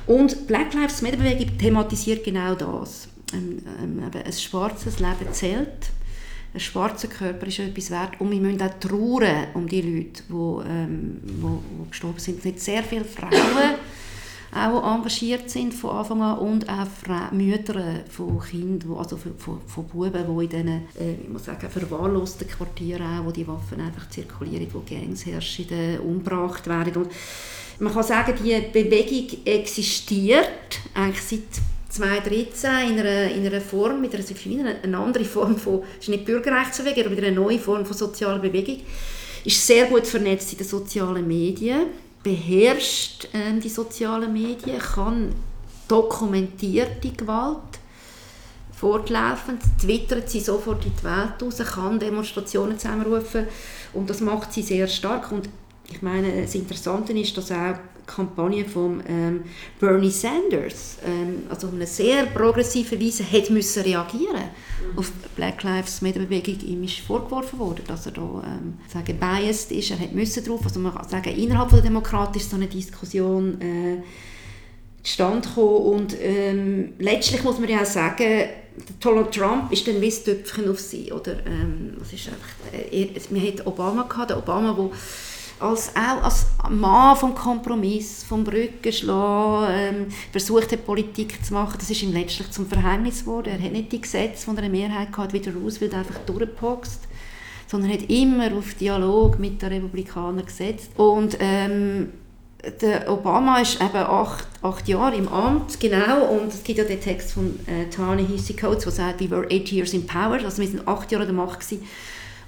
Und 0.07 0.47
Black 0.47 0.75
Lives 0.75 1.01
Matter 1.01 1.17
Bewegung 1.17 1.57
thematisiert 1.57 2.23
genau 2.23 2.55
das. 2.55 3.09
Ähm, 3.33 3.63
ähm, 3.83 4.03
ein 4.13 4.33
schwarzes 4.33 4.99
Leben 4.99 5.33
zählt 5.33 5.91
ein 6.55 6.61
schwarzer 6.61 7.09
Körper 7.09 7.47
ist 7.47 7.59
etwas 7.59 7.91
wert 7.91 8.21
und 8.21 8.31
wir 8.31 8.41
müssen 8.41 8.63
auch 8.63 8.79
trauern 8.79 9.47
um 9.55 9.67
die 9.67 9.81
Leute, 9.81 10.23
die, 10.29 10.69
ähm, 10.69 11.21
wo, 11.41 11.63
wo 11.79 11.85
gestorben 11.89 12.19
sind. 12.19 12.39
Es 12.39 12.43
sind 12.43 12.61
sehr 12.61 12.83
viele 12.83 13.05
Frauen 13.05 13.31
auch 14.55 14.97
engagiert 14.97 15.49
sind 15.49 15.73
von 15.73 15.97
Anfang 15.97 16.21
an 16.21 16.39
und 16.39 16.69
auch 16.69 16.87
Fra 16.87 17.31
Mütter 17.33 18.01
von 18.11 18.39
Kindern, 18.39 18.99
also 18.99 19.17
von, 19.17 19.33
von, 19.39 19.61
von 19.67 19.87
Buben, 19.87 20.13
die 20.13 20.45
in 20.45 20.51
diesen 20.51 20.69
äh, 20.69 21.15
ich 21.23 21.29
muss 21.29 21.47
sagen, 21.47 21.71
verwahrlosten 21.71 22.47
Quartieren 22.47 23.19
auch, 23.19 23.25
wo 23.25 23.31
die 23.31 23.49
Waffen 23.49 23.81
einfach 23.81 24.11
zirkulieren, 24.11 24.67
wo 24.73 24.81
Gangs 24.81 25.25
herrschen, 25.25 26.01
umgebracht 26.01 26.67
werden. 26.67 27.05
Und 27.05 27.11
man 27.79 27.95
kann 27.95 28.03
sagen, 28.03 28.35
die 28.45 28.61
Bewegung 28.73 29.39
existiert 29.47 30.81
eigentlich 30.95 31.23
seit 31.23 31.63
2013 31.93 32.91
in 32.91 33.01
einer, 33.01 33.31
in 33.31 33.47
einer 33.47 33.61
Form, 33.61 34.01
mit 34.01 34.15
einer, 34.15 34.25
eine, 34.25 34.83
eine 34.83 34.99
andere 34.99 35.25
Form 35.25 35.57
von, 35.57 35.83
es 35.99 36.05
ist 36.05 36.09
nicht 36.09 36.25
Bürgerrechtsbewegung, 36.25 37.05
aber 37.05 37.15
mit 37.15 37.25
einer 37.25 37.37
neuen 37.37 37.61
Form 37.61 37.85
von 37.85 37.97
sozialer 37.97 38.39
Bewegung, 38.39 38.81
ist 39.45 39.67
sehr 39.67 39.87
gut 39.87 40.07
vernetzt 40.07 40.53
in 40.53 40.59
den 40.59 40.67
sozialen 40.67 41.27
Medien, 41.27 41.89
beherrscht 42.23 43.29
ähm, 43.35 43.61
die 43.61 43.69
sozialen 43.69 44.33
Medien, 44.33 44.79
kann 44.79 45.35
dokumentierte 45.87 47.11
Gewalt 47.11 47.59
fortlaufend, 48.75 49.61
twittert 49.81 50.31
sie 50.31 50.41
sofort 50.41 50.85
in 50.87 50.93
die 50.97 51.05
Welt 51.05 51.43
raus, 51.43 51.59
kann 51.75 51.99
Demonstrationen 51.99 52.79
zusammenrufen 52.79 53.47
und 53.93 54.09
das 54.09 54.21
macht 54.21 54.53
sie 54.53 54.63
sehr 54.63 54.89
stark 54.89 55.31
und 55.31 55.49
ich 55.91 56.01
meine, 56.01 56.43
das 56.43 56.55
Interessante 56.55 57.13
ist, 57.13 57.37
dass 57.37 57.53
auch 57.53 57.75
Kampagne 58.15 58.65
von 58.65 59.03
ähm, 59.09 59.45
Bernie 59.81 60.11
Sanders, 60.11 60.99
ähm, 61.05 61.45
also 61.49 61.69
eine 61.69 61.87
sehr 61.87 62.27
progressive 62.27 63.01
Weise, 63.01 63.25
hat 63.25 63.51
müssen 63.51 63.83
reagieren 63.83 64.51
mhm. 64.93 64.99
auf 64.99 65.11
Black 65.37 65.63
Lives 65.63 66.03
Matter 66.03 66.21
Bewegung. 66.21 66.61
Ihm 66.61 66.85
ist 66.85 66.99
vorgeworfen 67.01 67.59
worden, 67.59 67.85
dass 67.87 68.07
er 68.07 68.13
da 68.13 68.43
ähm, 68.47 68.79
biased 69.19 69.73
ist. 69.73 69.91
Er 69.91 69.99
hat 69.99 70.13
müssen 70.13 70.45
drauf. 70.45 70.61
Also 70.65 70.81
man 70.81 70.95
kann 70.95 71.09
sagen, 71.09 71.35
innerhalb 71.37 71.71
der 71.71 71.91
eine 72.57 72.67
Diskussion 72.67 73.61
äh, 73.61 74.03
zustande 75.03 75.49
gekommen. 75.49 75.77
Und 75.77 76.17
ähm, 76.21 76.93
letztlich 76.99 77.43
muss 77.43 77.59
man 77.59 77.69
ja 77.69 77.83
auch 77.83 77.87
sagen, 77.87 78.49
Donald 79.01 79.33
Trump 79.33 79.71
ist 79.71 79.87
dann 79.87 80.01
wie 80.01 80.11
ein 80.11 80.25
Töpfchen 80.25 80.71
auf 80.71 80.81
sie. 80.81 81.13
Oder, 81.13 81.45
ähm, 81.47 81.95
was 81.99 82.13
ist 82.13 82.29
einfach, 82.29 82.49
Obama 83.67 84.05
gehabt, 84.05 84.33
Obama, 84.33 84.73
der 84.73 84.91
als, 85.63 85.93
auch 85.97 86.23
als 86.25 86.47
Mann 86.69 87.17
vom 87.17 87.35
Kompromiss, 87.35 88.25
vom 88.25 88.45
Brückenschlagen, 88.45 89.75
ähm, 89.75 90.07
versucht 90.31 90.73
hat, 90.73 90.85
Politik 90.85 91.45
zu 91.45 91.55
machen. 91.55 91.77
Das 91.79 91.91
ist 91.91 92.03
ihm 92.03 92.13
letztlich 92.13 92.51
zum 92.51 92.67
Verhängnis 92.67 93.21
geworden. 93.21 93.51
Er 93.51 93.65
hat 93.65 93.73
nicht 93.73 93.93
die 93.93 94.01
Gesetze 94.01 94.45
von 94.45 94.59
einer 94.59 94.69
Mehrheit 94.69 95.13
gehabt, 95.13 95.33
wie 95.33 95.41
der 95.41 95.55
Roosevelt 95.55 95.95
einfach 95.95 96.19
durchgepokst, 96.27 97.01
sondern 97.67 97.93
hat 97.93 98.11
immer 98.11 98.53
auf 98.57 98.75
Dialog 98.75 99.39
mit 99.39 99.63
den 99.63 99.73
Republikanern 99.73 100.45
gesetzt. 100.45 100.91
Und 100.97 101.37
ähm, 101.41 102.09
der 102.81 103.11
Obama 103.11 103.59
ist 103.61 103.81
eben 103.81 103.97
acht, 103.97 104.47
acht 104.63 104.87
Jahre 104.87 105.17
im 105.17 105.29
Amt, 105.29 105.81
genau, 105.81 106.27
und 106.27 106.53
es 106.53 106.63
gibt 106.63 106.79
ja 106.79 106.85
den 106.85 107.01
Text 107.01 107.33
von 107.33 107.59
äh, 107.67 107.91
Ta-Nehisi 107.91 108.55
Coates, 108.55 108.85
der 108.85 108.93
sagt, 108.93 109.21
we 109.21 109.29
were 109.29 109.47
eight 109.51 109.73
years 109.73 109.93
in 109.93 110.07
power, 110.07 110.39
also 110.45 110.63
wir 110.63 110.69
sind 110.69 110.87
acht 110.87 111.11
Jahre 111.11 111.27
an 111.27 111.35
der 111.37 111.45
Macht 111.45 111.61
gewesen. 111.61 111.83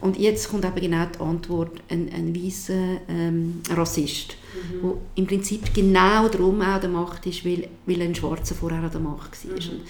Und 0.05 0.19
jetzt 0.19 0.51
kommt 0.51 0.67
eben 0.67 0.75
genau 0.75 1.07
die 1.07 1.19
Antwort, 1.19 1.81
ein, 1.89 2.11
ein 2.15 2.37
weißer 2.37 3.01
ähm, 3.09 3.63
Rassist, 3.71 4.37
mhm. 4.53 4.83
wo 4.83 4.99
im 5.15 5.27
Prinzip 5.27 5.73
genau 5.73 6.29
darum 6.29 6.61
auch 6.61 6.79
der 6.79 6.91
Macht 6.91 7.25
ist, 7.25 7.43
weil, 7.47 7.69
weil 7.87 8.03
ein 8.03 8.15
Schwarzer 8.15 8.55
vorher 8.55 8.83
an 8.83 8.91
der 8.91 9.01
Macht 9.01 9.49
war. 9.49 9.55
Mhm. 9.55 9.81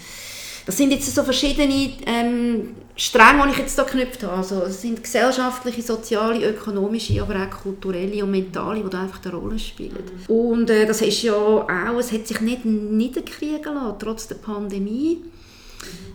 Das 0.66 0.76
sind 0.76 0.92
jetzt 0.92 1.12
so 1.12 1.24
verschiedene 1.24 1.90
ähm, 2.06 2.76
Stränge, 2.94 3.42
die 3.46 3.50
ich 3.54 3.58
jetzt 3.58 3.74
hier 3.74 3.84
geknüpft 3.84 4.22
habe. 4.22 4.34
Also, 4.34 4.62
es 4.62 4.82
sind 4.82 5.02
gesellschaftliche, 5.02 5.82
soziale, 5.82 6.48
ökonomische, 6.48 7.20
aber 7.20 7.34
auch 7.34 7.50
kulturelle 7.50 8.22
und 8.22 8.30
mentale, 8.30 8.84
die 8.84 8.90
da 8.90 9.02
einfach 9.02 9.20
eine 9.24 9.34
Rolle 9.34 9.58
spielen. 9.58 9.98
Mhm. 10.28 10.32
Und 10.32 10.70
äh, 10.70 10.86
das 10.86 11.02
ist 11.02 11.22
ja 11.22 11.34
auch, 11.34 11.68
es 11.98 12.12
hat 12.12 12.28
sich 12.28 12.40
nicht 12.40 12.64
niederkriegen 12.64 13.74
lassen, 13.74 13.96
trotz 13.98 14.28
der 14.28 14.36
Pandemie. 14.36 15.24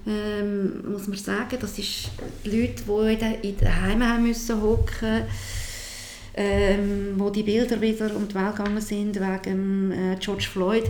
Ähm, 0.08 0.92
muss 0.92 1.08
man 1.08 1.18
sagen. 1.18 1.58
Das 1.60 1.78
ist 1.78 2.10
die 2.46 2.50
Leute, 2.50 2.84
die 2.88 3.48
in 3.48 3.58
den 3.58 3.82
Heimen 3.82 4.08
haben 4.08 4.24
müssen 4.24 4.62
hocken 4.62 5.24
ähm, 6.36 7.16
wo 7.18 7.30
die 7.30 7.44
Bilder 7.44 7.82
wieder 7.82 8.16
um 8.16 8.28
die 8.28 8.36
Welt 8.36 8.56
gegangen 8.56 8.82
sind 8.82 9.16
wegen 9.16 9.92
äh, 9.92 10.18
George 10.20 10.48
Floyd 10.52 10.90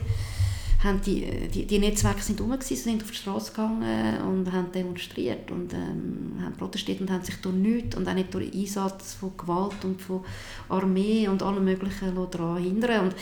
haben 0.84 1.02
die, 1.02 1.26
die, 1.54 1.66
die 1.66 1.80
Netzwerke 1.80 2.22
sind 2.22 2.40
rum 2.40 2.56
sind 2.62 3.04
auf 3.04 3.12
die 3.12 3.18
Straße 3.18 3.52
gegangen 3.52 4.22
und 4.22 4.52
haben 4.52 4.72
demonstriert 4.72 5.52
und 5.52 5.74
ähm, 5.74 6.40
haben 6.42 6.56
protestiert 6.58 7.02
und 7.02 7.12
haben 7.12 7.24
sich 7.24 7.36
durch 7.42 7.56
nichts 7.56 7.98
und 7.98 8.08
auch 8.08 8.14
nicht 8.14 8.34
durch 8.34 8.54
Einsatz 8.54 9.16
von 9.16 9.36
Gewalt 9.36 9.84
und 9.84 10.02
von 10.02 10.24
Armee 10.70 11.28
und 11.28 11.44
allem 11.44 11.66
Möglichen 11.66 12.16
daran 12.16 12.64
hindern. 12.64 13.08
Und 13.08 13.16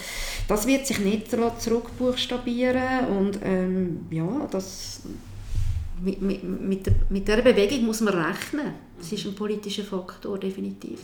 das 0.48 0.68
wird 0.68 0.86
sich 0.86 1.00
nicht 1.00 1.32
zurückbuchstabieren 1.32 3.08
und 3.08 3.40
ähm, 3.44 4.06
ja, 4.12 4.48
das, 4.52 5.02
mit, 6.02 6.22
mit, 6.22 6.44
mit, 7.10 7.28
dieser 7.28 7.42
Bewegung 7.42 7.86
muss 7.86 8.02
man 8.02 8.14
rechnen. 8.14 8.74
Das 8.98 9.12
ist 9.12 9.26
ein 9.26 9.36
politischer 9.36 9.84
Faktor, 9.84 10.38
definitiv. 10.38 11.02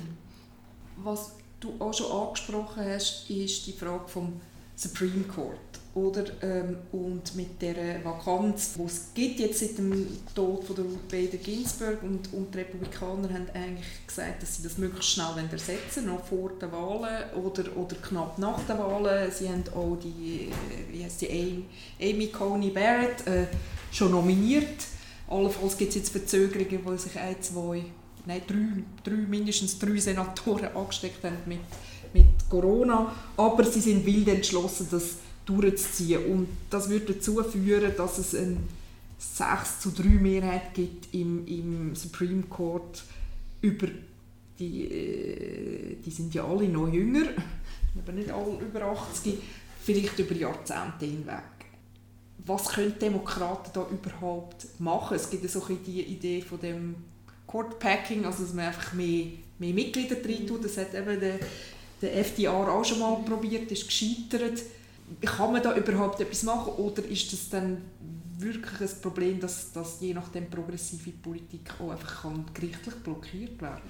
Was 1.04 1.34
du 1.60 1.74
auch 1.80 1.94
schon 1.94 2.12
angesprochen 2.12 2.84
hast, 2.86 3.30
ist 3.30 3.66
die 3.68 3.74
Frage 3.74 4.08
vom 4.08 4.34
Supreme 4.76 5.24
Court. 5.24 5.58
Oder, 5.96 6.24
ähm, 6.42 6.78
und 6.92 7.36
mit 7.36 7.62
der 7.62 8.04
Vakanz, 8.04 8.74
die 8.74 8.84
es 8.84 9.14
gibt 9.14 9.40
jetzt 9.40 9.60
seit 9.60 9.78
dem 9.78 10.08
Tod 10.34 10.64
von 10.64 10.76
der 10.76 10.86
Ruth 10.86 11.08
Bader 11.08 11.38
Ginsburg 11.38 12.02
und, 12.02 12.34
und 12.34 12.52
die 12.52 12.58
Republikaner 12.58 13.30
haben 13.30 13.46
eigentlich 13.54 13.86
gesagt, 14.08 14.42
dass 14.42 14.58
sie 14.58 14.64
das 14.64 14.80
möglichst 14.80 15.12
schnell 15.12 15.48
ersetzen 15.52 16.08
noch 16.08 16.26
vor 16.26 16.50
den 16.60 16.72
Wahlen 16.72 17.32
oder, 17.36 17.78
oder 17.78 17.96
knapp 17.98 18.40
nach 18.40 18.60
den 18.64 18.80
Wahlen. 18.80 19.32
Sie 19.32 19.48
haben 19.48 19.64
auch 19.76 19.96
die, 20.04 20.50
äh, 20.50 20.92
wie 20.92 21.04
heißt 21.04 21.22
die 21.22 21.30
Amy, 21.30 21.66
Amy 22.02 22.28
Coney 22.30 22.72
Barrett 22.72 23.28
äh, 23.28 23.46
schon 23.94 24.12
nominiert. 24.12 24.86
Allenfalls 25.28 25.78
gibt 25.78 25.90
es 25.90 25.96
jetzt 25.96 26.10
Verzögerungen, 26.10 26.80
wo 26.84 26.96
sich 26.98 27.18
ein, 27.18 27.42
zwei, 27.42 27.84
nein, 28.26 28.42
drei, 28.48 28.84
drei, 29.04 29.18
mindestens 29.18 29.80
drei 29.80 29.98
Senatoren 29.98 30.76
angesteckt 30.76 31.24
haben 31.24 31.38
mit, 31.46 31.60
mit 32.14 32.50
Corona. 32.50 33.14
Aber 33.38 33.64
sie 33.64 33.80
sind 33.80 34.06
wild 34.06 34.28
entschlossen, 34.28 34.88
dass 34.92 35.18
durchzuziehen. 35.46 36.26
Und 36.26 36.48
das 36.70 36.90
würde 36.90 37.14
dazu 37.14 37.44
führen, 37.44 37.92
dass 37.96 38.18
es 38.18 38.36
eine 38.36 38.58
6 39.18 39.80
zu 39.80 39.92
3 39.92 40.04
Mehrheit 40.10 40.74
gibt 40.74 41.14
im, 41.14 41.46
im 41.48 41.96
Supreme 41.96 42.44
Court 42.44 43.04
über 43.62 43.88
die, 44.60 44.86
äh, 44.86 45.96
die 46.06 46.12
sind 46.12 46.34
ja 46.34 46.46
alle 46.46 46.68
noch 46.68 46.88
jünger, 46.88 47.28
aber 47.98 48.12
nicht 48.12 48.30
alle 48.30 48.60
über 48.60 48.84
80, 48.84 49.36
vielleicht 49.82 50.20
über 50.20 50.36
Jahrzehnte 50.36 51.06
hinweg. 51.06 51.44
Was 52.46 52.70
können 52.70 52.98
Demokraten 53.00 53.72
da 53.74 53.88
überhaupt 53.90 54.68
machen? 54.80 55.16
Es 55.16 55.30
gibt 55.30 55.44
ja 55.44 55.50
so 55.50 55.62
die 55.68 56.02
Idee 56.02 56.42
von 56.42 56.60
dem 56.60 56.96
Court 57.48 57.80
Packing, 57.80 58.26
also 58.26 58.44
dass 58.44 58.54
man 58.54 58.66
einfach 58.66 58.94
mehr, 58.94 59.28
mehr 59.60 59.74
Mitglieder 59.74 60.16
drin 60.16 60.46
tut. 60.46 60.66
Das 60.66 60.78
hat 60.78 60.94
eben 60.94 61.20
der, 61.20 61.40
der 62.02 62.18
FDR 62.18 62.52
auch 62.54 62.84
schon 62.84 63.00
mal 63.00 63.16
probiert, 63.26 63.72
ist 63.72 63.88
gescheitert 63.88 64.62
kann 65.22 65.52
man 65.52 65.62
da 65.62 65.76
überhaupt 65.76 66.20
etwas 66.20 66.44
machen 66.44 66.74
oder 66.74 67.04
ist 67.06 67.32
das 67.34 67.50
dann 67.50 67.78
wirklich 68.38 68.82
ein 68.82 69.02
Problem, 69.02 69.40
dass, 69.40 69.72
dass 69.72 70.02
je 70.02 70.14
nachdem 70.14 70.50
progressive 70.50 71.12
Politik 71.12 71.72
auch 71.80 71.92
einfach 71.92 72.24
kann 72.24 72.46
gerichtlich 72.54 72.96
blockiert 72.96 73.62
werden 73.62 73.82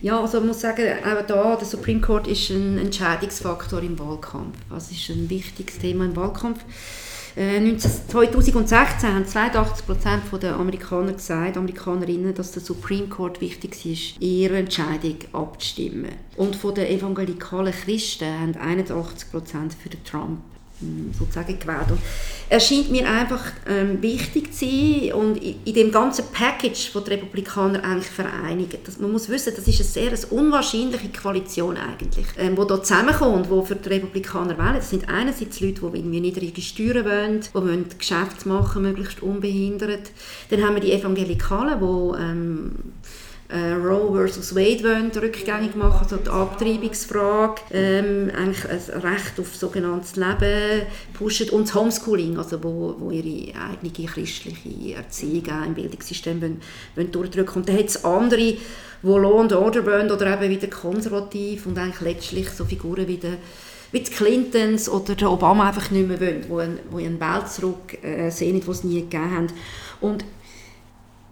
Ja, 0.00 0.20
also 0.20 0.38
man 0.38 0.48
muss 0.48 0.60
sagen, 0.60 0.86
auch 1.04 1.26
da, 1.26 1.56
der 1.56 1.66
Supreme 1.66 2.00
Court 2.00 2.26
ist 2.26 2.50
ein 2.50 2.78
Entscheidungsfaktor 2.78 3.82
im 3.82 3.98
Wahlkampf. 3.98 4.56
Das 4.70 4.90
ist 4.90 5.10
ein 5.10 5.28
wichtiges 5.28 5.78
Thema 5.78 6.04
im 6.04 6.16
Wahlkampf. 6.16 6.64
2016 7.34 9.08
äh, 9.08 9.12
haben 9.12 9.26
82 9.26 9.86
Prozent 9.86 10.22
der 10.42 10.56
Amerikaner 10.56 11.12
gesagt, 11.12 11.56
Amerikanerinnen, 11.56 12.34
dass 12.34 12.52
der 12.52 12.62
Supreme 12.62 13.08
Court 13.08 13.40
wichtig 13.40 13.86
ist, 13.86 14.20
ihre 14.20 14.58
Entscheidung 14.58 15.16
abzustimmen. 15.32 16.12
Und 16.36 16.56
von 16.56 16.74
den 16.74 16.86
evangelikalen 16.86 17.72
Christen 17.72 18.26
haben 18.26 18.56
81 18.56 19.30
Prozent 19.30 19.74
für 19.74 19.88
den 19.88 20.02
Trump 20.04 20.40
sozusagen 21.18 21.58
gewählt. 21.58 21.90
Und 21.90 22.00
er 22.50 22.58
scheint 22.58 22.90
mir 22.90 23.08
einfach 23.08 23.44
ähm, 23.68 24.02
wichtig 24.02 24.52
zu 24.52 24.66
sein 24.66 25.12
und 25.12 25.36
in, 25.36 25.72
dem 25.72 25.92
ganzen 25.92 26.24
Package, 26.32 26.90
das 26.92 27.04
die 27.04 27.10
Republikaner 27.10 27.84
eigentlich 27.84 28.10
vereinigen. 28.10 28.78
Das, 28.84 28.98
man 28.98 29.12
muss 29.12 29.28
wissen, 29.28 29.52
das 29.54 29.68
ist 29.68 29.78
eine 29.78 29.88
sehr 29.88 30.08
eine 30.08 30.36
unwahrscheinliche 30.36 31.10
Koalition 31.10 31.76
eigentlich, 31.76 32.26
ähm, 32.36 32.56
die 32.56 32.62
hier 32.62 32.82
zusammenkommt, 32.82 33.46
die 33.46 33.66
für 33.66 33.76
die 33.76 33.88
Republikaner 33.88 34.58
wählen. 34.58 34.74
Das 34.74 34.90
sind 34.90 35.08
einerseits 35.08 35.60
Leute, 35.60 35.80
die 35.92 35.98
irgendwie 35.98 36.20
niedrige 36.20 36.60
Steuern 36.60 37.04
wollen, 37.04 37.40
die 37.40 37.54
wollen 37.54 37.86
Geschäfte 37.96 38.48
machen, 38.48 38.82
möglichst 38.82 39.22
unbehindert. 39.22 40.10
Dann 40.50 40.64
haben 40.64 40.74
wir 40.74 40.80
die 40.80 40.92
Evangelikalen, 40.92 41.78
die 41.78 42.20
ähm, 42.20 42.72
äh, 43.50 43.72
Roe 43.72 44.28
vs. 44.28 44.54
Wade 44.54 44.84
wollen, 44.84 45.10
rückgängig 45.10 45.74
machen, 45.74 46.02
also 46.02 46.16
die 46.16 46.28
Abtreibungsfrage, 46.28 47.62
ähm, 47.72 48.30
eigentlich 48.36 48.64
ein 48.68 49.00
Recht 49.00 49.38
auf 49.38 49.54
sogenanntes 49.54 50.16
Leben 50.16 50.82
pushen 51.12 51.50
und 51.50 51.68
das 51.68 51.74
Homeschooling, 51.74 52.38
also 52.38 52.62
wo, 52.62 52.94
wo 52.98 53.10
ihre 53.10 53.54
eigene 53.58 54.06
christliche 54.06 54.94
Erziehung 54.94 55.44
im 55.66 55.74
Bildungssystem 55.74 56.40
wollen, 56.40 56.60
wollen 56.94 57.12
durchdrücken. 57.12 57.56
Und 57.56 57.68
dann 57.68 57.78
hat 57.78 57.86
es 57.86 58.04
andere, 58.04 58.36
die 58.36 58.58
Law 59.02 59.40
and 59.40 59.52
Order 59.52 59.84
wollen 59.84 60.10
oder 60.10 60.34
eben 60.34 60.50
wieder 60.50 60.68
konservativ 60.68 61.66
und 61.66 61.78
eigentlich 61.78 62.00
letztlich 62.00 62.50
so 62.50 62.64
Figuren 62.64 63.08
wie 63.08 63.16
der 63.16 63.38
wie 63.92 64.00
die 64.00 64.10
Clintons 64.10 64.88
oder 64.88 65.14
der 65.14 65.30
Obama 65.30 65.68
einfach 65.68 65.90
nicht 65.90 66.06
mehr 66.06 66.20
wollen, 66.48 66.78
die 66.96 67.04
einen, 67.04 67.18
die 67.18 67.20
Welt 67.20 67.48
zurück 67.48 67.98
äh, 68.02 68.30
die 68.30 68.70
es 68.70 68.84
nie 68.84 69.00
gegeben 69.00 69.36
hat. 69.36 69.54
Und 70.00 70.24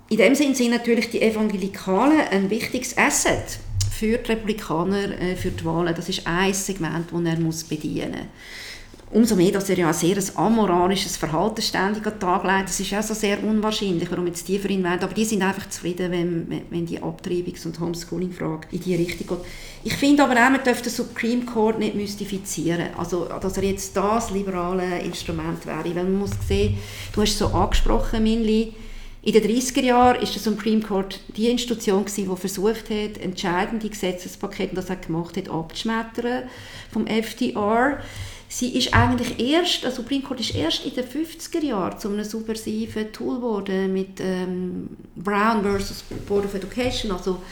in 0.09 0.17
dem 0.17 0.35
Sinn 0.35 0.55
sind 0.55 0.71
natürlich 0.71 1.11
die 1.11 1.21
Evangelikalen 1.21 2.21
ein 2.31 2.51
wichtiges 2.51 2.97
Asset 2.97 3.59
für 3.91 4.19
die 4.19 4.33
Republikaner, 4.33 5.21
äh, 5.21 5.37
für 5.37 5.51
die 5.51 5.65
Wahlen. 5.65 5.95
Das 5.95 6.09
ist 6.09 6.27
ein 6.27 6.55
Segment, 6.55 7.13
das 7.13 7.25
er 7.25 7.41
muss 7.41 7.65
bedienen 7.65 8.13
muss. 8.13 8.27
Umso 9.11 9.37
mehr, 9.37 9.53
dass 9.53 9.71
er 9.71 9.79
ja 9.79 9.89
ein 9.89 9.95
sehr 9.95 10.19
amoralisches 10.35 11.17
Verhalten 11.17 11.63
ständig 11.63 12.07
an 12.07 12.13
den 12.13 12.21
Tag 12.21 12.45
legt. 12.45 12.69
Das 12.69 12.79
ist 12.79 12.93
auch 12.93 13.03
so 13.03 13.15
sehr 13.15 13.43
unwahrscheinlich, 13.43 14.11
warum 14.11 14.27
jetzt 14.27 14.47
die 14.49 14.59
für 14.59 14.69
ihn 14.69 14.85
werden. 14.85 15.03
Aber 15.03 15.15
die 15.15 15.25
sind 15.25 15.43
einfach 15.43 15.67
zufrieden, 15.71 16.13
wenn, 16.13 16.63
wenn 16.69 16.85
die 16.85 17.01
Abtreibungs- 17.01 17.65
und 17.65 17.81
Homeschooling-Frage 17.81 18.69
in 18.71 18.81
die 18.81 18.97
Richtung 18.97 19.27
geht. 19.29 19.47
Ich 19.85 19.95
finde 19.95 20.25
aber 20.25 20.35
auch, 20.35 20.51
man 20.51 20.63
darf 20.63 20.83
den 20.83 20.93
Supreme 20.93 21.47
Court 21.47 21.79
nicht 21.79 21.95
mystifizieren. 21.95 22.89
Also, 22.99 23.27
dass 23.41 23.57
er 23.57 23.65
jetzt 23.65 23.97
das 23.97 24.31
liberale 24.31 25.01
Instrument 25.01 25.65
wäre. 25.65 25.85
Weil 25.85 26.05
man 26.05 26.19
muss 26.19 26.33
sehen, 26.47 26.77
du 27.15 27.23
hast 27.23 27.39
so 27.39 27.47
angesprochen, 27.47 28.23
Minli, 28.23 28.75
in 29.29 29.35
den 29.35 29.45
30er 29.45 29.83
Jahren 29.83 30.17
war 30.17 30.25
der 30.25 30.41
Supreme 30.41 30.81
Court 30.81 31.21
die 31.37 31.51
Institution, 31.51 32.07
die 32.07 32.25
versucht 32.25 32.89
hat, 32.89 33.19
entscheidende 33.21 33.91
Gesetzespakete, 33.91 34.75
das 34.75 34.89
er 34.89 34.97
gemacht 34.97 35.37
hat, 35.37 35.51
abzuschmettern 35.51 36.45
vom 36.91 37.07
FDR. 37.07 37.99
Sie 38.49 38.79
ist 38.79 38.95
eigentlich 38.95 39.39
erst, 39.39 39.85
der 39.85 39.91
Supreme 39.91 40.23
Court 40.23 40.41
ist 40.41 40.55
erst 40.55 40.87
in 40.87 40.95
den 40.95 41.05
50er 41.05 41.63
Jahren 41.63 41.99
zu 41.99 42.09
einem 42.09 42.25
subversiven 42.25 43.13
Tool 43.13 43.37
geworden 43.37 43.93
mit 43.93 44.19
ähm, 44.21 44.89
Brown 45.15 45.63
versus 45.63 46.05
Board 46.27 46.47
of 46.47 46.55
Education, 46.55 47.13
also 47.13 47.43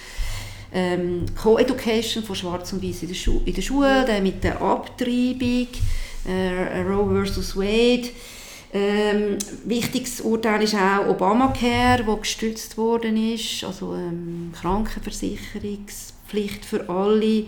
ähm, 0.72 1.26
Co-Education 1.36 2.24
von 2.24 2.36
Schwarz 2.36 2.72
und 2.72 2.82
Weiß 2.82 3.02
in 3.02 3.08
der, 3.08 3.14
Schu 3.14 3.42
in 3.44 3.52
der 3.52 3.60
Schule, 3.60 4.06
dann 4.06 4.22
mit 4.22 4.42
der 4.42 4.62
Abtreibung, 4.62 5.68
äh, 6.26 6.80
Roe 6.80 7.14
versus 7.14 7.54
Wade 7.54 8.08
ähm, 8.76 9.38
wichtiges 9.64 10.20
Urteil 10.20 10.62
ist 10.62 10.74
auch 10.74 11.08
Obamacare, 11.08 12.06
wo 12.06 12.16
gestützt 12.16 12.76
worden 12.76 13.16
ist, 13.34 13.64
also 13.64 13.94
ähm, 13.94 14.52
Krankenversicherungspflicht 14.60 16.62
für 16.64 16.88
alle 16.88 17.44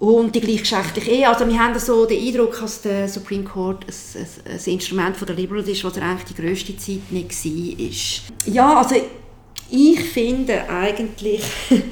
und 0.00 0.34
die 0.34 0.40
gleichgeschlechtliche 0.40 1.10
Ehe. 1.12 1.28
Also 1.28 1.46
wir 1.46 1.58
haben 1.58 1.78
so 1.78 2.06
den 2.06 2.26
Eindruck, 2.26 2.58
dass 2.60 2.80
der 2.82 3.08
Supreme 3.08 3.44
Court 3.44 3.86
ein, 3.86 3.94
ein, 4.16 4.26
ein 4.58 4.64
Instrument 4.64 5.28
der 5.28 5.36
Liberals 5.36 5.68
ist, 5.68 5.84
was 5.84 5.96
er 5.96 6.02
eigentlich 6.02 6.34
die 6.34 6.42
grösste 6.42 6.76
Zeit 6.76 7.12
nicht 7.12 7.44
war. 7.44 8.52
Ja, 8.52 8.78
also 8.78 8.96
ich 9.70 10.00
finde 10.00 10.68
eigentlich, 10.68 11.44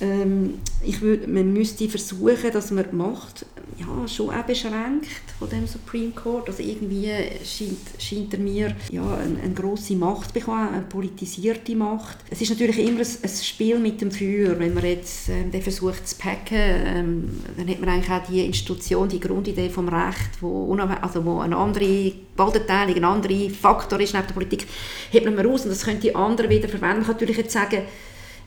ähm, 0.00 0.54
ich 0.82 1.00
würd, 1.00 1.28
man 1.28 1.52
müsste 1.52 1.88
versuchen, 1.88 2.50
dass 2.52 2.70
man 2.70 2.86
die 2.90 2.96
Macht 2.96 3.44
ja, 3.78 4.08
schon 4.08 4.30
auch 4.30 4.42
beschränkt 4.44 5.08
von 5.38 5.48
dem 5.48 5.66
Supreme 5.66 6.10
Court. 6.12 6.48
Also 6.48 6.62
irgendwie 6.62 7.10
scheint, 7.44 7.78
scheint 7.98 8.34
er 8.34 8.40
mir 8.40 8.76
ja, 8.90 9.02
eine, 9.02 9.40
eine 9.42 9.54
grosse 9.54 9.94
Macht 9.94 10.34
bekommen, 10.34 10.68
eine 10.68 10.82
politisierte 10.82 11.74
Macht. 11.76 12.18
Es 12.30 12.40
ist 12.40 12.50
natürlich 12.50 12.78
immer 12.78 13.00
ein, 13.00 13.06
ein 13.22 13.28
Spiel 13.28 13.78
mit 13.78 14.00
dem 14.00 14.10
Feuer. 14.10 14.58
Wenn 14.58 14.74
man 14.74 14.84
jetzt 14.84 15.28
ähm, 15.28 15.50
den 15.50 15.62
versucht 15.62 16.06
zu 16.08 16.16
packen, 16.16 16.56
ähm, 16.56 17.30
dann 17.56 17.68
hat 17.68 17.80
man 17.80 17.88
eigentlich 17.90 18.10
auch 18.10 18.26
die 18.26 18.44
Institution, 18.44 19.08
die 19.08 19.20
Grundidee 19.20 19.70
vom 19.70 19.88
Recht, 19.88 20.40
wo, 20.40 20.74
also 20.74 21.24
wo 21.24 21.40
eine 21.40 21.56
andere 21.56 22.12
Gewaltenteilung, 22.34 22.96
ein 22.96 23.04
anderer 23.04 23.50
Faktor 23.50 24.00
ist 24.00 24.14
neben 24.14 24.26
der 24.26 24.34
Politik, 24.34 24.66
hebt 25.10 25.24
man 25.24 25.38
raus 25.46 25.64
und 25.64 25.70
das 25.70 25.84
könnte 25.84 26.02
die 26.02 26.14
anderen 26.14 26.50
wieder 26.50 26.68
verwenden. 26.68 26.98
Man 26.98 27.06
kann 27.06 27.14
natürlich 27.14 27.36
jetzt 27.36 27.52
sagen, 27.52 27.82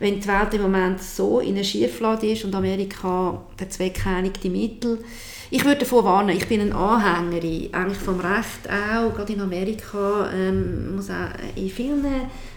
wenn 0.04 0.20
die 0.20 0.28
Welt 0.28 0.54
im 0.54 0.64
Moment 0.64 1.02
so 1.02 1.40
in 1.40 1.56
einer 1.56 1.64
Schieflage 1.64 2.34
ist 2.34 2.44
und 2.44 2.54
Amerika 2.54 3.42
der 3.58 3.70
zweckeinigte 3.70 4.50
Mittel, 4.50 5.02
ich 5.50 5.64
würde 5.64 5.80
davor 5.80 6.04
warnen, 6.04 6.36
ich 6.36 6.46
bin 6.50 6.60
ein 6.60 6.74
Anhängerin 6.74 7.74
eigentlich 7.74 8.00
vom 8.00 8.20
Recht 8.20 8.68
auch, 8.68 9.16
gerade 9.16 9.32
in 9.32 9.40
Amerika, 9.40 10.30
ähm, 10.34 10.98
muss 10.98 11.10
auch 11.10 11.30
in 11.56 11.70
vielen 11.70 12.04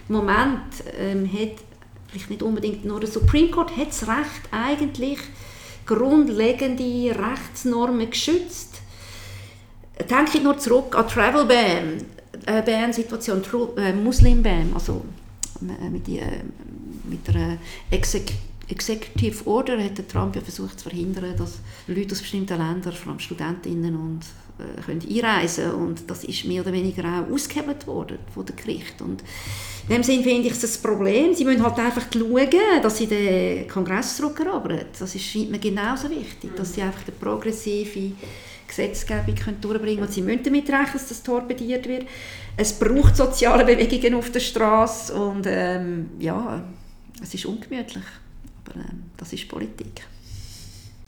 Momenten 0.09 0.87
ähm, 0.99 1.31
hat 1.31 1.53
vielleicht 2.07 2.29
nicht 2.29 2.43
unbedingt 2.43 2.83
nur 2.83 2.99
der 2.99 3.09
Supreme 3.09 3.49
Court 3.49 3.77
hat 3.77 3.89
das 3.89 4.03
Recht 4.09 4.41
eigentlich 4.51 5.19
grundlegende 5.85 7.15
Rechtsnormen 7.17 8.09
geschützt. 8.09 8.81
Denke 10.09 10.37
ich 10.37 10.43
nur 10.43 10.57
zurück 10.57 10.97
an 10.97 11.07
Travel 11.07 11.45
Ban, 11.45 12.03
äh, 12.45 12.61
Ban-Situation, 12.61 13.41
äh, 13.77 13.93
Muslim 13.93 14.43
Ban, 14.43 14.71
also 14.73 15.05
äh, 15.61 15.89
mit, 15.89 16.07
die, 16.07 16.19
äh, 16.19 16.41
mit 17.09 17.27
der 17.27 17.57
Exek 17.91 18.33
Executive 18.69 19.47
Order 19.47 19.81
hat 19.81 20.09
Trump 20.09 20.35
ja 20.35 20.41
versucht 20.41 20.79
zu 20.79 20.89
verhindern, 20.89 21.35
dass 21.37 21.59
Leute 21.87 22.11
aus 22.11 22.19
bestimmten 22.19 22.57
Ländern, 22.57 22.91
vor 22.91 23.11
allem 23.11 23.19
Studentinnen, 23.19 23.95
und, 23.95 24.21
äh, 24.59 24.81
können 24.81 25.01
einreisen 25.09 25.71
und 25.71 26.09
das 26.09 26.25
ist 26.25 26.43
mehr 26.43 26.63
oder 26.63 26.73
weniger 26.73 27.03
auch 27.05 27.31
ausgehebelt 27.31 27.87
worden 27.87 28.17
von 28.33 28.45
der 28.45 28.55
Gericht. 28.55 29.01
Und 29.01 29.23
in 29.87 29.95
dem 29.95 30.03
Sinne 30.03 30.23
finde 30.23 30.49
ich 30.49 30.61
es 30.61 30.77
ein 30.77 30.81
Problem. 30.81 31.33
Sie 31.33 31.45
müssen 31.45 31.63
halt 31.63 31.79
einfach 31.79 32.07
schauen, 32.11 32.49
dass 32.81 32.97
sie 32.97 33.07
den 33.07 33.69
Kongress 33.69 34.17
zurückerobern. 34.17 34.81
Das 34.99 35.15
ist, 35.15 35.23
scheint 35.23 35.49
mir 35.49 35.59
genauso 35.59 36.09
wichtig, 36.09 36.53
dass 36.57 36.73
sie 36.73 36.81
einfach 36.81 37.03
eine 37.07 37.15
progressive 37.15 38.11
Gesetzgebung 38.67 39.35
können 39.35 39.61
durchbringen 39.61 39.99
können. 40.01 40.11
Sie 40.11 40.21
müssen 40.21 40.43
damit 40.43 40.67
rechnen, 40.67 40.93
dass 40.93 41.07
das 41.07 41.23
torpediert 41.23 41.87
wird. 41.87 42.05
Es 42.57 42.73
braucht 42.73 43.15
soziale 43.15 43.63
Bewegungen 43.63 44.15
auf 44.15 44.29
der 44.29 44.41
Straße 44.41 45.13
und 45.13 45.45
ähm, 45.47 46.09
ja, 46.19 46.63
es 47.21 47.33
ist 47.33 47.45
ungemütlich, 47.45 48.03
aber 48.65 48.75
ähm, 48.75 49.03
das 49.17 49.33
ist 49.33 49.47
Politik. 49.47 50.05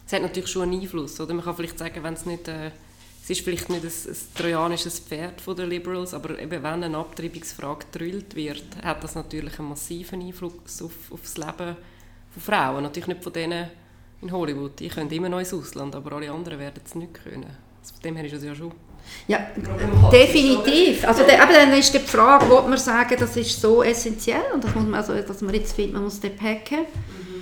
Es 0.06 0.14
hat 0.14 0.22
natürlich 0.22 0.50
schon 0.50 0.64
einen 0.64 0.82
Einfluss, 0.82 1.20
oder? 1.20 1.34
Man 1.34 1.44
kann 1.44 1.56
vielleicht 1.56 1.78
sagen, 1.78 2.04
wenn 2.04 2.14
es 2.14 2.26
nicht... 2.26 2.48
Äh 2.48 2.72
es 3.30 3.38
ist 3.38 3.46
vielleicht 3.46 3.70
nicht 3.70 3.84
ein, 3.84 3.92
ein 3.92 4.18
trojanisches 4.34 5.00
Pferd 5.02 5.44
der 5.46 5.68
Liberals, 5.68 6.16
aber 6.16 6.40
eben 6.40 6.64
wenn 6.64 6.84
eine 6.84 6.98
Abtreibungsfrage 6.98 7.86
gedrillt 7.92 8.36
wird, 8.36 8.64
hat 8.82 9.04
das 9.04 9.14
natürlich 9.14 9.60
einen 9.60 9.70
massiven 9.70 10.20
Einfluss 10.20 10.82
auf, 10.82 11.12
auf 11.12 11.22
das 11.22 11.38
Leben 11.38 11.78
von 12.32 12.42
Frauen. 12.42 12.82
Natürlich 12.82 13.08
nicht 13.08 13.24
von 13.24 13.32
denen 13.32 13.70
in 14.24 14.32
Hollywood. 14.32 14.80
Die 14.80 14.88
können 14.88 15.12
immer 15.12 15.30
noch 15.30 15.38
ins 15.38 15.54
Ausland, 15.54 15.96
aber 15.96 16.14
alle 16.14 16.32
anderen 16.32 16.58
werden 16.58 16.82
es 16.84 16.96
nicht 16.96 17.14
können. 17.24 17.56
Von 17.84 18.02
dem 18.04 18.16
her 18.16 18.26
ist 18.26 18.34
es 18.34 18.44
ja 18.44 18.56
schon 18.56 18.72
ja, 19.28 19.40
definitiv. 20.12 21.08
Also 21.08 21.24
der, 21.24 21.44
aber 21.44 21.54
dann 21.54 21.72
ist 21.74 21.94
die 21.94 22.00
Frage, 22.00 22.52
ob 22.58 22.68
man 22.68 22.78
sagen, 22.78 23.16
das 23.20 23.38
ist 23.38 23.62
so 23.62 23.84
essentiell 23.84 24.42
und 24.54 24.64
das 24.64 24.74
muss 24.74 24.84
man, 24.84 24.96
also, 24.96 25.14
dass 25.14 25.42
man 25.42 25.54
jetzt 25.54 25.74
findet, 25.74 25.94
man 25.94 26.04
muss 26.04 26.20
den 26.20 26.36
packen. 26.36 26.80
Mhm. 26.80 27.40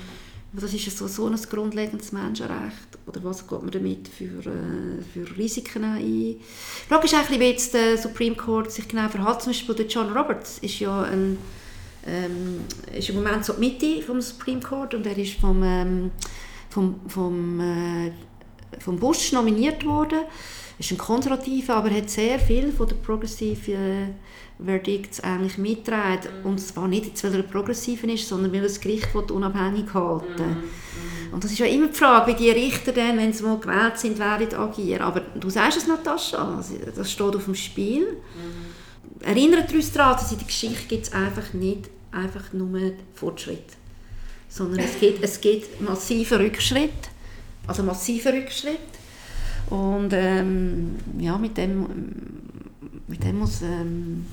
Das 0.59 0.73
ist 0.73 0.97
so, 0.97 1.07
so 1.07 1.27
ein 1.27 1.35
grundlegendes 1.35 2.11
Menschenrecht. 2.11 2.97
Oder 3.05 3.23
was 3.23 3.47
geht 3.47 3.61
man 3.61 3.71
damit 3.71 4.07
für, 4.07 4.49
äh, 4.49 5.01
für 5.13 5.37
Risiken 5.37 5.83
ein? 5.83 5.99
Die 5.99 6.39
Frage 6.89 7.05
ist 7.05 7.13
eigentlich, 7.13 7.39
wie 7.39 7.45
jetzt 7.45 7.73
der 7.73 7.97
Supreme 7.97 8.35
Court 8.35 8.71
sich 8.71 8.87
genau 8.87 9.07
verhält. 9.07 9.41
Zum 9.41 9.51
Beispiel 9.51 9.75
der 9.75 9.85
John 9.85 10.11
Roberts 10.11 10.57
ist 10.59 10.79
ja 10.79 11.03
ein, 11.03 11.37
ähm, 12.05 12.61
ist 12.93 13.09
im 13.09 13.15
Moment 13.15 13.45
so 13.45 13.53
die 13.53 13.59
Mitte 13.59 14.01
vom 14.01 14.19
Supreme 14.19 14.59
Court 14.59 14.93
und 14.93 15.05
er 15.05 15.17
ist 15.17 15.35
vom, 15.39 15.63
ähm, 15.63 16.11
vom, 16.69 16.99
vom, 17.07 17.59
äh, 17.59 18.11
vom 18.79 18.99
Bush 18.99 19.31
nominiert 19.31 19.85
worden 19.85 20.19
ist 20.79 20.91
ein 20.91 20.97
Konservativer, 20.97 21.75
aber 21.75 21.89
hat 21.89 22.09
sehr 22.09 22.39
viel 22.39 22.71
von 22.71 22.87
der 22.87 22.95
progressiven 22.95 24.15
Verdicts 24.63 25.19
eigentlich 25.19 25.57
mitgetragen. 25.57 26.29
Mhm. 26.41 26.49
Und 26.49 26.59
zwar 26.59 26.87
nicht 26.87 27.05
jetzt, 27.05 27.23
weil 27.23 27.33
er 27.33 27.39
ein 27.39 27.49
Progressiver 27.49 28.07
ist, 28.07 28.27
sondern 28.27 28.53
weil 28.53 28.61
das 28.61 28.79
Gericht 28.79 29.13
unabhängig 29.15 29.93
halten 29.93 30.43
mhm. 30.43 31.33
Und 31.33 31.43
das 31.43 31.51
ist 31.51 31.59
ja 31.59 31.65
immer 31.65 31.87
die 31.87 31.93
Frage, 31.93 32.31
wie 32.31 32.35
die 32.35 32.49
Richter 32.49 32.93
dann, 32.93 33.17
wenn 33.17 33.33
sie 33.33 33.43
mal 33.43 33.59
gewählt 33.59 33.97
sind, 33.97 34.17
werden 34.17 34.53
agieren. 34.55 35.01
Aber 35.01 35.19
du 35.19 35.49
sagst 35.49 35.77
es, 35.77 35.87
Natascha, 35.87 36.63
das 36.95 37.11
steht 37.11 37.35
auf 37.35 37.45
dem 37.45 37.55
Spiel. 37.55 38.03
Mhm. 38.13 39.25
Erinnert 39.25 39.73
uns 39.73 39.91
daran, 39.91 40.13
dass 40.13 40.31
in 40.31 40.37
der 40.37 40.47
Geschichte 40.47 40.87
gibt 40.87 41.07
es 41.07 41.11
einfach 41.11 41.53
nicht 41.53 41.89
einfach 42.11 42.53
nur 42.53 42.93
Fortschritt. 43.13 43.65
Sondern 44.47 44.79
es 44.79 44.99
gibt, 44.99 45.23
es 45.23 45.41
gibt 45.41 45.81
massive 45.81 46.39
Rückschritt. 46.39 46.91
Also 47.67 47.83
massive 47.83 48.31
Rückschritt. 48.31 48.96
Und 49.69 50.13
ähm, 50.13 50.95
ja, 51.19 51.37
mit 51.37 51.57
dem, 51.57 51.87
mit 53.07 53.23
dem 53.23 53.39
muss, 53.39 53.61
ähm, 53.61 54.27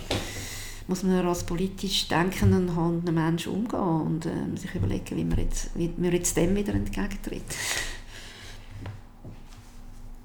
muss 0.86 1.02
man 1.02 1.26
als 1.26 1.44
politisch 1.44 2.08
denkenden 2.08 2.68
und 2.68 2.76
handelnden 2.76 3.14
Mensch 3.14 3.46
umgehen 3.46 3.80
und 3.80 4.26
ähm, 4.26 4.56
sich 4.56 4.74
überlegen, 4.74 5.16
wie 5.16 5.24
man 5.24 5.38
jetzt, 5.38 5.70
wie 5.74 5.92
man 5.96 6.12
jetzt 6.12 6.36
dem 6.36 6.54
wieder 6.54 6.74
entgegentritt. 6.74 7.42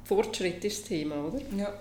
Fortschritt 0.05 0.63
ist 0.65 0.81
das 0.81 0.89
Thema, 0.89 1.15
oder? 1.25 1.39
Ja. 1.55 1.73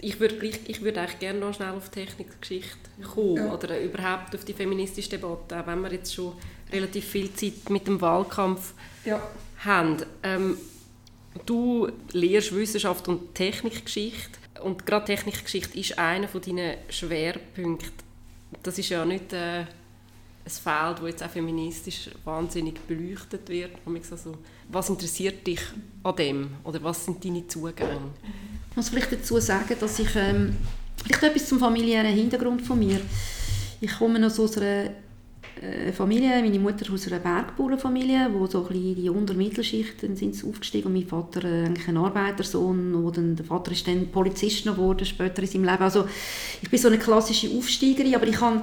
Ich 0.00 0.20
würde, 0.20 0.36
ich 0.44 0.82
würde 0.82 1.00
eigentlich 1.00 1.18
gerne 1.20 1.38
noch 1.38 1.54
schnell 1.54 1.70
auf 1.70 1.88
die 1.88 2.00
Technikgeschichte 2.00 2.90
kommen 3.14 3.36
ja. 3.36 3.54
oder 3.54 3.80
überhaupt 3.80 4.34
auf 4.34 4.44
die 4.44 4.52
feministische 4.52 5.10
Debatte, 5.10 5.60
auch 5.60 5.66
wenn 5.66 5.80
wir 5.80 5.92
jetzt 5.92 6.12
schon 6.12 6.32
relativ 6.72 7.06
viel 7.06 7.32
Zeit 7.32 7.70
mit 7.70 7.86
dem 7.86 8.00
Wahlkampf 8.00 8.74
ja. 9.04 9.22
haben. 9.64 9.96
Ähm, 10.22 10.58
Du 11.46 11.88
lehrst 12.12 12.54
Wissenschaft 12.54 13.08
und 13.08 13.34
Technikgeschichte 13.34 14.38
und 14.62 14.86
gerade 14.86 15.06
Technikgeschichte 15.06 15.78
ist 15.78 15.98
einer 15.98 16.28
von 16.28 16.40
deinen 16.40 16.76
Schwerpunkten. 16.88 18.04
Das 18.62 18.78
ist 18.78 18.88
ja 18.88 19.04
nicht 19.04 19.32
äh, 19.32 19.60
ein 19.60 19.66
Feld, 20.44 20.98
das 20.98 21.06
jetzt 21.06 21.22
auch 21.22 21.30
feministisch 21.30 22.10
wahnsinnig 22.24 22.80
beleuchtet 22.86 23.48
wird. 23.48 23.72
Also, 24.10 24.36
was 24.68 24.88
interessiert 24.88 25.46
dich 25.46 25.60
an 26.02 26.16
dem 26.16 26.50
oder 26.64 26.82
was 26.82 27.04
sind 27.04 27.24
deine 27.24 27.46
Zugänge? 27.46 28.12
Ich 28.70 28.76
muss 28.76 28.88
vielleicht 28.88 29.12
dazu 29.12 29.38
sagen, 29.40 29.76
dass 29.78 29.98
ich 29.98 30.14
ähm, 30.16 30.56
vielleicht 31.04 31.22
etwas 31.22 31.48
zum 31.48 31.58
familiären 31.58 32.14
Hintergrund 32.14 32.62
von 32.62 32.78
mir. 32.78 33.00
Ich 33.80 33.98
komme 33.98 34.24
aus 34.26 34.56
äh, 34.56 34.90
Familie, 35.92 36.42
meine 36.42 36.58
Mutter 36.58 36.92
aus 36.92 37.06
einer 37.06 37.20
Bergbauernfamilie, 37.20 38.30
wo 38.32 38.46
so 38.46 38.66
ein 38.68 38.94
die 38.94 39.08
Untermittelschichten 39.08 40.16
sind 40.16 40.42
aufgestiegen 40.44 40.86
und 40.86 40.94
mein 40.94 41.06
Vater 41.06 41.44
äh, 41.44 41.64
eigentlich 41.66 41.88
ein 41.88 41.96
Arbeitersohn, 41.96 43.02
wo 43.02 43.10
der 43.10 43.44
Vater 43.44 43.72
ist 43.72 43.86
dann 43.86 44.08
Polizist 44.08 44.64
geworden 44.64 45.04
später 45.04 45.42
in 45.42 45.48
seinem 45.48 45.64
Leben. 45.64 45.82
Also 45.82 46.06
ich 46.62 46.70
bin 46.70 46.78
so 46.78 46.88
eine 46.88 46.98
klassische 46.98 47.50
Aufsteigerin, 47.56 48.14
aber 48.14 48.26
ich 48.26 48.40
habe 48.40 48.62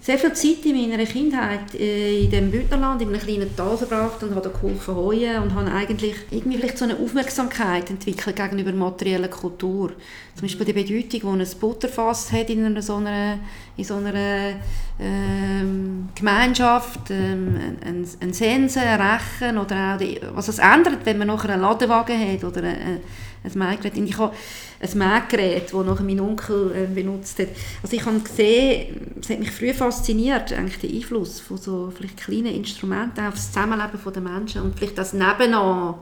sehr 0.00 0.18
viel 0.18 0.34
Zeit 0.34 0.66
in 0.66 0.90
meiner 0.90 1.04
Kindheit 1.06 1.74
äh, 1.74 2.24
in 2.24 2.30
dem 2.30 2.50
Bündnerland, 2.50 3.00
in 3.00 3.08
einem 3.08 3.20
kleinen 3.20 3.56
Tal 3.56 3.76
verbracht 3.76 4.22
und 4.22 4.34
habe 4.34 4.50
geholfen 4.50 4.94
heuen 4.94 5.42
und 5.42 5.54
habe 5.54 5.72
eigentlich 5.72 6.14
irgendwie 6.30 6.58
vielleicht 6.58 6.76
so 6.76 6.84
eine 6.84 6.96
Aufmerksamkeit 6.96 7.88
entwickelt 7.88 8.36
gegenüber 8.36 8.72
materieller 8.72 9.28
Kultur. 9.28 9.92
Zum 10.34 10.42
Beispiel 10.42 10.66
die 10.66 10.72
Bedeutung, 10.74 11.38
die 11.38 11.42
ein 11.42 11.58
Butterfass 11.58 12.32
hat 12.32 12.50
in 12.50 12.66
einer 12.66 12.82
so 12.82 12.96
einer, 12.96 13.38
in 13.78 13.84
so 13.84 13.94
einer 13.94 14.56
ähm, 15.00 16.08
Gemeinschaft, 16.14 17.10
ähm, 17.10 17.56
ein, 17.82 18.06
ein 18.20 18.32
Sensen, 18.34 18.82
ein 18.82 19.00
Rechen 19.00 19.56
oder 19.56 19.94
auch 19.94 19.98
die, 19.98 20.20
was 20.34 20.48
es 20.48 20.58
ändert, 20.58 20.98
wenn 21.04 21.16
man 21.16 21.28
nachher 21.28 21.50
einen 21.50 21.62
Ladewagen 21.62 22.18
hat 22.18 22.44
oder 22.44 22.62
ein, 22.62 23.00
ein 23.44 23.58
Mähgerät. 23.58 23.96
Ich 23.96 24.18
habe 24.18 24.34
ein 24.80 24.98
Mähgerät, 24.98 25.72
das 25.72 25.86
nachher 25.86 26.04
mein 26.04 26.20
Onkel 26.20 26.72
äh, 26.74 26.92
benutzt 26.92 27.38
hat. 27.38 27.48
Also 27.82 27.96
ich 27.96 28.04
habe 28.04 28.18
gesehen, 28.20 29.12
es 29.20 29.28
hat 29.28 29.38
mich 29.38 29.50
früh 29.50 29.72
fasziniert, 29.72 30.52
eigentlich 30.52 30.80
der 30.80 30.90
Einfluss 30.90 31.40
von 31.40 31.58
so 31.58 31.92
vielleicht 31.94 32.16
kleinen 32.16 32.54
Instrumenten 32.54 33.26
auf 33.26 33.34
das 33.34 33.52
Zusammenleben 33.52 34.00
der 34.12 34.22
Menschen 34.22 34.62
und 34.62 34.76
vielleicht 34.76 34.98
das 34.98 35.12
Nebeneinander, 35.12 35.98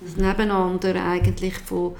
das 0.00 0.16
Nebeneinander 0.16 0.94
eigentlich 1.04 1.54
von 1.58 1.94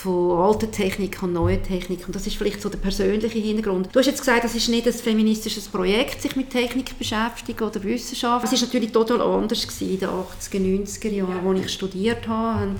von 0.00 0.38
alter 0.38 0.70
Technik 0.70 1.22
und 1.22 1.34
neuer 1.34 1.62
Technik. 1.62 2.06
Und 2.06 2.16
das 2.16 2.26
ist 2.26 2.36
vielleicht 2.36 2.62
so 2.62 2.70
der 2.70 2.78
persönliche 2.78 3.38
Hintergrund. 3.38 3.90
Du 3.92 3.98
hast 3.98 4.06
jetzt 4.06 4.20
gesagt, 4.20 4.44
das 4.44 4.54
ist 4.54 4.68
nicht 4.68 4.86
ein 4.86 4.94
feministisches 4.94 5.68
Projekt, 5.68 6.22
sich 6.22 6.36
mit 6.36 6.48
Technik 6.48 6.98
beschäftigen 6.98 7.62
oder 7.62 7.82
Wissenschaft. 7.84 8.46
Es 8.46 8.52
ist 8.54 8.62
natürlich 8.62 8.92
total 8.92 9.20
anders 9.20 9.66
gewesen 9.66 9.90
in 9.90 10.00
den 10.00 10.08
80er, 10.08 10.86
90er 10.86 11.10
Jahren, 11.10 11.46
als 11.46 11.60
ich 11.60 11.72
studiert 11.72 12.26
habe. 12.26 12.76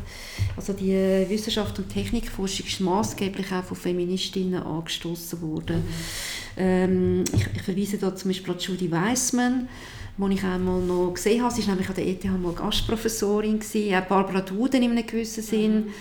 Also 0.56 0.72
die 0.72 1.26
Wissenschaft 1.28 1.78
und 1.78 1.90
Technikforschung 1.90 2.66
ist 2.66 2.80
maßgeblich 2.80 3.52
auch 3.52 3.64
von 3.64 3.76
Feministinnen 3.76 4.62
angestoßen 4.62 5.42
worden. 5.42 5.76
Mhm. 5.76 5.82
Ähm, 6.56 7.24
ich, 7.34 7.46
ich, 7.54 7.62
verweise 7.62 7.98
da 7.98 8.16
zum 8.16 8.30
Beispiel 8.30 8.54
an 8.54 8.58
Judy 8.58 8.90
Weissman, 8.90 9.68
die 10.16 10.34
ich 10.34 10.42
einmal 10.42 10.80
noch 10.80 11.12
gesehen 11.12 11.42
habe. 11.42 11.54
Sie 11.54 11.66
war 11.66 11.74
nämlich 11.74 11.88
an 11.90 11.96
der 11.96 12.06
ETH 12.06 12.24
mal 12.24 12.54
Gastprofessorin, 12.54 13.58
gewesen, 13.58 13.94
auch 13.94 14.06
Barbara 14.06 14.40
Duden 14.40 14.82
in 14.82 14.92
einem 14.92 15.06
gewissen 15.06 15.42
Sinn. 15.42 15.74
Mhm 15.74 15.92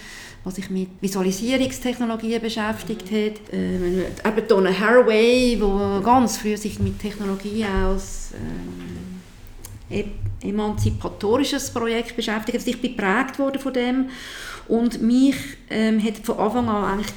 was 0.44 0.56
sich 0.56 0.70
mit 0.70 0.90
Visualisierungstechnologien 1.02 2.42
beschäftigt 2.42 3.12
hat. 3.12 3.42
Ähm, 3.52 4.04
eben 4.26 4.48
Donna 4.48 4.72
Haraway, 4.72 5.56
die 5.56 6.04
ganz 6.04 6.38
früh 6.38 6.56
sich 6.56 6.80
mit 6.80 7.00
Technologie 7.00 7.66
als 7.66 8.32
ähm, 9.92 10.12
emanzipatorisches 10.42 11.72
Projekt 11.72 12.16
beschäftigt 12.16 12.58
hat. 12.58 12.62
Also 12.62 12.70
ich 12.70 12.82
bin 12.82 12.96
geprägt 12.96 13.40
worden 13.40 13.60
von 13.60 13.74
dem 13.74 14.10
und 14.68 15.02
mich 15.02 15.36
ähm, 15.70 16.02
hat 16.04 16.18
von 16.18 16.38
Anfang 16.38 16.70
an 16.70 16.86
eigentlich 16.86 17.14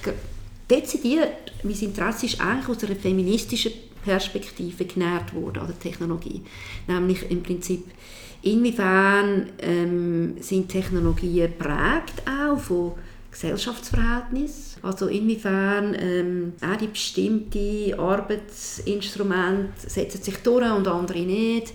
dezidiert, 0.70 1.52
mein 1.62 1.78
Interesse 1.78 2.26
ist 2.26 2.40
eigentlich 2.40 2.68
aus 2.68 2.84
einer 2.84 2.96
feministischen 2.96 3.72
Perspektive 4.04 4.84
genährt 4.84 5.34
worden 5.34 5.60
an 5.60 5.66
der 5.66 5.78
Technologie. 5.78 6.42
Nämlich 6.88 7.30
im 7.30 7.42
Prinzip, 7.42 7.84
inwiefern 8.42 9.50
ähm, 9.60 10.34
sind 10.40 10.68
Technologien 10.68 11.52
prägt 11.56 12.22
auch 12.26 12.58
von 12.58 12.92
Gesellschaftsverhältnissen. 13.32 14.82
Also 14.82 15.08
inwiefern 15.08 15.96
ähm, 15.98 16.52
auch 16.60 16.76
die 16.76 16.86
bestimmte 16.86 17.98
Arbeitsinstrumente 17.98 19.88
setzen 19.88 20.22
sich 20.22 20.36
durch 20.38 20.70
und 20.70 20.86
andere 20.86 21.20
nicht. 21.20 21.72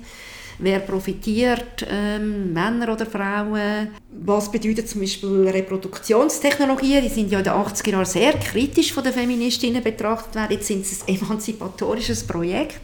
Wer 0.60 0.80
profitiert, 0.80 1.86
ähm, 1.88 2.52
Männer 2.52 2.92
oder 2.94 3.06
Frauen? 3.06 3.90
Was 4.10 4.52
bedeutet 4.52 4.90
zum 4.90 5.02
Beispiel 5.02 5.48
Reproduktionstechnologien? 5.48 7.04
Die 7.04 7.10
sind 7.10 7.32
ja 7.32 7.40
in 7.40 7.44
den 7.44 7.54
80er 7.54 7.92
Jahren 7.92 8.06
sehr 8.06 8.34
kritisch 8.34 8.92
von 8.92 9.04
den 9.04 9.14
Feministinnen 9.14 9.84
betrachtet 9.84 10.36
worden. 10.36 10.52
Jetzt 10.52 10.68
sind 10.68 10.84
es 10.84 11.08
ein 11.08 11.16
emanzipatorisches 11.16 12.26
Projekt. 12.26 12.80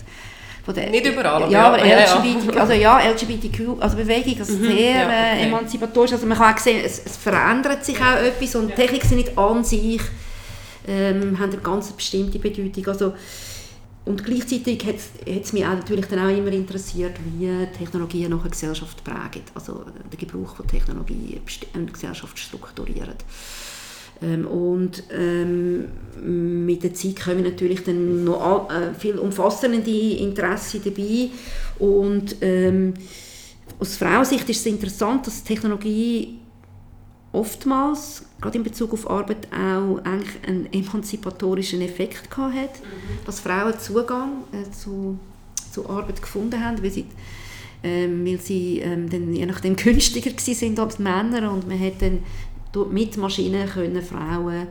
Der, 0.66 0.90
Nicht 0.90 1.06
überall, 1.06 1.52
ja, 1.52 1.68
aber 1.68 1.86
ja, 1.86 2.06
LGBT, 2.06 2.56
ja. 2.56 2.62
Also 2.62 2.74
ja, 2.74 3.00
LGBTQ, 3.00 3.82
also 3.82 3.98
Bewegung, 3.98 4.40
also 4.40 4.54
mhm, 4.54 4.64
sehr 4.64 4.92
ja, 4.92 5.06
okay. 5.06 5.42
äh, 5.42 5.48
emanzipatorisch. 5.48 6.14
Also 6.14 6.26
man 6.26 6.38
kann 6.38 6.56
auch 6.56 6.58
sehen, 6.58 6.82
es, 6.86 7.02
es 7.06 7.18
verändert 7.18 7.84
sich 7.84 8.00
auch 8.00 8.16
etwas 8.16 8.56
und 8.56 8.70
ja. 8.70 8.76
Technik 8.76 9.04
sind 9.04 9.18
nicht 9.18 9.38
an 9.38 9.64
sich, 9.66 10.02
ähm, 10.88 11.38
haben 11.38 11.52
eine 11.52 11.62
ganz 11.62 11.92
bestimmte 11.92 12.40
Bedeutung. 12.40 12.88
Also 12.88 13.14
und 14.06 14.24
gleichzeitig 14.24 14.86
hat 14.86 14.96
es 15.26 15.54
mich 15.54 15.66
auch 15.66 15.74
natürlich 15.74 16.08
dann 16.08 16.20
auch 16.20 16.38
immer 16.38 16.52
interessiert, 16.52 17.18
wie 17.26 17.50
Technologien 17.78 18.32
noch 18.32 18.42
eine 18.42 18.50
Gesellschaft 18.50 19.02
prägen, 19.04 19.44
also 19.56 19.86
der 20.12 20.20
Gebrauch 20.20 20.56
von 20.56 20.68
Technologie 20.68 21.40
eine 21.74 21.86
Gesellschaft 21.86 22.38
strukturieren. 22.38 23.16
Ähm, 24.24 24.48
und 24.48 25.04
ähm, 25.12 25.86
mit 26.66 26.84
der 26.84 26.94
Zeit 26.94 27.20
kommen 27.22 27.44
natürlich 27.44 27.84
dann 27.84 28.24
noch 28.24 28.70
all, 28.70 28.92
äh, 28.92 28.94
viel 28.94 29.18
umfassende 29.18 29.92
Interessen 29.92 30.82
dabei 30.84 31.30
und 31.80 32.38
ähm, 32.42 32.94
aus 33.80 33.98
Frauensicht 33.98 34.48
ist 34.50 34.60
es 34.60 34.66
interessant, 34.68 35.28
dass 35.28 35.44
Technologie 35.44 36.40
oftmals, 37.32 38.24
gerade 38.40 38.58
in 38.58 38.64
Bezug 38.64 38.94
auf 38.94 39.10
Arbeit, 39.10 39.48
auch 39.52 39.98
eigentlich 40.04 40.48
einen 40.48 40.72
emanzipatorischen 40.72 41.82
Effekt 41.82 42.30
gehabt 42.30 42.56
hat, 42.56 42.80
mhm. 42.82 43.26
dass 43.26 43.40
Frauen 43.40 43.78
Zugang 43.80 44.44
äh, 44.52 44.70
zu, 44.72 45.18
zu 45.72 45.90
Arbeit 45.90 46.22
gefunden 46.22 46.64
haben, 46.64 46.82
weil 46.84 46.92
sie, 46.92 47.06
ähm, 47.84 48.26
weil 48.26 48.40
sie 48.40 48.80
ähm, 48.80 49.10
dann 49.10 49.34
je 49.34 49.46
nachdem 49.46 49.76
günstiger 49.76 50.32
sind 50.38 50.80
als 50.80 51.00
Männer 51.00 51.52
und 51.52 51.68
man 51.68 51.80
hat 51.80 52.02
dann 52.02 52.20
mit 52.92 53.18
Maschinen 53.18 53.70
können 53.70 54.02
Frauen 54.02 54.68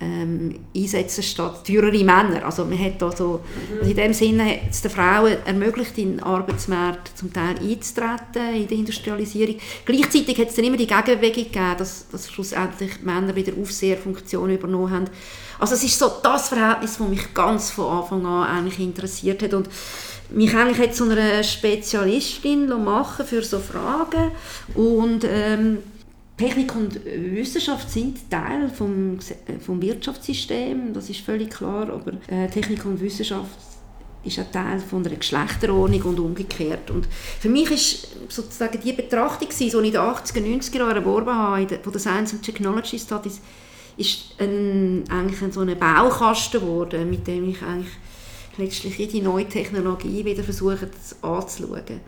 ähm, 0.00 0.54
einsetzen 0.76 1.22
statt 1.22 1.66
teurere 1.66 2.04
Männer. 2.04 2.44
Also 2.44 2.64
man 2.64 2.78
hat 2.78 3.02
also, 3.02 3.40
mhm. 3.82 3.88
in 3.88 3.96
dem 3.96 4.12
Sinne 4.12 4.44
hat 4.44 4.70
es 4.70 4.82
den 4.82 4.90
Frauen 4.90 5.36
ermöglicht, 5.44 5.98
in 5.98 6.16
den 6.16 6.22
Arbeitsmarkt 6.22 7.16
zum 7.18 7.32
Teil 7.32 7.56
einzutreten, 7.58 8.54
in 8.54 8.68
der 8.68 8.78
Industrialisierung. 8.78 9.56
Gleichzeitig 9.84 10.38
hat 10.38 10.48
es 10.48 10.54
dann 10.54 10.66
immer 10.66 10.76
die 10.76 10.86
Gegenbewegung 10.86 11.44
gegeben, 11.44 11.74
dass, 11.78 12.08
dass 12.08 12.30
schlussendlich 12.30 13.02
Männer 13.02 13.34
wieder 13.34 13.52
Aufseherfunktionen 13.60 14.56
übernommen 14.56 14.92
haben. 14.92 15.10
Also 15.58 15.74
es 15.74 15.82
ist 15.82 15.98
so 15.98 16.08
das 16.22 16.48
Verhältnis, 16.48 16.98
das 16.98 17.08
mich 17.08 17.34
ganz 17.34 17.70
von 17.70 17.98
Anfang 17.98 18.24
an 18.24 18.46
eigentlich 18.46 18.78
interessiert 18.78 19.42
hat 19.42 19.54
und 19.54 19.68
mich 20.30 20.54
eigentlich 20.54 20.78
jetzt 20.78 20.98
zu 20.98 21.10
einer 21.10 21.42
Spezialistin 21.42 22.68
machen 22.84 23.26
für 23.26 23.42
so 23.42 23.58
Fragen 23.58 24.30
und 24.74 25.24
ähm, 25.24 25.78
Technik 26.38 26.74
und 26.76 27.04
Wissenschaft 27.04 27.90
sind 27.90 28.30
Teil 28.30 28.70
vom, 28.70 29.18
vom 29.60 29.82
Wirtschaftssystem, 29.82 30.92
das 30.94 31.10
ist 31.10 31.20
völlig 31.20 31.50
klar, 31.50 31.90
aber 31.90 32.12
äh, 32.28 32.48
Technik 32.48 32.84
und 32.84 33.00
Wissenschaft 33.00 33.50
ist 34.24 34.38
ein 34.38 34.50
Teil 34.52 34.78
von 34.78 35.04
einer 35.04 35.16
Geschlechterordnung 35.16 36.02
und 36.02 36.20
umgekehrt. 36.20 36.90
Und 36.92 37.08
für 37.40 37.48
mich 37.48 37.70
ist 37.70 38.08
sozusagen 38.28 38.78
die 38.80 38.92
Betrachtung, 38.92 39.48
die 39.48 39.66
ich 39.66 39.74
in 39.74 39.82
den 39.82 39.96
80er, 39.96 40.38
90er 40.38 40.78
Jahren 40.78 40.96
erworben 40.96 41.34
habe, 41.34 41.78
von 41.82 41.92
der 41.92 42.00
Science 42.00 42.32
and 42.34 42.42
Technology 42.42 42.98
Studies, 42.98 43.40
ist 43.96 44.34
ein, 44.38 45.02
eigentlich 45.10 45.52
so 45.52 45.60
ein 45.60 45.76
Baukasten 45.76 46.60
geworden, 46.60 47.10
mit 47.10 47.26
dem 47.26 47.48
ich 47.50 47.60
eigentlich 47.62 47.92
letztlich 48.58 48.96
jede 48.98 49.24
neue 49.24 49.48
Technologie 49.48 50.24
wieder 50.24 50.44
versuche 50.44 50.88
anzuschauen. 51.22 52.00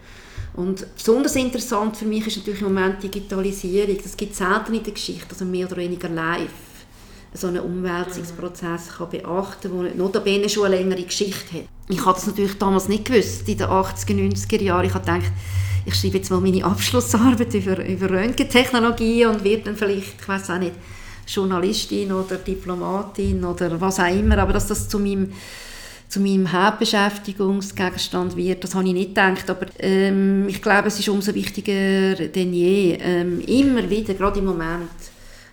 Und 0.54 0.86
besonders 0.96 1.36
interessant 1.36 1.96
für 1.96 2.04
mich 2.04 2.26
ist 2.26 2.38
natürlich 2.38 2.60
im 2.60 2.74
Moment 2.74 3.02
Digitalisierung. 3.02 3.96
Das 4.02 4.16
gibt 4.16 4.32
es 4.32 4.38
selten 4.38 4.74
in 4.74 4.82
der 4.82 4.92
Geschichte, 4.92 5.26
also 5.30 5.44
mehr 5.44 5.66
oder 5.66 5.76
weniger 5.76 6.08
live 6.08 6.50
so 7.32 7.46
einen 7.46 7.60
Umwälzungsprozess 7.60 8.88
kann 8.96 9.10
beachten 9.10 9.70
kann, 9.70 9.84
der 9.84 9.94
notabene 9.94 10.48
schon 10.48 10.64
eine 10.64 10.76
längere 10.76 11.04
Geschichte 11.04 11.58
hat. 11.58 11.64
Ich 11.88 12.04
habe 12.04 12.14
das 12.14 12.26
natürlich 12.26 12.58
damals 12.58 12.88
nicht 12.88 13.04
gewusst, 13.04 13.48
in 13.48 13.58
den 13.58 13.68
80er, 13.68 14.14
90er 14.14 14.62
Jahren. 14.62 14.86
Ich 14.86 14.94
habe 14.94 15.04
gedacht, 15.04 15.32
ich 15.86 15.94
schreibe 15.94 16.18
jetzt 16.18 16.30
mal 16.30 16.40
meine 16.40 16.64
Abschlussarbeit 16.64 17.54
über, 17.54 17.84
über 17.84 18.10
Röntgentechnologie 18.10 19.26
und 19.26 19.44
werde 19.44 19.64
dann 19.64 19.76
vielleicht, 19.76 20.20
ich 20.20 20.28
weiß 20.28 20.50
auch 20.50 20.58
nicht, 20.58 20.74
Journalistin 21.26 22.10
oder 22.12 22.36
Diplomatin 22.36 23.44
oder 23.44 23.80
was 23.80 24.00
auch 24.00 24.12
immer, 24.12 24.38
aber 24.38 24.52
dass 24.52 24.66
das 24.66 24.88
zu 24.88 24.98
meinem 24.98 25.32
zu 26.10 26.20
meinem 26.20 26.52
Hauptbeschäftigungsgegenstand 26.52 28.36
wird. 28.36 28.64
Das 28.64 28.74
habe 28.74 28.88
ich 28.88 28.92
nicht 28.92 29.10
gedacht, 29.10 29.48
aber 29.48 29.66
ähm, 29.78 30.48
ich 30.48 30.60
glaube, 30.60 30.88
es 30.88 30.98
ist 30.98 31.08
umso 31.08 31.32
wichtiger 31.34 32.16
denn 32.16 32.52
je, 32.52 32.98
ähm, 33.00 33.40
immer 33.46 33.88
wieder, 33.88 34.14
gerade 34.14 34.40
im 34.40 34.46
Moment, 34.46 34.90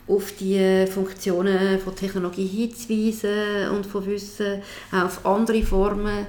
auf 0.07 0.33
die 0.39 0.87
Funktionen 0.87 1.79
von 1.79 1.95
Technologie 1.95 2.47
hinzuweisen 2.47 3.69
und 3.75 3.85
von 3.85 4.03
Wissen, 4.07 4.61
auch 4.91 5.03
auf 5.03 5.25
andere 5.27 5.61
Formen 5.61 6.25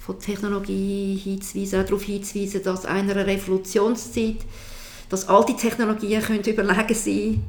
von 0.00 0.18
Technologie 0.18 1.14
hinzuweisen, 1.22 1.80
auch 1.80 1.84
darauf 1.84 2.02
hinzuweisen, 2.02 2.64
dass 2.64 2.84
einer 2.84 3.14
Revolutionszeit, 3.14 4.38
dass 5.08 5.28
alte 5.28 5.54
Technologien 5.54 6.22
überlegen 6.44 6.94
sein 6.94 7.44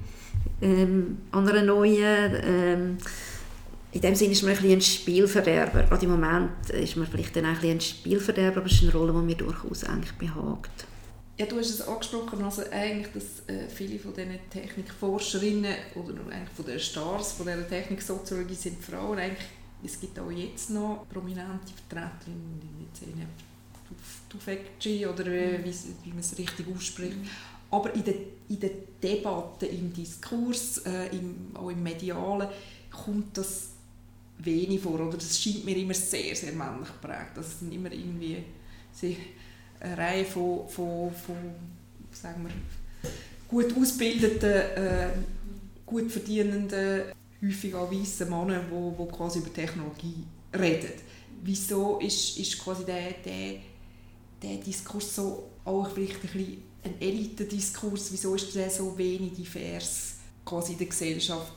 ähm, 0.61 1.17
an 1.31 1.49
einer 1.49 1.63
neuen 1.63 2.35
ähm, 2.43 2.97
in 3.91 4.01
dem 4.01 4.15
Sinne 4.15 4.33
ist 4.33 4.43
man 4.43 4.55
ein, 4.55 4.71
ein 4.71 4.81
Spielverderber. 4.81 5.83
Gerade 5.83 6.05
im 6.05 6.11
Moment 6.11 6.69
ist 6.69 6.95
man 6.95 7.07
vielleicht 7.07 7.35
dann 7.35 7.45
ein, 7.45 7.57
ein 7.57 7.81
Spielverderber, 7.81 8.57
aber 8.57 8.67
es 8.67 8.73
ist 8.73 8.83
eine 8.83 8.93
Rolle, 8.93 9.13
die 9.13 9.25
mir 9.25 9.35
durchaus 9.35 9.83
eigentlich 9.83 10.13
behagt. 10.13 10.85
Ja, 11.37 11.45
du 11.45 11.57
hast 11.57 11.69
es 11.69 11.81
angesprochen, 11.81 12.43
also 12.43 12.63
eigentlich, 12.69 13.13
dass 13.13 13.47
äh, 13.47 13.69
viele 13.69 13.97
von 13.97 14.13
diesen 14.13 14.37
Technikforscherinnen 14.49 15.73
oder 15.95 16.13
eigentlich 16.29 16.49
von 16.53 16.65
den 16.65 16.79
Stars 16.79 17.31
von 17.31 17.45
dieser 17.45 17.67
Techniksoziologie 17.67 18.55
sind 18.55 18.83
Frauen. 18.83 19.17
Eigentlich, 19.17 19.47
es 19.83 19.99
gibt 19.99 20.19
auch 20.19 20.29
jetzt 20.29 20.69
noch 20.69 21.05
prominente 21.09 21.71
Vertreterinnen, 21.87 22.59
die 22.61 24.29
Tufekci 24.29 25.07
oder 25.07 25.25
äh, 25.27 25.63
wie, 25.63 25.73
wie 26.03 26.09
man 26.09 26.19
es 26.19 26.37
richtig 26.37 26.65
ausspricht. 26.75 27.17
Aber 27.71 27.93
in 27.95 28.03
der, 28.03 28.15
in 28.49 28.59
der 28.59 28.71
Debatte, 29.01 29.65
im 29.65 29.93
Diskurs, 29.93 30.79
äh, 30.79 31.15
im, 31.15 31.55
auch 31.55 31.69
im 31.69 31.81
Medialen, 31.81 32.49
kommt 32.91 33.37
das 33.37 33.68
wenig 34.39 34.81
vor. 34.81 34.99
Oder 34.99 35.17
das 35.17 35.39
scheint 35.39 35.65
mir 35.65 35.77
immer 35.77 35.93
sehr, 35.93 36.35
sehr 36.35 36.53
männlich 36.53 36.87
geprägt. 36.87 37.31
Also 37.35 37.49
es 37.49 37.59
sind 37.59 37.73
immer 37.73 37.91
irgendwie 37.91 38.43
eine 39.79 39.97
Reihe 39.97 40.25
von, 40.25 40.67
von, 40.67 41.11
von 41.11 41.35
sagen 42.11 42.43
wir, 42.43 43.09
gut 43.47 43.75
ausgebildeten, 43.75 44.51
äh, 44.51 45.09
gut 45.85 46.11
verdienenden, 46.11 47.03
häufig 47.41 47.73
auch 47.73 47.91
weißen 47.91 48.29
Männern, 48.29 48.65
die 48.67 48.71
wo, 48.71 49.05
quasi 49.05 49.39
über 49.39 49.53
Technologie 49.53 50.23
reden. 50.53 50.93
Wieso 51.43 51.99
ist, 51.99 52.37
ist 52.37 52.59
quasi 52.59 52.83
der, 52.85 53.13
der, 53.25 53.59
der 54.41 54.57
Diskurs 54.57 55.15
so 55.15 55.49
auch 55.63 55.89
vielleicht 55.89 56.23
ein, 56.23 56.57
ein 56.83 57.01
Elitendiskurs? 57.01 58.11
Wieso 58.11 58.35
ist 58.35 58.53
der 58.55 58.69
so 58.69 58.97
wenig 58.97 59.33
divers 59.33 60.15
quasi 60.43 60.73
in 60.73 60.79
der 60.79 60.87
Gesellschaft 60.87 61.53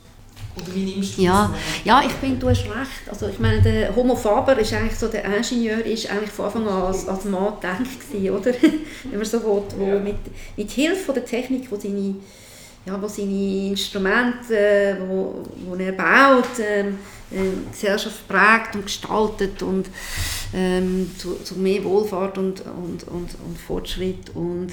oder 0.57 0.75
wie 0.75 0.85
nimmst 0.85 1.17
du 1.17 1.23
ja, 1.23 1.51
das? 1.51 1.85
Ja, 1.85 2.03
ich 2.05 2.13
finde, 2.13 2.39
du 2.39 2.49
hast 2.49 2.65
recht. 2.65 3.09
Also 3.09 3.29
ich 3.29 3.39
meine, 3.39 3.63
der 3.63 3.95
Homo 3.97 4.15
Faber 4.15 4.59
ist 4.59 4.73
eigentlich 4.73 4.99
so, 4.99 5.09
der 5.09 5.25
Ingenieur 5.25 5.85
ist 5.85 6.11
eigentlich 6.11 6.31
von 6.31 6.47
Anfang 6.47 6.69
an 6.69 6.83
als, 6.83 7.09
als 7.09 7.25
Mann 7.25 7.55
gedacht 7.55 7.87
oder? 8.13 8.55
Wenn 9.05 9.17
man 9.17 9.25
so 9.25 9.43
will, 9.43 9.63
wo 9.79 9.87
ja. 9.87 9.99
mit, 9.99 10.17
mit 10.57 10.71
Hilfe 10.71 11.13
der 11.13 11.25
Technik, 11.25 11.71
wo 11.71 11.77
seine, 11.77 12.17
ja, 12.85 13.01
wo 13.01 13.09
seine 13.09 13.69
Instrumente, 13.69 14.57
äh, 14.57 14.97
wo, 15.09 15.43
wo 15.67 15.75
er 15.75 15.93
baut, 15.93 16.59
ähm, 16.61 16.99
äh, 17.33 17.71
Gesellschaft 17.71 18.29
prägt 18.29 18.75
und 18.75 18.87
gestaltet 18.87 19.63
und 19.63 19.87
ähm, 20.55 21.11
zu, 21.17 21.37
zu, 21.43 21.55
mehr 21.55 21.83
Wohlfahrt 21.85 22.37
und, 22.39 22.61
und, 22.61 23.05
und, 23.09 23.31
und, 23.45 23.59
Fortschritt 23.67 24.31
und 24.35 24.69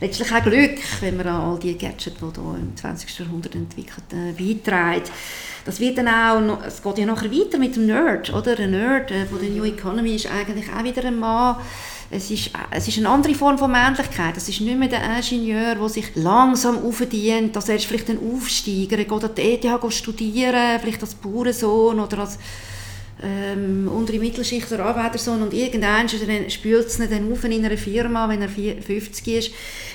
letztlich 0.00 0.32
auch 0.32 0.42
Glück, 0.42 0.78
wenn 1.00 1.16
man 1.16 1.26
an 1.26 1.40
all 1.40 1.58
die 1.58 1.76
Gadgets, 1.76 2.04
die 2.04 2.40
hier 2.40 2.54
im 2.54 2.76
20. 2.76 3.18
Jahrhundert 3.18 3.54
entwickelt 3.54 4.04
äh, 4.12 4.32
beiträgt. 4.32 5.10
Das 5.64 5.80
wird 5.80 5.98
dann 5.98 6.08
auch, 6.08 6.40
noch, 6.40 6.64
es 6.64 6.82
geht 6.82 6.98
ja 6.98 7.06
nachher 7.06 7.32
weiter 7.32 7.58
mit 7.58 7.76
dem 7.76 7.86
Nerd, 7.86 8.32
oder? 8.32 8.58
Ein 8.58 8.70
Nerd 8.70 9.10
äh, 9.10 9.26
von 9.26 9.40
der 9.40 9.50
New 9.50 9.64
Economy 9.64 10.14
ist 10.14 10.30
eigentlich 10.30 10.66
auch 10.72 10.84
wieder 10.84 11.04
ein 11.04 11.18
Mann, 11.18 11.56
es 12.10 12.30
ist, 12.30 12.50
es 12.70 12.88
ist 12.88 12.98
eine 12.98 13.08
andere 13.10 13.34
Form 13.34 13.58
von 13.58 13.70
Männlichkeit. 13.70 14.36
Es 14.36 14.48
ist 14.48 14.60
nicht 14.62 14.78
mehr 14.78 14.88
der 14.88 15.02
Ingenieur, 15.16 15.74
der 15.74 15.88
sich 15.88 16.14
langsam 16.14 16.82
aufdient, 16.82 17.54
dass 17.54 17.68
er 17.68 17.78
vielleicht 17.78 18.08
ein 18.08 18.18
Aufsteiger, 18.34 18.98
er 18.98 19.04
geht 19.04 19.24
an 19.24 19.34
die 19.36 19.42
ETH 19.42 19.92
studieren, 19.92 20.80
vielleicht 20.80 21.02
als 21.02 21.14
Bauernsohn 21.14 22.00
oder 22.00 22.20
als 22.20 22.38
ähm, 23.22 23.88
untere 23.88 24.18
Mittelschicht 24.18 24.70
oder 24.72 24.86
Arbeitersohn 24.86 25.42
und 25.42 25.52
irgendwann 25.52 26.08
spült 26.08 26.86
es 26.86 26.98
dann 26.98 27.32
auf 27.32 27.44
in 27.44 27.64
einer 27.64 27.76
Firma, 27.76 28.28
wenn 28.28 28.42
er 28.42 28.48
50 28.48 29.28
ist. 29.28 29.50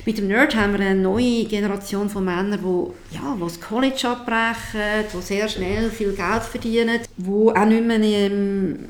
Mit 0.06 0.18
dem 0.18 0.28
Nerd 0.28 0.56
haben 0.56 0.74
wir 0.74 0.86
eine 0.86 1.00
neue 1.00 1.46
Generation 1.46 2.10
von 2.10 2.26
Männern, 2.26 2.60
die 2.62 3.16
ja, 3.16 3.38
das 3.40 3.62
College 3.62 4.10
abbrechen, 4.10 5.06
die 5.14 5.22
sehr 5.22 5.48
schnell 5.48 5.90
viel 5.90 6.12
Geld 6.12 6.44
verdienen, 6.44 7.00
die 7.18 7.30
auch 7.30 7.66
nicht 7.66 7.86
mehr 7.86 8.02
ähm, 8.02 8.90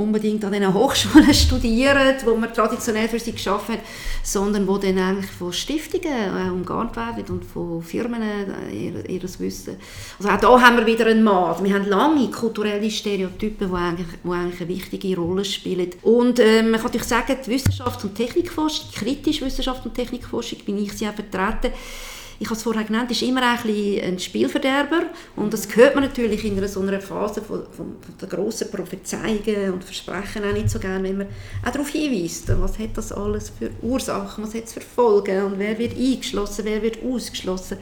unbedingt 0.00 0.44
an 0.44 0.52
den 0.52 0.72
Hochschulen 0.72 1.34
studieren, 1.34 2.16
wo 2.24 2.34
man 2.36 2.52
traditionell 2.52 3.08
für 3.08 3.18
sie 3.18 3.32
geschaffen 3.32 3.76
hat, 3.76 3.80
sondern 4.22 4.66
wo 4.66 4.78
dann 4.78 4.98
eigentlich 4.98 5.30
von 5.30 5.52
Stiftungen 5.52 6.08
äh, 6.08 6.50
umgarnt 6.50 6.96
werden 6.96 7.24
und 7.28 7.44
von 7.44 7.82
Firmen 7.82 8.22
äh, 8.22 8.72
ihr, 8.72 9.08
ihr 9.08 9.22
Wissen. 9.22 9.76
Also 10.18 10.30
auch 10.30 10.40
da 10.40 10.60
haben 10.60 10.76
wir 10.78 10.86
wieder 10.86 11.06
einen 11.06 11.22
Mann. 11.22 11.62
Wir 11.62 11.74
haben 11.74 11.86
lange 11.86 12.30
kulturelle 12.30 12.90
Stereotypen, 12.90 13.68
die 13.68 13.76
eigentlich, 13.76 14.06
die 14.24 14.30
eigentlich 14.30 14.60
eine 14.60 14.68
wichtige 14.68 15.16
Rolle 15.16 15.44
spielen. 15.44 15.90
Und 16.02 16.38
äh, 16.38 16.62
man 16.62 16.74
kann 16.74 16.84
natürlich 16.84 17.06
sagen, 17.06 17.36
die 17.44 17.50
Wissenschaft 17.50 18.02
und 18.04 18.14
Technikforschung, 18.14 18.90
kritisch 18.94 19.40
Wissenschaft 19.40 19.84
und 19.84 19.94
Technikforschung, 19.94 20.58
bin 20.64 20.82
ich 20.82 20.92
sie 20.92 21.08
auch 21.08 21.14
vertreten, 21.14 21.72
ich 22.40 22.46
habe 22.46 22.56
es 22.56 22.62
vorher 22.62 22.84
genannt, 22.84 23.10
ist 23.10 23.20
immer 23.20 23.42
ein, 23.42 23.58
ein 24.02 24.18
Spielverderber. 24.18 25.02
Und 25.36 25.52
das 25.52 25.68
hört 25.76 25.94
man 25.94 26.04
natürlich 26.04 26.42
in 26.42 26.66
so 26.66 26.80
einer 26.80 26.98
Phase 26.98 27.42
von, 27.42 27.64
von, 27.64 27.96
von 28.00 28.14
der 28.18 28.28
grossen 28.28 28.70
Prophezeiungen 28.70 29.74
und 29.74 29.84
Versprechen 29.84 30.44
auch 30.44 30.52
nicht 30.54 30.70
so 30.70 30.78
gerne, 30.78 31.06
wenn 31.06 31.18
man 31.18 31.26
auch 31.62 31.70
darauf 31.70 31.90
hinweist, 31.90 32.48
was 32.58 32.78
hat 32.78 32.96
das 32.96 33.12
alles 33.12 33.50
für 33.50 33.70
Ursachen, 33.82 34.42
was 34.42 34.54
hat 34.54 34.64
es 34.64 34.72
für 34.72 34.80
Folgen 34.80 35.44
und 35.44 35.58
wer 35.58 35.78
wird 35.78 35.94
eingeschlossen, 35.94 36.64
wer 36.64 36.82
wird 36.82 37.04
ausgeschlossen, 37.04 37.76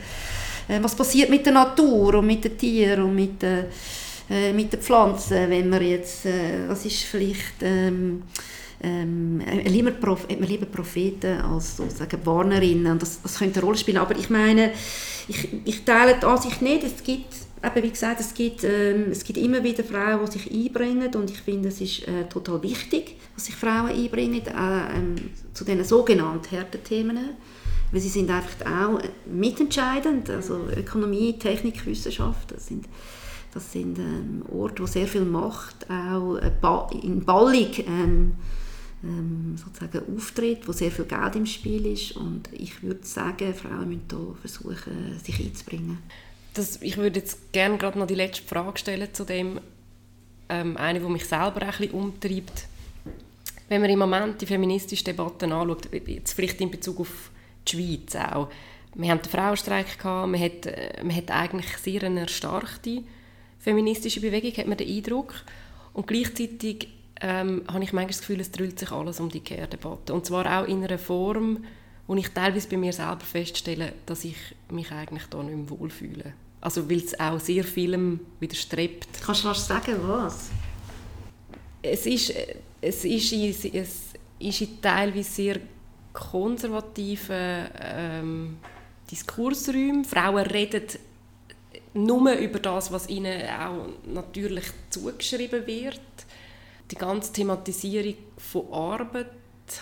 äh, 0.67 0.83
was 0.83 0.97
passiert 0.97 1.31
mit 1.31 1.47
der 1.47 1.53
Natur 1.53 2.15
und 2.15 2.27
mit 2.27 2.43
den 2.43 2.59
Tieren 2.59 3.05
und 3.05 3.15
mit 3.15 3.41
den, 3.41 3.67
äh, 4.29 4.53
mit 4.53 4.73
den 4.73 4.81
Pflanzen, 4.81 5.51
wenn 5.51 5.69
man 5.71 5.87
jetzt, 5.87 6.27
äh, 6.27 6.69
was 6.69 6.85
ist 6.85 7.05
vielleicht... 7.05 7.63
Ähm, 7.63 8.25
ähm, 8.81 9.43
lieber, 9.65 9.91
Prof 9.91 10.29
hat 10.29 10.39
man 10.39 10.49
lieber 10.49 10.67
Propheten 10.67 11.41
als 11.41 11.77
sozusagen 11.77 12.25
Warnerinnen. 12.25 12.93
Und 12.93 13.03
das, 13.03 13.21
das 13.23 13.39
könnte 13.39 13.59
eine 13.59 13.67
Rolle 13.67 13.79
spielen. 13.79 13.99
Aber 13.99 14.17
ich 14.17 14.31
meine, 14.31 14.73
ich, 15.27 15.49
ich 15.65 15.85
teile 15.85 16.17
die 16.21 16.25
Ansicht 16.25 16.63
nicht. 16.63 16.85
Es 16.85 17.03
gibt, 17.03 17.35
eben 17.65 17.83
wie 17.83 17.91
gesagt, 17.91 18.21
es 18.21 18.35
gibt, 18.35 18.63
ähm, 18.63 19.07
es 19.11 19.25
gibt 19.25 19.39
immer 19.39 19.65
wieder 19.65 19.83
Frauen, 19.83 20.25
die 20.27 20.39
sich 20.39 20.53
einbringen. 20.53 21.13
Und 21.15 21.31
ich 21.31 21.41
finde, 21.41 21.71
es 21.71 21.81
ist 21.81 22.07
äh, 22.07 22.29
total 22.29 22.63
wichtig, 22.63 23.17
dass 23.35 23.47
sich 23.47 23.57
Frauen 23.57 23.89
einbringen 23.89 24.47
äh, 24.47 24.97
ähm, 24.97 25.17
zu 25.53 25.65
diesen 25.65 25.85
sogenannten 25.85 26.57
harten 26.57 26.83
Themen. 26.85 27.31
Weil 27.91 28.01
sie 28.01 28.11
sind 28.11 28.31
einfach 28.31 28.65
auch 28.65 29.01
mitentscheidend. 29.27 30.31
Also 30.31 30.69
Ökonomie, 30.77 31.37
Technik, 31.37 31.85
Wissenschaft, 31.85 32.53
das 32.53 32.69
sind 32.69 32.85
das 33.55 33.73
sind 33.73 33.99
ähm, 33.99 34.43
Orte, 34.53 34.83
wo 34.83 34.87
sehr 34.87 35.07
viel 35.09 35.25
Macht 35.25 35.87
auch 35.91 36.37
äh, 36.37 36.99
in 37.03 37.25
Ballung 37.25 37.71
ähm, 37.79 38.35
ähm, 39.03 39.57
sozusagen 39.57 40.17
auftritt, 40.17 40.67
wo 40.67 40.73
sehr 40.73 40.91
viel 40.91 41.05
Geld 41.05 41.37
im 41.37 41.47
Spiel 41.47 41.87
ist 41.87 42.13
und 42.13 42.49
ich 42.53 42.83
würde 42.83 43.07
sagen, 43.07 43.55
Frauen 43.55 43.89
müssen 43.89 44.07
hier 44.11 44.37
versuchen, 44.41 45.19
sich 45.23 45.41
einzubringen. 45.41 45.99
Das, 46.55 46.83
ich 46.83 46.97
würde 46.97 47.21
jetzt 47.21 47.53
gerne 47.53 47.79
gerade 47.79 47.99
noch 47.99 48.07
die 48.07 48.15
letzte 48.15 48.43
Frage 48.43 48.79
stellen 48.79 49.13
zu 49.13 49.25
dem, 49.25 49.61
ähm, 50.49 50.77
eine, 50.77 51.01
die 51.01 51.07
mich 51.07 51.27
selber 51.27 51.63
ein 51.63 51.69
bisschen 51.69 51.91
umtreibt. 51.91 52.67
Wenn 53.69 53.83
man 53.83 53.91
im 53.91 53.99
Moment 53.99 54.41
die 54.41 54.47
feministische 54.47 55.05
Debatte 55.05 55.47
anschaut, 55.47 55.89
jetzt 56.07 56.33
vielleicht 56.33 56.61
in 56.61 56.71
Bezug 56.71 57.01
auf 57.01 57.31
die 57.67 57.77
Schweiz 57.77 58.17
auch, 58.17 58.49
wir 58.95 59.11
haben 59.11 59.23
den 59.23 59.31
Frauenstreik 59.31 59.99
gehabt, 59.99 60.31
man 60.31 60.41
hat, 60.41 60.67
äh, 60.67 61.03
man 61.03 61.15
hat 61.15 61.31
eigentlich 61.31 61.77
sehr 61.77 62.03
eine 62.03 62.21
erstarkte 62.21 63.03
feministische 63.59 64.21
Bewegung, 64.21 64.57
hat 64.57 64.67
man 64.67 64.79
den 64.79 64.89
Eindruck. 64.89 65.35
Und 65.93 66.07
gleichzeitig 66.07 66.89
ähm, 67.21 67.63
habe 67.69 67.83
ich 67.85 67.93
manchmal 67.93 68.07
das 68.07 68.21
Gefühl, 68.21 68.41
es 68.41 68.51
drüllt 68.51 68.79
sich 68.79 68.91
alles 68.93 69.21
um 69.21 69.29
die 69.29 69.41
Care-Debatte. 69.41 70.15
Und 70.15 70.27
zwar 70.27 70.61
auch 70.61 70.67
in 70.67 70.85
einer 70.85 70.99
Form, 70.99 71.65
wo 72.07 72.15
ich 72.15 72.29
teilweise 72.29 72.69
bei 72.69 72.77
mir 72.77 72.93
selber 72.93 73.21
feststelle, 73.21 73.93
dass 74.07 74.25
ich 74.25 74.37
mich 74.71 74.91
eigentlich 74.93 75.27
da 75.27 75.43
nicht 75.43 75.57
mehr 75.57 75.71
wohlfühle. 75.71 76.33
Also 76.61 76.89
weil 76.89 76.99
es 76.99 77.19
auch 77.19 77.39
sehr 77.39 77.65
vielem 77.65 78.21
widerstrebt. 78.41 79.09
Kannst 79.25 79.45
du 79.45 79.49
was 79.49 79.67
sagen, 79.67 79.97
was? 80.03 80.51
Es 81.83 82.07
ist, 82.07 82.33
es 82.81 83.05
ist, 83.05 83.33
in, 83.33 83.51
es 83.51 84.13
ist 84.39 84.61
in 84.61 84.83
teilweise 84.83 85.31
sehr 85.31 85.61
konservativen 86.13 87.67
ähm, 87.81 88.57
Diskursräumen. 89.11 90.05
Frauen 90.05 90.47
reden 90.47 90.85
nur 91.95 92.33
über 92.33 92.59
das, 92.59 92.91
was 92.93 93.09
ihnen 93.09 93.43
auch 93.49 93.87
natürlich 94.07 94.67
zugeschrieben 94.91 95.67
wird 95.67 96.01
die 96.91 96.97
ganze 96.97 97.33
Thematisierung 97.33 98.15
von 98.37 98.73
Arbeit, 98.73 99.29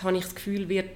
habe 0.02 0.16
ich 0.16 0.24
das 0.24 0.34
Gefühl, 0.34 0.68
wird, 0.68 0.90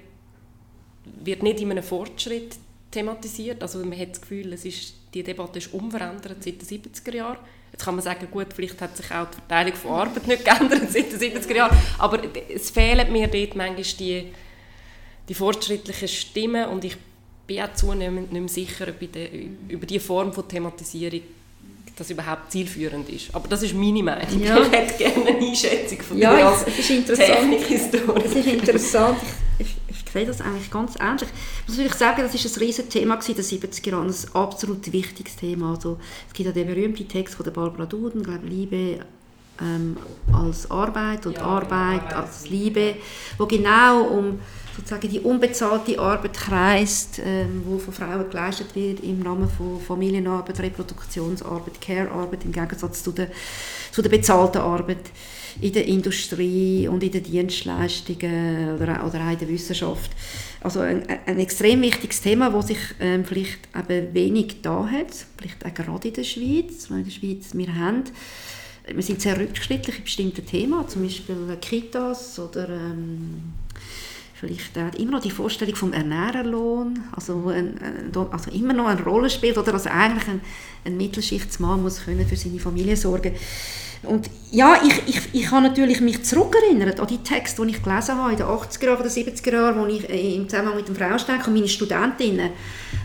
wird 1.23 1.43
nicht 1.43 1.61
in 1.61 1.71
einem 1.71 1.83
Fortschritt 1.83 2.57
thematisiert. 2.91 3.61
Also 3.61 3.79
man 3.79 3.97
hat 3.97 4.11
das 4.11 4.21
Gefühl, 4.21 4.53
es 4.53 4.65
ist, 4.65 4.93
die 5.13 5.23
Debatte 5.23 5.59
ist 5.59 5.73
unverändert 5.73 6.43
seit 6.43 6.61
den 6.61 6.81
70er 6.81 7.15
Jahren. 7.15 7.37
Jetzt 7.71 7.85
kann 7.85 7.95
man 7.95 8.03
sagen, 8.03 8.27
gut, 8.29 8.47
vielleicht 8.53 8.81
hat 8.81 8.97
sich 8.97 9.09
auch 9.11 9.27
die 9.29 9.35
Verteilung 9.35 9.75
von 9.75 9.91
Arbeit 9.91 10.27
nicht 10.27 10.45
geändert 10.45 10.91
seit 10.91 11.11
den 11.13 11.19
70er 11.19 11.55
Jahren, 11.55 11.77
aber 11.97 12.21
es 12.49 12.69
fehlen 12.69 13.11
mir 13.11 13.27
dort 13.27 13.55
manchmal 13.55 13.83
die, 13.97 14.33
die 15.29 15.33
fortschrittlichen 15.33 16.07
Stimmen 16.09 16.67
und 16.67 16.83
ich 16.83 16.97
bin 17.47 17.61
auch 17.61 17.73
zunehmend 17.73 18.33
nicht 18.33 18.41
mehr 18.41 18.49
sicher, 18.49 18.89
ob 18.89 18.99
die, 18.99 19.51
über 19.69 19.85
diese 19.85 20.01
Form 20.01 20.33
von 20.33 20.47
Thematisierung 20.47 21.21
das 22.01 22.09
überhaupt 22.09 22.51
zielführend 22.51 23.09
ist. 23.09 23.33
Aber 23.33 23.47
das 23.47 23.63
ist 23.63 23.73
meine 23.73 24.03
Meinung. 24.03 24.43
Ja. 24.43 24.61
Ich 24.61 24.71
hätte 24.71 24.97
gerne 24.97 25.25
eine 25.25 25.47
Einschätzung 25.47 26.01
von 26.01 26.17
ja, 26.17 26.35
dir 26.35 26.47
als 26.47 26.67
es 26.67 26.79
ist 26.79 26.89
interessant. 26.89 27.53
Es 28.25 28.35
ist 28.35 28.47
interessant. 28.47 29.17
Ich, 29.59 29.67
ich, 29.67 29.75
ich, 30.05 30.11
sehe 30.11 30.25
das 30.25 30.41
eigentlich 30.41 30.71
ganz 30.71 30.95
ähnlich. 30.99 31.29
Ich 31.67 31.77
muss 31.77 31.99
sagen, 31.99 32.21
das 32.23 32.33
ist 32.33 32.57
ein 32.57 32.59
riesiges 32.59 32.89
Thema 32.89 33.15
in 33.15 33.35
den 33.35 33.43
70er 33.43 33.89
Jahren, 33.89 34.07
ein 34.07 34.15
absolut 34.33 34.91
wichtiges 34.91 35.35
Thema. 35.35 35.75
Also, 35.75 35.97
es 36.27 36.33
gibt 36.33 36.47
ja 36.47 36.53
den 36.53 36.67
berühmten 36.67 37.07
Text 37.07 37.35
von 37.35 37.43
der 37.43 37.51
Barbara 37.51 37.85
Duden, 37.85 38.23
glaube 38.23 38.47
Liebe 38.47 38.99
ähm, 39.61 39.97
als 40.33 40.69
Arbeit 40.69 41.25
und 41.25 41.37
ja, 41.37 41.43
Arbeit, 41.43 42.01
Arbeit 42.01 42.13
als 42.13 42.49
Liebe, 42.49 42.95
wo 43.37 43.45
genau 43.45 44.03
um 44.05 44.39
sozusagen 44.81 45.09
die 45.09 45.19
unbezahlte 45.19 45.99
Arbeit 45.99 46.33
kreist, 46.33 47.21
ähm, 47.23 47.63
wo 47.65 47.77
von 47.77 47.93
Frauen 47.93 48.29
geleistet 48.29 48.75
wird 48.75 49.01
im 49.01 49.21
Rahmen 49.21 49.49
von 49.49 49.79
Familienarbeit, 49.79 50.59
Reproduktionsarbeit, 50.59 51.79
Care-Arbeit 51.79 52.45
im 52.45 52.51
Gegensatz 52.51 53.03
zu 53.03 53.11
der, 53.11 53.27
zu 53.91 54.01
der 54.01 54.09
bezahlten 54.09 54.61
Arbeit 54.61 55.11
in 55.61 55.73
der 55.73 55.85
Industrie 55.85 56.87
und 56.87 57.03
in 57.03 57.11
den 57.11 57.23
Dienstleistungen 57.23 58.75
oder, 58.75 59.05
oder 59.05 59.27
auch 59.27 59.31
in 59.31 59.39
der 59.39 59.49
Wissenschaft. 59.49 60.11
Also 60.61 60.79
ein, 60.79 61.03
ein 61.25 61.39
extrem 61.39 61.81
wichtiges 61.81 62.21
Thema, 62.21 62.49
das 62.49 62.67
sich 62.67 62.79
ähm, 62.99 63.23
vielleicht 63.25 63.59
eben 63.77 64.13
wenig 64.13 64.61
da 64.61 64.87
hat, 64.89 65.13
vielleicht 65.37 65.65
auch 65.65 65.73
gerade 65.73 66.07
in 66.07 66.13
der 66.13 66.23
Schweiz, 66.23 66.89
weil 66.89 66.99
in 66.99 67.05
der 67.05 67.11
Schweiz 67.11 67.49
wir 67.53 67.75
haben 67.75 68.03
wir 68.87 69.03
sind 69.03 69.21
sehr 69.21 69.39
rückschrittlich 69.39 69.97
in 69.99 70.03
bestimmten 70.03 70.45
Themen, 70.45 70.87
zum 70.87 71.03
Beispiel 71.03 71.57
Kitas 71.61 72.39
oder 72.39 72.67
ähm, 72.67 73.53
vielleicht 74.41 74.77
auch 74.77 74.99
immer 74.99 75.11
noch 75.11 75.21
die 75.21 75.31
Vorstellung 75.31 75.75
vom 75.75 75.93
Ernährerlohn, 75.93 76.99
also, 77.15 77.49
ein, 77.49 77.79
also 78.31 78.51
immer 78.51 78.73
noch 78.73 78.87
eine 78.87 79.03
Rolle 79.03 79.29
spielt 79.29 79.57
oder 79.57 79.71
dass 79.71 79.85
eigentlich 79.85 80.27
ein, 80.27 80.41
ein 80.83 80.97
Mittelschichtsmann 80.97 81.81
muss 81.81 82.03
können 82.03 82.27
für 82.27 82.35
seine 82.35 82.59
Familie 82.59 82.97
sorgen 82.97 83.33
und 84.03 84.31
ja, 84.51 84.81
ich, 84.83 85.15
ich, 85.15 85.21
ich 85.33 85.51
habe 85.51 85.67
natürlich 85.67 86.01
mich 86.01 86.23
zurückerinnert 86.23 86.99
an 86.99 87.07
die 87.07 87.19
Texte, 87.19 87.63
die 87.63 87.71
ich 87.71 87.83
gelesen 87.83 88.17
habe 88.17 88.31
in 88.31 88.37
den 88.37 88.47
80er 88.47 88.85
Jahren 88.85 88.99
oder 88.99 89.09
70er 89.09 89.53
Jahren, 89.53 89.79
wo 89.79 89.85
ich 89.85 90.09
äh, 90.09 90.35
im 90.35 90.49
Zusammenhang 90.49 90.77
mit 90.77 90.87
dem 90.87 90.95
Frauensteig 90.95 91.47
und 91.47 91.53
meine 91.53 91.67
Studentinnen, 91.67 92.49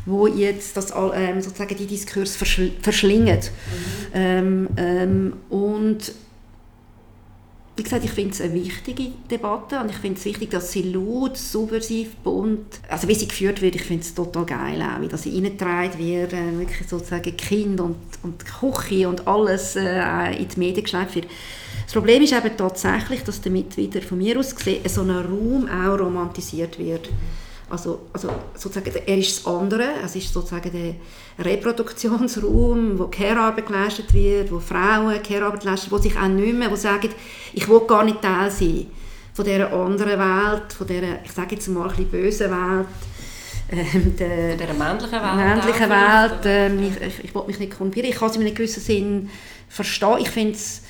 wo 0.06 0.26
jetzt 0.26 0.76
das, 0.76 0.94
ähm, 1.14 1.42
sozusagen 1.42 1.76
die 1.76 1.86
Diskurs 1.86 2.34
verschlingen. 2.34 3.36
Mhm. 3.36 4.14
Ähm, 4.14 4.68
ähm, 4.78 5.32
und 5.50 6.12
wie 7.76 7.82
gesagt, 7.82 8.04
ich 8.04 8.10
finde 8.10 8.32
es 8.32 8.40
eine 8.40 8.54
wichtige 8.54 9.10
Debatte 9.30 9.78
und 9.78 9.90
ich 9.90 9.96
finde 9.96 10.18
es 10.18 10.24
wichtig, 10.24 10.50
dass 10.50 10.72
sie 10.72 10.82
laut, 10.82 11.36
subversiv, 11.36 12.16
bunt, 12.16 12.80
also 12.88 13.06
wie 13.06 13.14
sie 13.14 13.28
geführt 13.28 13.60
wird, 13.60 13.74
ich 13.74 13.82
finde 13.82 14.02
es 14.02 14.14
total 14.14 14.46
geil 14.46 14.80
auch, 14.80 15.00
wie 15.00 15.14
sie 15.18 15.34
reingetragen 15.34 15.98
wird, 15.98 16.32
äh, 16.32 16.58
wirklich 16.58 16.88
sozusagen 16.88 17.36
Kind 17.36 17.78
und, 17.80 17.96
und 18.22 18.44
Küche 18.46 19.06
und 19.06 19.28
alles 19.28 19.76
äh, 19.76 20.36
in 20.36 20.48
die 20.48 20.58
Medien 20.58 20.84
geschleift 20.84 21.16
wird. 21.16 21.26
Das 21.84 21.92
Problem 21.92 22.22
ist 22.22 22.32
eben 22.32 22.56
tatsächlich, 22.56 23.22
dass 23.24 23.42
damit 23.42 23.76
wieder 23.76 24.00
von 24.00 24.18
mir 24.18 24.38
aus 24.38 24.56
gesehen 24.56 24.80
so 24.88 25.02
ein 25.02 25.10
Raum 25.10 25.68
auch 25.68 25.98
romantisiert 25.98 26.78
wird. 26.78 27.10
Also, 27.68 28.06
also 28.12 28.28
sozusagen, 28.54 28.92
er 29.06 29.18
ist 29.18 29.38
das 29.38 29.52
andere, 29.52 29.86
es 30.04 30.14
ist 30.14 30.32
sozusagen 30.32 30.70
der 30.70 31.44
Reproduktionsraum, 31.44 32.96
wo 32.96 33.08
Care-Arbeit 33.08 33.66
geleistet 33.66 34.14
wird, 34.14 34.52
wo 34.52 34.60
Frauen 34.60 35.20
Care-Arbeit 35.20 35.64
leisten, 35.64 35.90
wo 35.90 35.98
sich 35.98 36.16
auch 36.16 36.28
nicht 36.28 36.56
mehr, 36.56 36.70
wo 36.70 36.76
sagen, 36.76 37.10
ich 37.52 37.68
will 37.68 37.80
gar 37.80 38.04
nicht 38.04 38.22
Teil 38.22 38.50
sein 38.52 38.86
von 39.34 39.44
dieser 39.44 39.72
anderen 39.72 40.18
Welt, 40.18 40.72
von 40.72 40.86
dieser, 40.86 41.24
ich 41.24 41.32
sage 41.32 41.56
jetzt 41.56 41.68
mal 41.68 41.82
ein 41.82 41.88
bisschen 41.88 42.08
bösen 42.08 42.50
Welt, 42.50 42.86
ähm, 43.72 44.16
der, 44.16 44.56
der 44.56 44.72
männlichen 44.72 45.20
Welt. 45.20 45.36
Männlichen 45.36 45.90
Welt 45.90 46.40
ähm, 46.44 46.92
ich, 47.02 47.24
ich, 47.24 47.34
will 47.34 47.42
mich 47.48 47.58
nicht 47.58 47.72
korrumpieren. 47.72 48.08
Ich 48.08 48.16
kann 48.16 48.30
es 48.30 48.36
in 48.36 48.42
einem 48.42 48.54
gewissen 48.54 48.80
Sinn 48.80 49.30
verstehen. 49.68 50.18
Ich 50.20 50.30
finde 50.30 50.52
es 50.52 50.82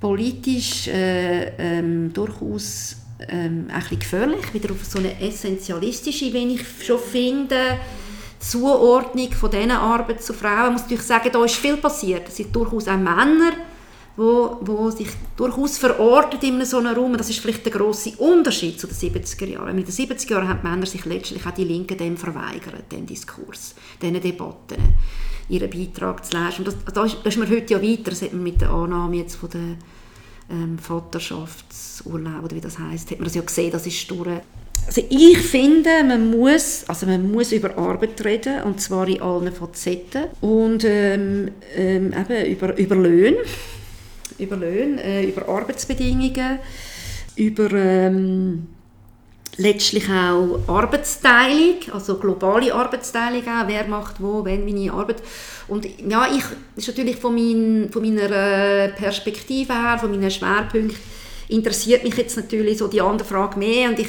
politisch 0.00 0.88
äh, 0.88 1.52
ähm, 1.58 2.12
durchaus 2.14 2.96
ähm, 3.28 3.66
ein 3.68 3.80
bisschen 3.80 3.98
gefährlich, 3.98 4.54
wieder 4.54 4.72
auf 4.72 4.84
so 4.84 4.98
eine 4.98 5.20
essentialistische, 5.20 6.32
wie 6.32 6.54
ich 6.54 6.84
schon 6.84 6.98
finde, 6.98 7.78
Zuordnung 8.38 9.32
von 9.32 9.50
diesen 9.50 9.70
Arbeit 9.70 10.22
zu 10.22 10.34
Frauen. 10.34 10.66
Ich 10.66 10.72
muss 10.72 10.82
natürlich 10.82 11.04
sagen, 11.04 11.30
da 11.32 11.44
ist 11.44 11.56
viel 11.56 11.76
passiert. 11.76 12.28
Es 12.28 12.36
sind 12.36 12.54
durchaus 12.54 12.88
auch 12.88 12.96
Männer, 12.96 13.52
wo, 14.16 14.58
wo 14.60 14.90
sich 14.90 15.08
durchaus 15.36 15.78
verortet 15.78 16.42
in 16.44 16.64
so 16.64 16.78
einem 16.78 16.94
Raum. 16.94 17.16
Das 17.16 17.30
ist 17.30 17.40
vielleicht 17.40 17.64
der 17.64 17.72
grosse 17.72 18.10
Unterschied 18.18 18.78
zu 18.78 18.86
den 18.86 18.96
70er 18.96 19.46
Jahren. 19.46 19.78
In 19.78 19.84
den 19.84 19.92
70er 19.92 20.30
Jahren 20.30 20.48
haben 20.48 20.60
die 20.62 20.68
Männer 20.68 20.86
sich 20.86 21.04
letztlich 21.04 21.44
auch 21.46 21.52
die 21.52 21.64
Linken 21.64 21.96
dem 21.96 22.16
verweigert, 22.16 22.92
dem 22.92 23.06
Diskurs, 23.06 23.74
diesen 24.00 24.20
Debatten, 24.20 24.94
ihren 25.48 25.70
Beitrag 25.70 26.24
zu 26.24 26.36
leisten. 26.36 26.64
Und 26.64 26.68
das, 26.68 26.94
da 26.94 27.04
ist, 27.04 27.16
ist 27.24 27.38
man 27.38 27.48
heute 27.48 27.74
ja 27.74 27.82
weiter, 27.82 28.10
das 28.10 28.22
hat 28.22 28.32
man 28.32 28.42
mit 28.42 28.60
der 28.60 28.70
Annahme 28.70 29.16
jetzt 29.16 29.36
von 29.36 29.50
der 29.50 29.76
ähm, 30.50 30.78
Vaterschaftsurlaub 30.78 32.44
oder 32.44 32.56
wie 32.56 32.60
das 32.60 32.78
heißt, 32.78 33.10
hat 33.10 33.18
man 33.18 33.24
das 33.24 33.34
ja 33.34 33.42
gesehen, 33.42 33.72
das 33.72 33.86
ist 33.86 34.10
durch. 34.10 34.40
Also 34.86 35.02
ich 35.08 35.38
finde, 35.38 36.04
man 36.06 36.30
muss, 36.30 36.84
also 36.88 37.06
man 37.06 37.30
muss 37.32 37.52
über 37.52 37.76
Arbeit 37.78 38.22
reden, 38.24 38.62
und 38.64 38.80
zwar 38.80 39.08
in 39.08 39.22
allen 39.22 39.52
Facetten. 39.52 40.24
Und 40.42 40.84
ähm, 40.84 41.52
ähm, 41.74 42.12
eben 42.12 42.46
über, 42.46 42.76
über 42.76 42.96
Löhne 42.96 43.38
über 44.38 44.56
Löhne, 44.56 45.02
äh, 45.02 45.28
über 45.28 45.48
Arbeitsbedingungen, 45.48 46.58
über 47.36 47.72
ähm, 47.72 48.66
letztlich 49.56 50.08
auch 50.08 50.60
Arbeitsteilung, 50.66 51.76
also 51.92 52.18
globale 52.18 52.74
Arbeitsteilung 52.74 53.42
auch, 53.42 53.66
wer 53.68 53.86
macht 53.86 54.20
wo, 54.20 54.44
wenn, 54.44 54.64
meine 54.64 54.92
Arbeit. 54.92 55.22
Und 55.68 55.86
ja, 56.08 56.26
ich, 56.34 56.44
ist 56.76 56.88
natürlich 56.88 57.16
von, 57.16 57.34
mein, 57.34 57.90
von 57.90 58.02
meiner 58.02 58.30
äh, 58.30 58.88
Perspektive 58.90 59.72
her, 59.72 59.98
von 59.98 60.10
meinen 60.10 60.30
Schwerpunkten, 60.30 60.98
interessiert 61.48 62.04
mich 62.04 62.16
jetzt 62.16 62.36
natürlich 62.36 62.78
so 62.78 62.88
die 62.88 63.00
andere 63.00 63.28
Frage 63.28 63.58
mehr 63.58 63.90
und 63.90 63.98
ich, 63.98 64.08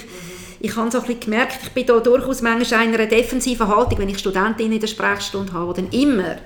ich 0.59 0.75
habe 0.75 0.89
so 0.89 0.99
ein 0.99 1.05
bisschen 1.05 1.19
gemerkt, 1.19 1.59
ich 1.61 1.71
bin 1.71 1.85
da 1.85 1.99
durchaus 1.99 2.41
manchmal 2.41 2.87
in 2.87 2.93
einer 2.93 3.05
defensiven 3.05 3.67
Haltung, 3.67 3.99
wenn 3.99 4.09
ich 4.09 4.19
Studentinnen 4.19 4.73
in 4.73 4.79
der 4.79 4.87
Sprechstunde 4.87 5.53
habe, 5.53 5.73
die 5.73 5.81
dann 5.81 5.91
immer 5.91 6.37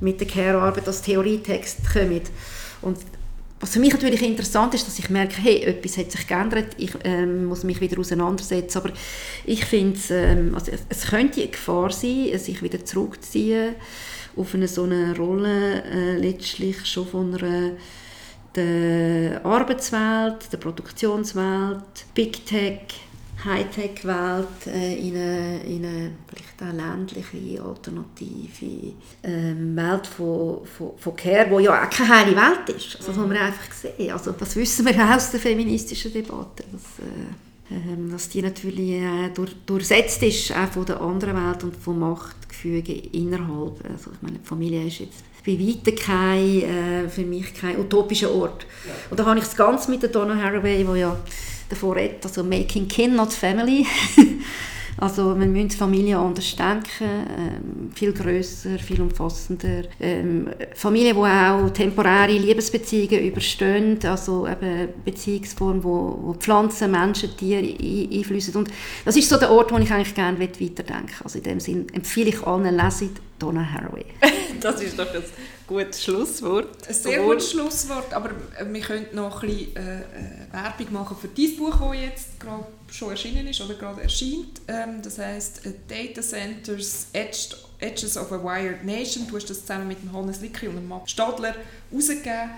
mit 0.00 0.20
der 0.20 0.28
Care-Arbeit 0.28 0.86
als 0.86 1.02
Theorietext 1.02 1.78
kommen. 1.92 2.20
Und 2.82 2.98
was 3.60 3.74
für 3.74 3.78
mich 3.80 3.92
natürlich 3.92 4.22
interessant 4.22 4.72
ist, 4.74 4.86
dass 4.86 4.98
ich 4.98 5.10
merke, 5.10 5.36
hey, 5.42 5.62
etwas 5.62 5.98
hat 5.98 6.10
sich 6.10 6.26
geändert, 6.26 6.74
ich 6.78 6.92
ähm, 7.04 7.44
muss 7.44 7.62
mich 7.62 7.80
wieder 7.82 7.98
auseinandersetzen. 7.98 8.78
Aber 8.78 8.90
ich 9.44 9.66
finde, 9.66 10.00
ähm, 10.10 10.54
also 10.54 10.72
es 10.88 11.02
könnte 11.02 11.42
eine 11.42 11.50
Gefahr 11.50 11.92
sein, 11.92 12.38
sich 12.38 12.62
wieder 12.62 12.82
zurückzuziehen 12.84 13.74
auf 14.36 14.54
eine 14.54 14.68
so 14.68 14.84
eine 14.84 15.16
Rolle 15.16 15.82
äh, 15.84 16.16
letztlich 16.16 16.86
schon 16.86 17.06
von 17.06 17.34
einer 17.34 17.72
der 18.54 19.44
Arbeitswelt, 19.44 20.52
der 20.52 20.58
Produktionswelt, 20.58 22.06
Big 22.14 22.44
Tech, 22.46 22.80
Hightech-Welt 23.44 24.66
äh, 24.66 24.96
in 24.96 25.16
eine, 25.16 25.62
in 25.64 25.84
eine 25.84 26.10
vielleicht 26.26 26.62
eine 26.62 26.82
ländliche, 26.82 27.62
alternative 27.62 28.94
ähm, 29.22 29.76
Welt 29.76 30.06
von, 30.06 30.66
von, 30.66 30.92
von 30.96 31.16
Care, 31.16 31.46
die 31.46 31.64
ja 31.64 31.82
auch 31.82 31.90
keine 31.90 32.08
heile 32.08 32.36
Welt 32.36 32.68
ist. 32.76 32.96
Also, 32.96 33.08
das 33.08 33.16
muss 33.16 33.28
man 33.28 33.36
einfach 33.36 33.72
sehen. 33.72 34.12
Also, 34.12 34.32
das 34.32 34.56
wissen 34.56 34.86
wir 34.86 35.16
aus 35.16 35.30
der 35.30 35.40
feministischen 35.40 36.12
Debatte. 36.12 36.64
Dass, 36.72 37.06
äh, 37.06 37.72
ähm, 37.72 38.10
dass 38.10 38.28
die 38.28 38.42
natürlich 38.42 38.90
äh, 38.90 39.30
durch, 39.32 39.54
durchsetzt 39.64 40.22
ist 40.22 40.52
auch 40.52 40.68
von 40.68 40.84
der 40.84 41.00
anderen 41.00 41.36
Welt 41.36 41.62
und 41.62 41.76
vom 41.76 42.00
Machtgefüge 42.00 42.92
innerhalb. 43.12 43.80
Also 43.88 44.10
ich 44.12 44.22
meine, 44.22 44.38
die 44.38 44.46
Familie 44.46 44.86
ist 44.86 44.98
jetzt 44.98 45.24
bei 45.46 45.52
weitem 45.52 45.94
kein, 45.94 46.62
äh, 46.62 47.08
für 47.08 47.24
mich 47.24 47.54
kein 47.54 47.78
utopischer 47.78 48.34
Ort. 48.34 48.66
Und 49.08 49.20
da 49.20 49.24
habe 49.24 49.38
ich 49.38 49.44
es 49.44 49.56
ganz 49.56 49.86
mit 49.88 50.02
der 50.02 50.10
Donna 50.10 50.36
Haraway, 50.36 50.86
wo 50.86 50.94
ja 50.94 51.16
davor 51.70 51.96
redet, 51.96 52.24
also 52.24 52.44
«Making 52.44 52.88
Kin, 52.88 53.14
not 53.14 53.32
Family». 53.32 53.86
Also 55.00 55.38
wir 55.38 55.46
müssen 55.46 55.70
Familie 55.70 56.18
anders 56.18 56.54
denken, 56.54 56.84
ähm, 57.00 57.90
viel 57.94 58.12
größer, 58.12 58.78
viel 58.78 59.00
umfassender. 59.00 59.84
Ähm, 59.98 60.50
Familien, 60.74 61.16
die 61.16 61.22
auch 61.22 61.70
temporäre 61.70 62.32
Liebesbeziehungen 62.32 63.24
überstehen, 63.26 63.98
also 64.04 64.46
eben 64.46 64.88
Beziehungsformen, 65.02 65.82
wo, 65.82 66.18
wo 66.22 66.34
Pflanzen, 66.34 66.90
Menschen, 66.90 67.34
Tiere 67.34 67.62
einfließen. 67.62 68.54
Und 68.54 68.68
das 69.06 69.16
ist 69.16 69.30
so 69.30 69.38
der 69.38 69.50
Ort, 69.50 69.72
wo 69.72 69.78
ich 69.78 69.90
eigentlich 69.90 70.14
gerne 70.14 70.38
weiterdenken 70.38 71.14
Also 71.24 71.38
in 71.38 71.44
dem 71.44 71.60
Sinne 71.60 71.86
empfehle 71.94 72.28
ich 72.28 72.46
allen, 72.46 72.76
lesen 72.76 73.10
Donna 73.38 73.64
Haraway. 73.64 74.04
das 74.60 74.82
ist 74.82 74.98
doch 74.98 75.14
ein 75.14 75.22
gutes 75.70 76.02
Schlusswort. 76.02 76.88
Ein 76.88 76.94
sehr 76.94 77.22
gutes 77.22 77.52
Schlusswort, 77.52 78.12
aber 78.12 78.30
wir 78.64 78.80
könnten 78.80 79.16
noch 79.16 79.42
ein 79.42 79.48
bisschen 79.48 79.76
äh, 79.76 80.00
äh, 80.00 80.04
Werbung 80.52 80.92
machen 80.92 81.16
für 81.16 81.28
dieses 81.28 81.56
Buch, 81.56 81.76
das 81.78 82.00
jetzt 82.00 82.40
gerade 82.40 82.66
schon 82.90 83.10
erschienen 83.10 83.46
ist 83.46 83.60
oder 83.60 83.74
gerade 83.74 84.02
erscheint. 84.02 84.60
Ähm, 84.66 85.00
das 85.00 85.18
heißt 85.18 85.66
äh, 85.66 85.72
Data 85.86 86.20
Centers 86.20 87.06
Edges 87.12 88.16
of 88.16 88.32
a 88.32 88.42
Wired 88.42 88.84
Nation. 88.84 89.26
Du 89.28 89.36
hast 89.36 89.48
das 89.48 89.60
zusammen 89.60 89.86
mit 89.86 90.02
dem 90.02 90.12
Hannes 90.12 90.40
Licki 90.40 90.66
und 90.66 90.74
dem 90.74 90.88
Max 90.88 91.12
Stadler 91.12 91.54
herausgegeben 91.90 92.50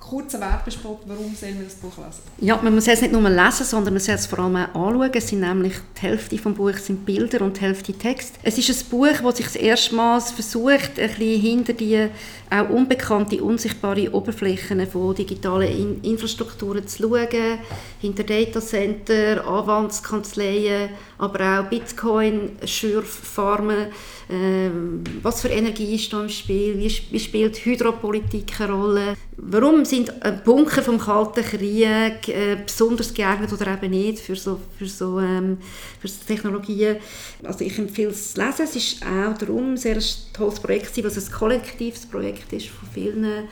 kurzer 0.00 0.40
Werbespot, 0.40 1.00
warum 1.06 1.34
sollen 1.34 1.58
wir 1.58 1.64
das 1.64 1.74
Buch 1.74 1.96
lesen? 1.96 2.22
Ja, 2.38 2.58
man 2.62 2.74
muss 2.74 2.88
es 2.88 3.00
nicht 3.00 3.12
nur 3.12 3.28
lesen, 3.28 3.64
sondern 3.64 3.94
man 3.94 4.00
soll 4.00 4.14
es 4.14 4.26
vor 4.26 4.38
allem 4.40 4.56
auch 4.56 4.88
anschauen. 4.88 5.10
Es 5.12 5.28
sind 5.28 5.40
nämlich 5.40 5.74
die 5.96 6.02
Hälfte 6.02 6.36
des 6.36 6.54
Buches 6.54 6.86
sind 6.86 7.04
Bilder 7.04 7.42
und 7.42 7.56
die 7.56 7.60
Hälfte 7.60 7.92
Text. 7.92 8.36
Es 8.42 8.56
ist 8.56 8.70
ein 8.70 8.90
Buch, 8.90 9.20
das 9.22 9.36
sich 9.36 9.62
erstmals 9.62 10.30
versucht, 10.30 10.98
ein 10.98 11.08
bisschen 11.08 11.40
hinter 11.40 11.72
die 11.72 12.08
auch 12.50 12.70
unbekannte, 12.70 13.42
unsichtbare 13.42 14.12
Oberflächen 14.12 14.86
von 14.86 15.14
digitalen 15.14 16.00
In 16.02 16.10
Infrastrukturen 16.12 16.86
zu 16.86 17.02
schauen, 17.02 17.58
hinter 18.00 18.24
Datacenter, 18.24 19.46
Anwaltskanzleien, 19.46 20.90
aber 21.18 21.60
auch 21.60 21.68
Bitcoin, 21.68 22.52
Schürffarmen, 22.64 23.88
ähm, 24.30 25.04
was 25.22 25.42
für 25.42 25.48
Energie 25.48 25.94
ist 25.94 26.12
da 26.12 26.22
im 26.22 26.28
Spiel, 26.28 26.78
wie, 26.78 26.90
wie 27.10 27.20
spielt 27.20 27.56
Hydropolitik 27.64 28.60
eine 28.60 28.72
Rolle, 28.72 29.16
warum 29.40 29.84
sind 29.84 30.12
Bunker 30.44 30.82
vom 30.82 30.98
Kalten 30.98 31.44
Krieg 31.44 32.28
äh, 32.28 32.56
besonders 32.64 33.14
geeignet 33.14 33.52
oder 33.52 33.74
eben 33.74 33.90
nicht 33.90 34.18
für 34.18 34.36
so, 34.36 34.60
für 34.76 34.86
so 34.86 35.20
ähm, 35.20 35.58
für 36.00 36.08
Technologien. 36.08 36.96
Also 37.44 37.64
ich 37.64 37.78
empfehle 37.78 38.10
es 38.10 38.34
zu 38.34 38.40
lesen, 38.40 38.64
es 38.64 38.76
ist 38.76 39.02
auch 39.04 39.36
darum 39.38 39.72
ein 39.72 39.76
sehr 39.76 39.98
tolles 40.32 40.60
Projekt, 40.60 40.96
weil 40.96 41.06
es 41.06 41.28
ein 41.28 41.32
kollektives 41.32 42.06
Projekt 42.06 42.52
ist 42.52 42.68
von 42.68 42.88
vielen 42.92 43.48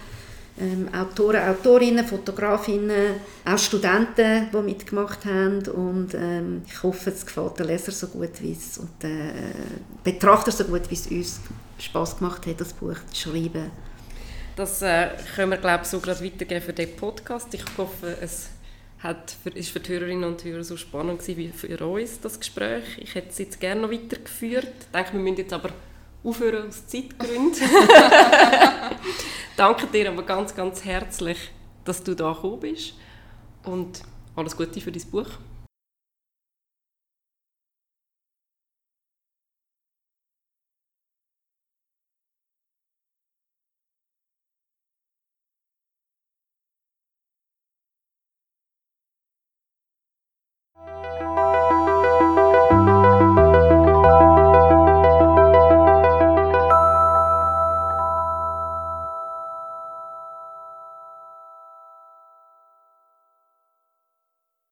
ähm, 0.58 0.88
Autoren, 0.92 1.48
Autorinnen, 1.48 2.04
Fotografinnen, 2.04 3.20
auch 3.44 3.58
Studenten, 3.58 4.48
die 4.52 4.62
mitgemacht 4.62 5.24
haben 5.24 5.66
und 5.68 6.14
ähm, 6.14 6.62
ich 6.66 6.82
hoffe, 6.82 7.10
es 7.10 7.24
gefällt 7.24 7.58
den 7.58 7.66
Leser 7.66 7.92
so 7.92 8.08
gut 8.08 8.40
wie 8.40 8.52
es 8.52 8.78
und 8.78 9.02
den 9.02 9.30
äh, 9.30 9.52
Betrachter 10.02 10.50
so 10.50 10.64
gut 10.64 10.90
wie 10.90 10.94
es 10.94 11.06
uns 11.06 11.40
Spaß 11.78 12.18
gemacht 12.18 12.46
hat, 12.46 12.60
das 12.60 12.72
Buch 12.72 12.96
zu 13.12 13.30
schreiben. 13.30 13.70
Das 14.56 14.80
äh, 14.80 15.10
können 15.34 15.50
wir 15.50 15.58
glaube 15.58 15.82
ich 15.82 15.88
so 15.88 16.00
gerade 16.00 16.24
weitergeben 16.24 16.62
für 16.62 16.72
den 16.72 16.96
Podcast. 16.96 17.52
Ich 17.52 17.62
hoffe, 17.76 18.16
es 18.22 18.48
hat 19.00 19.36
für, 19.42 19.50
ist 19.50 19.68
für 19.68 19.80
die 19.80 19.92
Hörerinnen 19.92 20.24
und 20.24 20.42
Hörer 20.42 20.64
so 20.64 20.78
spannend 20.78 21.18
gewesen 21.18 21.36
wie 21.36 21.48
für 21.48 21.86
uns 21.86 22.20
das 22.20 22.40
Gespräch. 22.40 22.84
Ich 22.96 23.14
hätte 23.14 23.28
es 23.28 23.38
jetzt 23.38 23.60
gerne 23.60 23.82
noch 23.82 23.90
weitergeführt. 23.90 24.72
Ich 24.80 24.86
denke, 24.94 25.12
wir 25.12 25.20
müssen 25.20 25.36
jetzt 25.36 25.52
aber 25.52 25.68
aufhören 26.24 26.68
aus 26.68 26.86
Zeitgründen. 26.86 27.52
Danke 29.58 29.86
dir 29.88 30.08
aber 30.08 30.22
ganz, 30.22 30.54
ganz 30.54 30.82
herzlich, 30.86 31.38
dass 31.84 32.02
du 32.02 32.14
da 32.14 32.32
gekommen 32.32 32.60
bist 32.60 32.94
und 33.64 34.00
alles 34.34 34.56
Gute 34.56 34.80
für 34.80 34.90
dein 34.90 35.04
Buch. 35.10 35.28